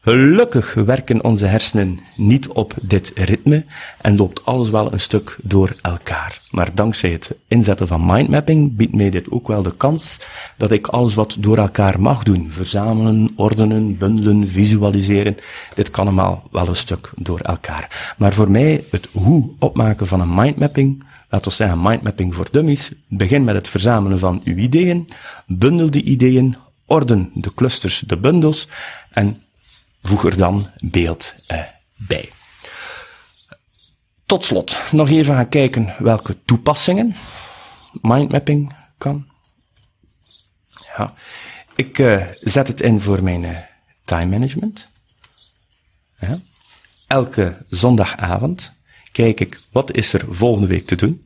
[0.00, 3.64] Gelukkig werken onze hersenen niet op dit ritme
[4.00, 6.40] en loopt alles wel een stuk door elkaar.
[6.50, 10.20] Maar dankzij het inzetten van mindmapping biedt mij dit ook wel de kans
[10.56, 15.36] dat ik alles wat door elkaar mag doen, verzamelen, ordenen, bundelen, visualiseren,
[15.74, 18.14] dit kan allemaal wel een stuk door elkaar.
[18.18, 22.90] Maar voor mij het hoe opmaken van een mindmapping laten we zeggen mindmapping voor dummies,
[23.08, 25.08] begin met het verzamelen van uw ideeën,
[25.46, 26.56] bundel die ideeën,
[26.86, 28.68] orden de clusters, de bundels
[29.10, 29.42] en
[30.02, 31.62] voeg er dan beeld uh,
[31.96, 32.30] bij.
[34.24, 37.16] Tot slot, nog even gaan kijken welke toepassingen
[38.02, 39.26] mindmapping kan.
[40.96, 41.14] Ja,
[41.76, 43.58] ik uh, zet het in voor mijn uh,
[44.04, 44.88] time management.
[46.18, 46.38] Ja.
[47.06, 48.72] Elke zondagavond
[49.12, 51.22] kijk ik, wat is er volgende week te doen?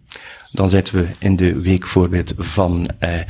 [0.53, 3.21] Dan zitten we in de week voorbeeld van uh,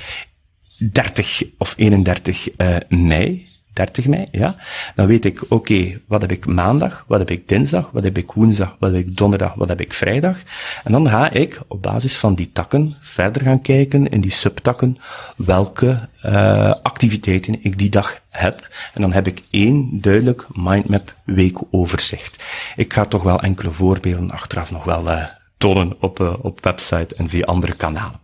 [0.93, 2.49] 30 of 31
[2.89, 4.57] mei 30 mei, ja.
[4.94, 8.32] Dan weet ik, oké, wat heb ik maandag, wat heb ik dinsdag, wat heb ik
[8.32, 10.39] woensdag, wat heb ik donderdag, wat heb ik vrijdag.
[10.85, 14.99] En dan ga ik op basis van die takken verder gaan kijken in die subtakken
[15.36, 18.69] welke uh, activiteiten ik die dag heb.
[18.94, 22.44] En dan heb ik één duidelijk mindmap weekoverzicht.
[22.77, 25.24] Ik ga toch wel enkele voorbeelden achteraf nog wel uh,
[25.57, 28.20] tonen op, uh, op website en via andere kanalen.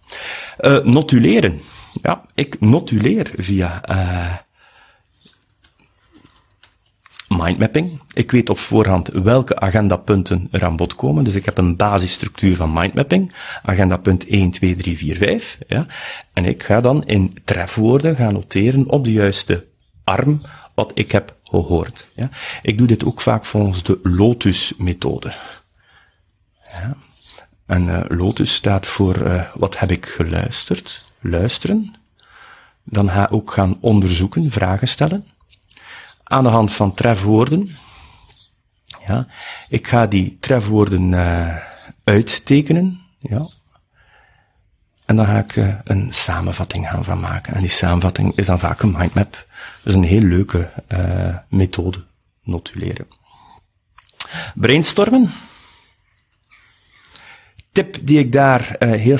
[0.83, 1.61] notuleren.
[2.03, 3.81] Ja, ik notuleer via
[7.29, 8.01] mindmapping.
[8.13, 11.25] Ik weet op voorhand welke agendapunten er aan bod komen.
[11.25, 13.33] Dus ik heb een basisstructuur van mindmapping.
[13.63, 15.59] Agendapunt 1, 2, 3, 4, 5.
[15.67, 15.87] Ja.
[16.33, 19.67] En ik ga dan in trefwoorden gaan noteren op de juiste
[20.05, 20.41] arm
[20.75, 22.09] wat ik heb gehoord.
[22.15, 22.31] Ja.
[22.63, 25.35] Ik doe dit ook vaak volgens de Lotus-methode.
[26.63, 26.97] Ja.
[27.67, 31.95] En uh, Lotus staat voor uh, wat heb ik geluisterd, luisteren.
[32.85, 35.27] Dan ga ik ook gaan onderzoeken, vragen stellen
[36.29, 37.77] aan de hand van trefwoorden.
[39.07, 39.27] Ja,
[39.69, 41.57] ik ga die trefwoorden uh,
[42.05, 43.01] uittekenen.
[43.19, 43.47] Ja.
[45.05, 47.55] En dan ga ik uh, een samenvatting gaan van maken.
[47.55, 49.47] En die samenvatting is dan vaak een mindmap.
[49.85, 52.05] Is een heel leuke uh, methode,
[52.43, 53.07] notuleren.
[54.55, 55.31] Brainstormen.
[57.79, 59.19] Tip die ik daar heel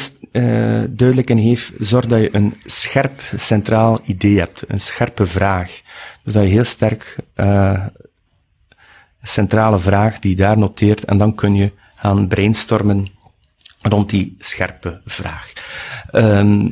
[0.91, 4.65] duidelijk in geef, zorg dat je een scherp centraal idee hebt.
[4.69, 5.81] Een scherpe vraag.
[6.23, 7.87] Dus dat je heel sterk uh,
[9.23, 13.09] centrale vraag die daar noteert en dan kun je gaan brainstormen
[13.81, 15.53] rond die scherpe vraag.
[16.13, 16.63] Um,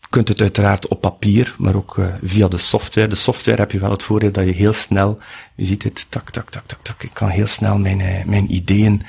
[0.00, 3.08] je kunt het uiteraard op papier, maar ook uh, via de software.
[3.08, 5.18] De software heb je wel het voordeel dat je heel snel,
[5.54, 8.54] je ziet het, tak, tak, tak, tak, tak, ik kan heel snel mijn, uh, mijn
[8.54, 9.02] ideeën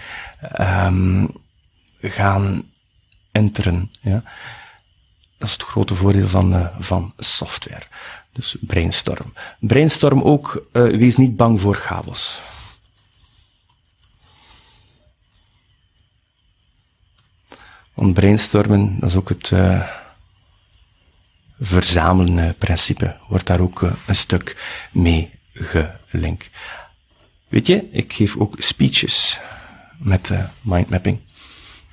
[0.60, 1.42] um,
[2.10, 2.72] gaan
[3.32, 3.92] enteren.
[4.02, 4.24] Ja.
[5.38, 7.84] Dat is het grote voordeel van, uh, van software.
[8.32, 9.34] Dus brainstorm.
[9.60, 12.42] Brainstorm ook, uh, wees niet bang voor chaos.
[17.94, 19.90] Want brainstormen, dat is ook het uh,
[21.60, 26.50] verzamelen principe, wordt daar ook een stuk mee gelinkt.
[27.48, 29.40] Weet je, ik geef ook speeches
[29.98, 30.32] met
[30.62, 31.20] mindmapping.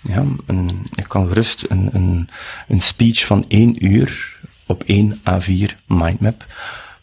[0.03, 2.29] Ja, een, ik kan gerust een, een,
[2.69, 6.47] een speech van één uur op één A4 mindmap.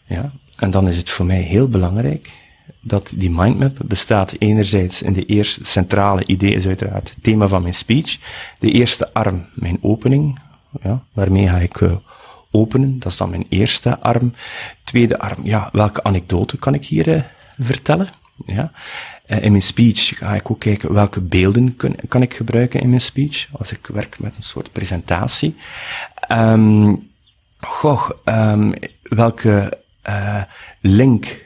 [0.06, 2.30] Ja, en dan is het voor mij heel belangrijk
[2.80, 7.62] dat die mindmap bestaat enerzijds in de eerste centrale idee is uiteraard het thema van
[7.62, 8.18] mijn speech.
[8.58, 10.38] De eerste arm, mijn opening,
[10.82, 11.92] ja, waarmee ga ik uh,
[12.50, 14.34] openen, dat is dan mijn eerste arm.
[14.84, 17.22] Tweede arm, ja, welke anekdote kan ik hier uh,
[17.58, 18.08] vertellen?
[18.46, 18.72] Ja.
[19.28, 21.76] Uh, in mijn speech ga ik ook kijken welke beelden
[22.08, 25.56] kan ik gebruiken in mijn speech, als ik werk met een soort presentatie.
[26.32, 27.10] Um,
[27.60, 29.78] goh, um, welke
[30.08, 30.42] uh,
[30.80, 31.44] link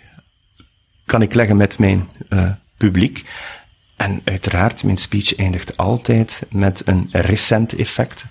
[1.06, 3.24] kan ik leggen met mijn uh, publiek?
[3.96, 8.26] En uiteraard, mijn speech eindigt altijd met een recent effect.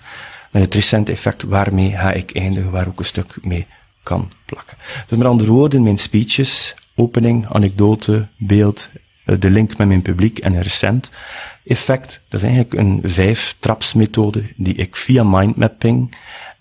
[0.50, 3.66] Met het recent effect waarmee ga ik eindigen, waar ook een stuk mee
[4.02, 4.76] kan plakken.
[5.06, 10.38] Dus met andere woorden, mijn speeches, opening, anekdote, beeld, eh, de link met mijn publiek
[10.38, 11.12] en een recent
[11.64, 12.20] effect.
[12.28, 16.16] Dat is eigenlijk een vijf trapsmethode die ik via mindmapping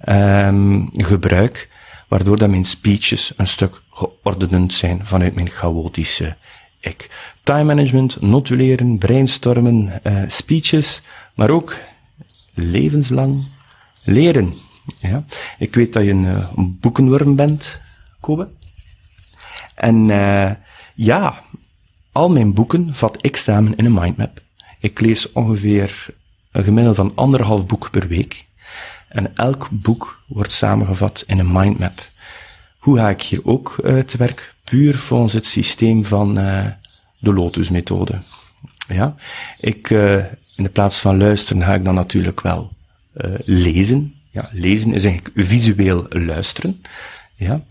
[0.09, 1.69] um, gebruik,
[2.07, 6.35] waardoor dat mijn speeches een stuk geordend zijn vanuit mijn chaotische
[6.81, 7.09] ik.
[7.43, 11.01] Time management, notuleren, brainstormen, uh, speeches,
[11.35, 11.77] maar ook
[12.53, 13.47] levenslang
[14.03, 14.53] leren.
[14.99, 15.23] Ja.
[15.57, 16.23] Ik weet dat je een,
[16.55, 17.81] een boekenworm bent,
[18.19, 18.49] Kobe.
[19.75, 20.51] En uh,
[20.95, 21.43] ja,
[22.11, 24.41] al mijn boeken vat ik samen in een mindmap.
[24.79, 26.05] Ik lees ongeveer
[26.51, 28.45] een gemiddelde van anderhalf boek per week.
[29.07, 32.09] En elk boek wordt samengevat in een mindmap.
[32.77, 34.55] Hoe ga ik hier ook uh, te werk?
[34.63, 36.65] Puur volgens het systeem van uh,
[37.19, 38.21] de Lotus-methode.
[38.87, 39.15] Ja,
[39.59, 40.15] ik, uh,
[40.55, 42.73] in de plaats van luisteren ga ik dan natuurlijk wel
[43.45, 44.15] lezen.
[44.29, 46.81] Ja, lezen is eigenlijk visueel luisteren.
[47.35, 47.63] Ja,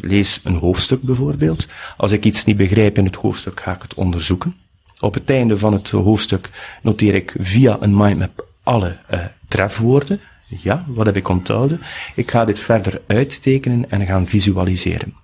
[0.00, 1.66] lees een hoofdstuk bijvoorbeeld.
[1.96, 4.56] Als ik iets niet begrijp in het hoofdstuk, ga ik het onderzoeken.
[5.00, 6.50] Op het einde van het hoofdstuk
[6.82, 10.20] noteer ik via een mindmap alle uh, trefwoorden.
[10.46, 11.80] Ja, wat heb ik onthouden?
[12.14, 15.14] Ik ga dit verder uittekenen en gaan visualiseren.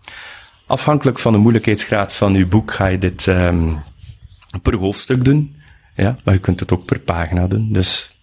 [0.66, 3.82] Afhankelijk van de moeilijkheidsgraad van uw boek ga je dit um,
[4.62, 5.56] per hoofdstuk doen.
[5.94, 7.72] Ja, maar je kunt het ook per pagina doen.
[7.72, 8.15] Dus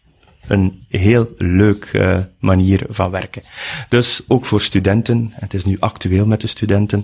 [0.48, 3.44] een heel leuk uh, manier van werken.
[3.90, 7.04] Dus ook voor studenten, het is nu actueel met de studenten.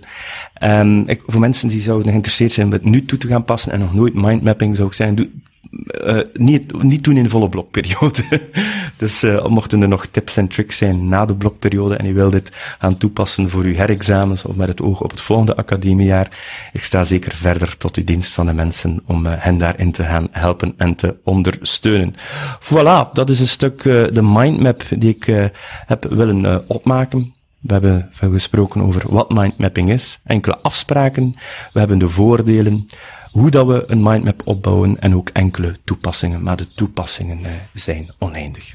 [0.64, 3.72] Um, ik, voor mensen die zouden geïnteresseerd zijn om het nu toe te gaan passen
[3.72, 8.24] en nog nooit mindmapping zou ik zeggen, uh, niet, niet doen in volle blokperiode.
[8.98, 12.32] dus uh, mochten er nog tips en tricks zijn na de blokperiode en u wilt
[12.32, 16.40] dit gaan toepassen voor uw herexamens of met het oog op het volgende academiejaar,
[16.74, 20.04] ik sta zeker verder tot uw dienst van de mensen om uh, hen daarin te
[20.04, 22.16] gaan helpen en te ondersteunen.
[22.60, 25.52] Voilà, dat is een stuk de mindmap die ik
[25.86, 27.34] heb willen opmaken.
[27.60, 31.34] We hebben, gesproken over wat mindmapping is, enkele afspraken,
[31.74, 32.86] we hebben de voordelen,
[33.32, 38.10] hoe dat we een mindmap opbouwen en ook enkele toepassingen, maar de toepassingen eh, zijn
[38.20, 38.74] oneindig.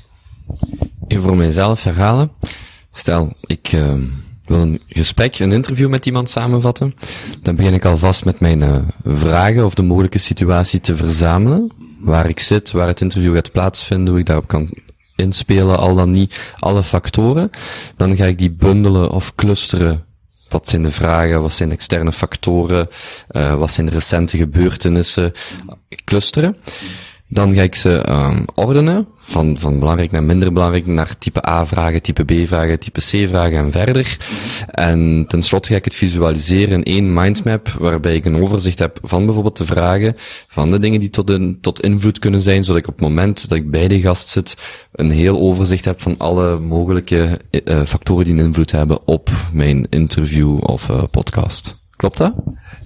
[1.08, 2.30] Even voor mijzelf herhalen.
[2.92, 3.94] Stel, ik uh,
[4.44, 6.94] wil een gesprek, een interview met iemand samenvatten.
[7.42, 11.72] Dan begin ik alvast met mijn uh, vragen of de mogelijke situatie te verzamelen.
[12.00, 14.70] Waar ik zit, waar het interview gaat plaatsvinden, hoe ik daarop kan
[15.16, 17.50] inspelen, al dan niet alle factoren.
[17.96, 20.04] Dan ga ik die bundelen of clusteren.
[20.48, 21.42] Wat zijn de vragen?
[21.42, 22.88] Wat zijn externe factoren?
[23.30, 25.32] Uh, wat zijn de recente gebeurtenissen?
[26.04, 26.56] Clusteren.
[27.34, 32.02] Dan ga ik ze um, ordenen, van, van belangrijk naar minder belangrijk, naar type A-vragen,
[32.02, 34.18] type B-vragen, type C-vragen en verder.
[34.70, 39.24] En tenslotte ga ik het visualiseren in één mindmap, waarbij ik een overzicht heb van
[39.24, 40.14] bijvoorbeeld de vragen,
[40.48, 43.48] van de dingen die tot, in, tot invloed kunnen zijn, zodat ik op het moment
[43.48, 44.56] dat ik bij de gast zit,
[44.92, 49.86] een heel overzicht heb van alle mogelijke uh, factoren die een invloed hebben op mijn
[49.90, 51.83] interview of uh, podcast.
[51.96, 52.34] Klopt dat?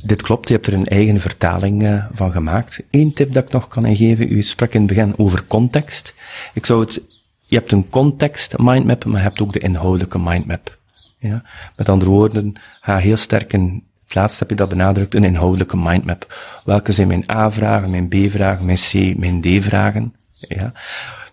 [0.03, 2.83] Dit klopt, je hebt er een eigen vertaling uh, van gemaakt.
[2.91, 6.15] Eén tip dat ik nog kan geven, u sprak in het begin over context.
[6.55, 7.03] Ik zou het,
[7.41, 10.79] je hebt een context mindmap, maar je hebt ook de inhoudelijke mindmap.
[11.19, 11.43] Ja?
[11.77, 15.77] Met andere woorden, ga heel sterk in, het laatste heb je dat benadrukt, een inhoudelijke
[15.77, 16.35] mindmap.
[16.65, 20.15] Welke zijn mijn A-vragen, mijn B-vragen, mijn C, mijn D-vragen?
[20.35, 20.73] Ja?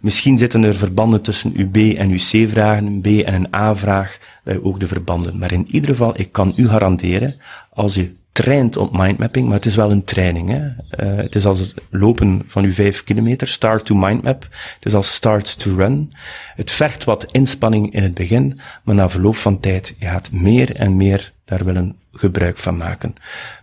[0.02, 4.20] Misschien zitten er verbanden tussen uw B en uw C-vragen, een B en een A-vraag,
[4.62, 5.38] ook de verbanden.
[5.38, 7.36] Maar in ieder geval, ik kan u garanderen,
[7.70, 10.50] als je traint op mindmapping, maar het is wel een training.
[10.50, 10.60] Hè?
[10.60, 14.48] Uh, het is als het lopen van uw vijf kilometer, start to mindmap.
[14.76, 16.14] Het is als start to run.
[16.56, 20.76] Het vergt wat inspanning in het begin, maar na verloop van tijd, je gaat meer
[20.76, 23.16] en meer daar willen gebruik van maken.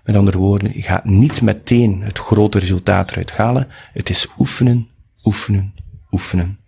[0.04, 3.68] Met andere woorden, je gaat niet meteen het grote resultaat eruit halen.
[3.92, 4.88] Het is oefenen,
[5.24, 5.74] oefenen,
[6.12, 6.60] oefenen.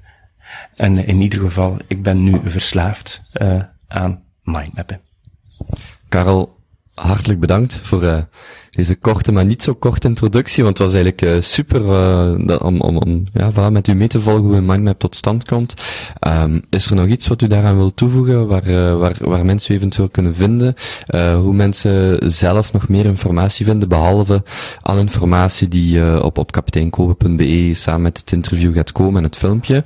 [0.74, 5.00] En in ieder geval, ik ben nu verslaafd uh, aan mindmappen.
[6.08, 6.53] Karel,
[6.94, 8.18] hartelijk bedankt voor uh,
[8.70, 12.80] deze korte, maar niet zo korte introductie, want het was eigenlijk uh, super uh, om,
[12.80, 15.74] om, om ja, voilà, met u mee te volgen hoe een mindmap tot stand komt.
[16.28, 20.08] Um, is er nog iets wat u daaraan wil toevoegen, waar, waar, waar mensen eventueel
[20.08, 20.74] kunnen vinden?
[21.42, 24.42] hoe mensen zelf nog meer informatie vinden, behalve
[24.82, 29.84] alle informatie die op, op kapiteinkoven.be samen met het interview gaat komen en het filmpje?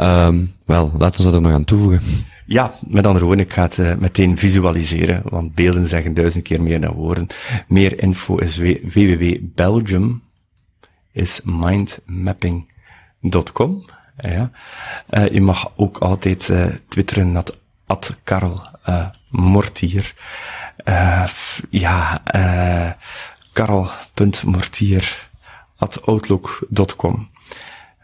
[0.00, 2.00] Um, wel, laten we dat er nog aan toevoegen.
[2.50, 6.62] Ja, met andere woorden, ik ga het uh, meteen visualiseren, want beelden zeggen duizend keer
[6.62, 7.26] meer dan woorden.
[7.66, 10.22] Meer info is www.belgium
[11.12, 13.84] is mindmapping.com.
[14.18, 14.50] Ja.
[15.10, 16.52] Uh, je mag ook altijd
[16.88, 18.16] twitteren at, at
[19.30, 20.14] Mortier.
[21.70, 22.22] ja,
[23.52, 25.28] karel.mortier
[25.76, 27.28] at outlook.com.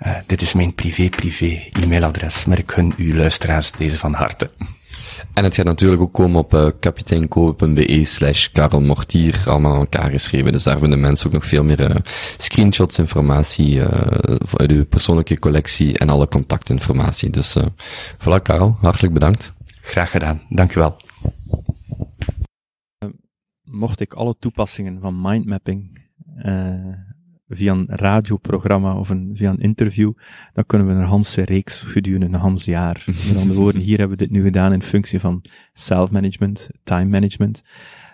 [0.05, 4.49] Uh, dit is mijn privé-privé e-mailadres, maar ik gun u luisteraars deze van harte.
[5.35, 10.11] En het gaat natuurlijk ook komen op uh, kapiteinkoop.be slash Karel Mortier, allemaal aan elkaar
[10.11, 10.53] geschreven.
[10.53, 11.97] Dus daar vinden mensen ook nog veel meer uh,
[12.37, 13.87] screenshots, informatie uh,
[14.53, 17.31] uit uw persoonlijke collectie en alle contactinformatie.
[17.31, 17.65] Dus uh,
[18.19, 19.53] voilà Karel, hartelijk bedankt.
[19.81, 20.97] Graag gedaan, dank u wel.
[23.63, 26.09] Mocht ik alle toepassingen van mindmapping
[27.49, 30.13] via een radioprogramma of een, via een interview,
[30.53, 33.05] dan kunnen we een Hanse reeks gedurende een Hans jaar.
[33.29, 37.63] Met andere woorden, hier hebben we dit nu gedaan in functie van self-management, time management.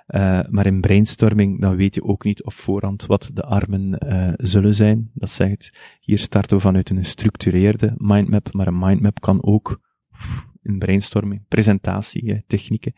[0.09, 4.33] Uh, maar in brainstorming, dan weet je ook niet op voorhand wat de armen uh,
[4.37, 5.11] zullen zijn.
[5.15, 9.81] Dat zegt, hier starten we vanuit een gestructureerde mindmap, maar een mindmap kan ook
[10.63, 12.95] in brainstorming, presentatie, technieken.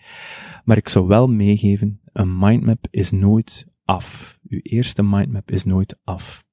[0.64, 4.38] Maar ik zou wel meegeven, een mindmap is nooit af.
[4.48, 6.44] Uw eerste mindmap is nooit af.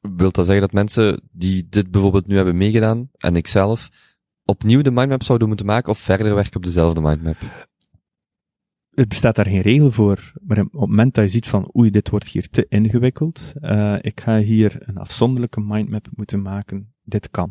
[0.00, 3.88] Wilt dat zeggen dat mensen die dit bijvoorbeeld nu hebben meegedaan, en ik zelf,
[4.44, 7.36] opnieuw de mindmap zouden moeten maken of verder werken op dezelfde mindmap?
[8.90, 11.90] Er bestaat daar geen regel voor, maar op het moment dat je ziet van oei,
[11.90, 17.30] dit wordt hier te ingewikkeld, uh, ik ga hier een afzonderlijke mindmap moeten maken, dit
[17.30, 17.48] kan.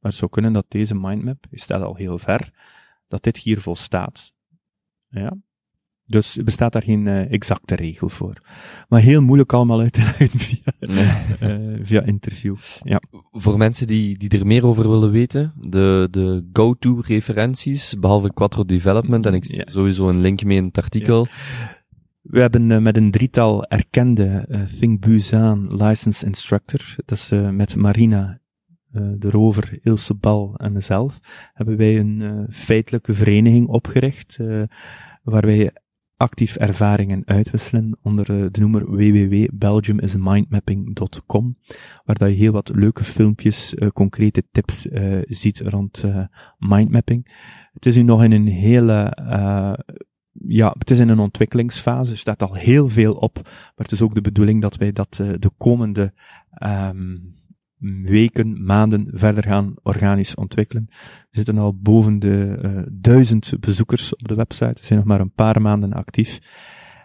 [0.00, 2.52] Maar het zou kunnen dat deze mindmap, je staat al heel ver,
[3.08, 4.32] dat dit hier volstaat.
[5.08, 5.36] Ja,
[6.10, 8.34] dus er bestaat daar geen uh, exacte regel voor.
[8.88, 12.56] Maar heel moeilijk allemaal uit te leggen via, uh, via interview.
[12.82, 13.02] Ja.
[13.30, 18.64] Voor mensen die, die er meer over willen weten, de, de go-to referenties, behalve Quattro
[18.64, 19.64] Development, en ik ja.
[19.66, 21.26] sowieso een link mee in het artikel.
[21.26, 21.78] Ja
[22.22, 27.48] We hebben uh, met een drietal erkende uh, Think Busan License Instructor, dat is uh,
[27.48, 28.38] met Marina,
[28.92, 31.18] de rover, Ilse Bal en mezelf,
[31.54, 34.38] hebben wij een feitelijke vereniging opgericht,
[35.22, 35.72] waar wij
[36.20, 41.56] actief ervaringen uitwisselen onder de noemer www.belgiumismindmapping.com,
[42.04, 44.86] waar dat je heel wat leuke filmpjes, concrete tips
[45.22, 46.04] ziet rond
[46.58, 47.38] mindmapping.
[47.72, 49.16] Het is nu nog in een hele
[50.32, 54.02] ja, het is in een ontwikkelingsfase, er staat al heel veel op, maar het is
[54.02, 56.12] ook de bedoeling dat wij dat de komende
[56.62, 57.38] um,
[58.02, 60.86] weken, maanden verder gaan organisch ontwikkelen.
[60.88, 65.20] We zitten al boven de uh, duizend bezoekers op de website, we zijn nog maar
[65.20, 66.38] een paar maanden actief.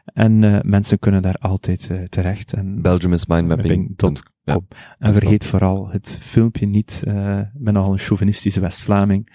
[0.06, 2.54] En uh, mensen kunnen daar altijd terecht.
[2.54, 4.14] En BelgiumisMindmapping.com.
[4.44, 4.60] Ja,
[5.00, 9.30] en vergeet vooral het filmpje niet, uh, ben nogal een chauvinistische West-Vlaming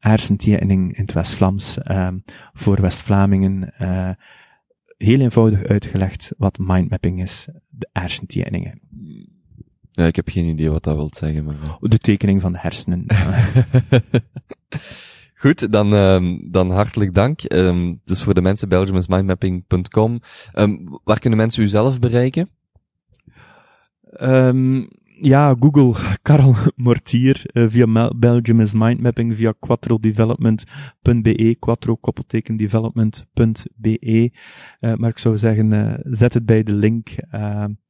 [0.00, 2.08] hersentekening in het West-Vlaams uh,
[2.52, 3.74] voor West-Vlamingen.
[3.80, 4.10] Uh,
[4.96, 8.80] heel eenvoudig uitgelegd wat mindmapping is, de hersentekeningen.
[10.00, 11.56] Ja, ik heb geen idee wat dat wil zeggen, maar...
[11.80, 13.06] De tekening van de hersenen.
[15.42, 17.52] Goed, dan, um, dan hartelijk dank.
[17.52, 20.20] Um, dus voor de mensen, belgiumismindmapping.com.
[20.54, 22.50] Um, waar kunnen mensen u zelf bereiken?
[24.20, 24.88] Um,
[25.20, 31.98] ja, Google, Karel Mortier, uh, via Belgium is Mindmapping, via quattrodevelopment.be, quattro.
[34.80, 37.08] Uh, maar ik zou zeggen, uh, zet het bij de link.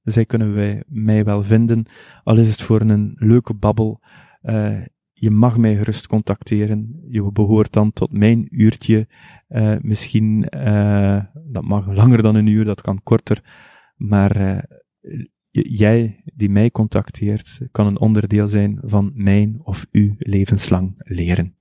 [0.02, 1.86] zij kunnen wij, mij wel vinden.
[2.24, 4.00] Al is het voor een leuke babbel.
[5.12, 7.02] je mag mij gerust contacteren.
[7.08, 9.08] Je behoort dan tot mijn uurtje.
[9.80, 10.40] misschien,
[11.46, 13.42] dat mag langer dan een uur, dat kan korter.
[13.96, 14.64] Maar
[15.50, 21.54] jij die mij contacteert, kan een onderdeel zijn van mijn of uw levenslang leren.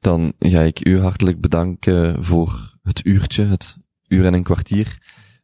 [0.00, 3.76] Dan ga ik u hartelijk bedanken voor het uurtje, het
[4.08, 4.98] uur en een kwartier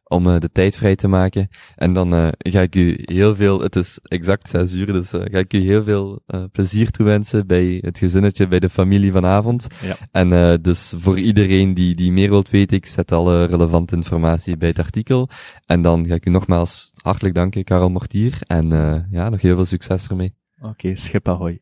[0.09, 1.49] om uh, de tijd vrij te maken.
[1.75, 5.21] En dan uh, ga ik u heel veel, het is exact zes uur, dus uh,
[5.23, 6.21] ga ik u heel veel
[6.51, 9.67] plezier toewensen bij het gezinnetje, bij de familie vanavond.
[9.81, 9.95] Ja.
[10.11, 14.67] En dus voor iedereen die, die meer wilt weten, ik zet alle relevante informatie bij
[14.67, 15.29] het artikel.
[15.65, 18.37] En dan ga ik u nogmaals hartelijk danken, Karel Mortier.
[18.47, 18.67] En
[19.11, 20.35] ja, nog heel veel succes ermee.
[20.59, 21.59] Oké, okay, schip ahoy.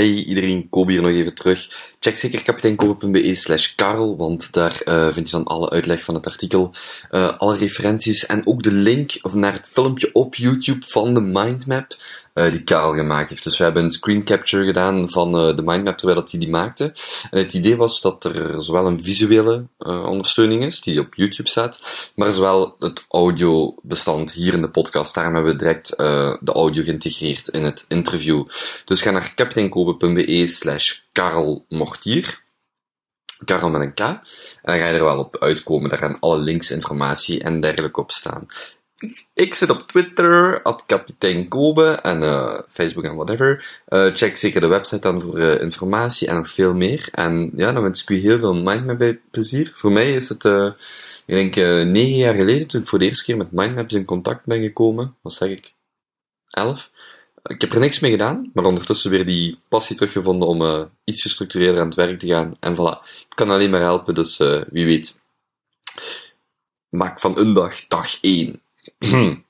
[0.00, 1.68] Hey iedereen, Kobe hier nog even terug.
[1.98, 6.26] Check zeker kapiteinkobe.be slash karel, want daar uh, vind je dan alle uitleg van het
[6.26, 6.70] artikel,
[7.10, 11.96] uh, alle referenties en ook de link naar het filmpje op YouTube van de mindmap
[12.32, 13.44] die Karel gemaakt heeft.
[13.44, 16.84] Dus we hebben een screen capture gedaan van de mindmap terwijl dat hij die maakte.
[17.30, 21.80] En het idee was dat er zowel een visuele ondersteuning is, die op YouTube staat,
[22.14, 25.14] maar zowel het audiobestand hier in de podcast.
[25.14, 25.96] Daarom hebben we direct
[26.40, 28.48] de audio geïntegreerd in het interview.
[28.84, 32.42] Dus ga naar kapiteinkobe.be slash Karel Mortier.
[33.44, 34.00] Karel met een K.
[34.00, 34.20] En
[34.62, 35.88] dan ga je er wel op uitkomen.
[35.88, 38.46] Daar gaan alle links, informatie en dergelijke op staan.
[39.34, 43.82] Ik zit op Twitter, at kapitein Kobe en uh, Facebook en whatever.
[43.88, 47.08] Uh, check zeker de website dan voor uh, informatie en nog veel meer.
[47.12, 49.72] En ja, dan wens ik u heel veel Mindmap plezier.
[49.74, 50.44] Voor mij is het,
[51.26, 51.54] ik denk,
[51.86, 55.16] negen jaar geleden toen ik voor de eerste keer met Mindmaps in contact ben gekomen.
[55.22, 55.74] Wat zeg ik?
[56.50, 56.90] Elf.
[57.42, 61.80] Ik heb er niks mee gedaan, maar ondertussen weer die passie teruggevonden om iets gestructureerder
[61.80, 62.56] aan het werk te gaan.
[62.60, 64.36] En voilà, het kan alleen maar helpen, dus
[64.70, 65.20] wie weet.
[66.88, 68.60] Maak van een dag dag één.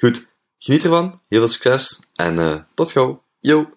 [0.00, 0.26] Goed,
[0.58, 3.22] geniet ervan, heel veel succes en uh, tot gauw.
[3.40, 3.72] Yo!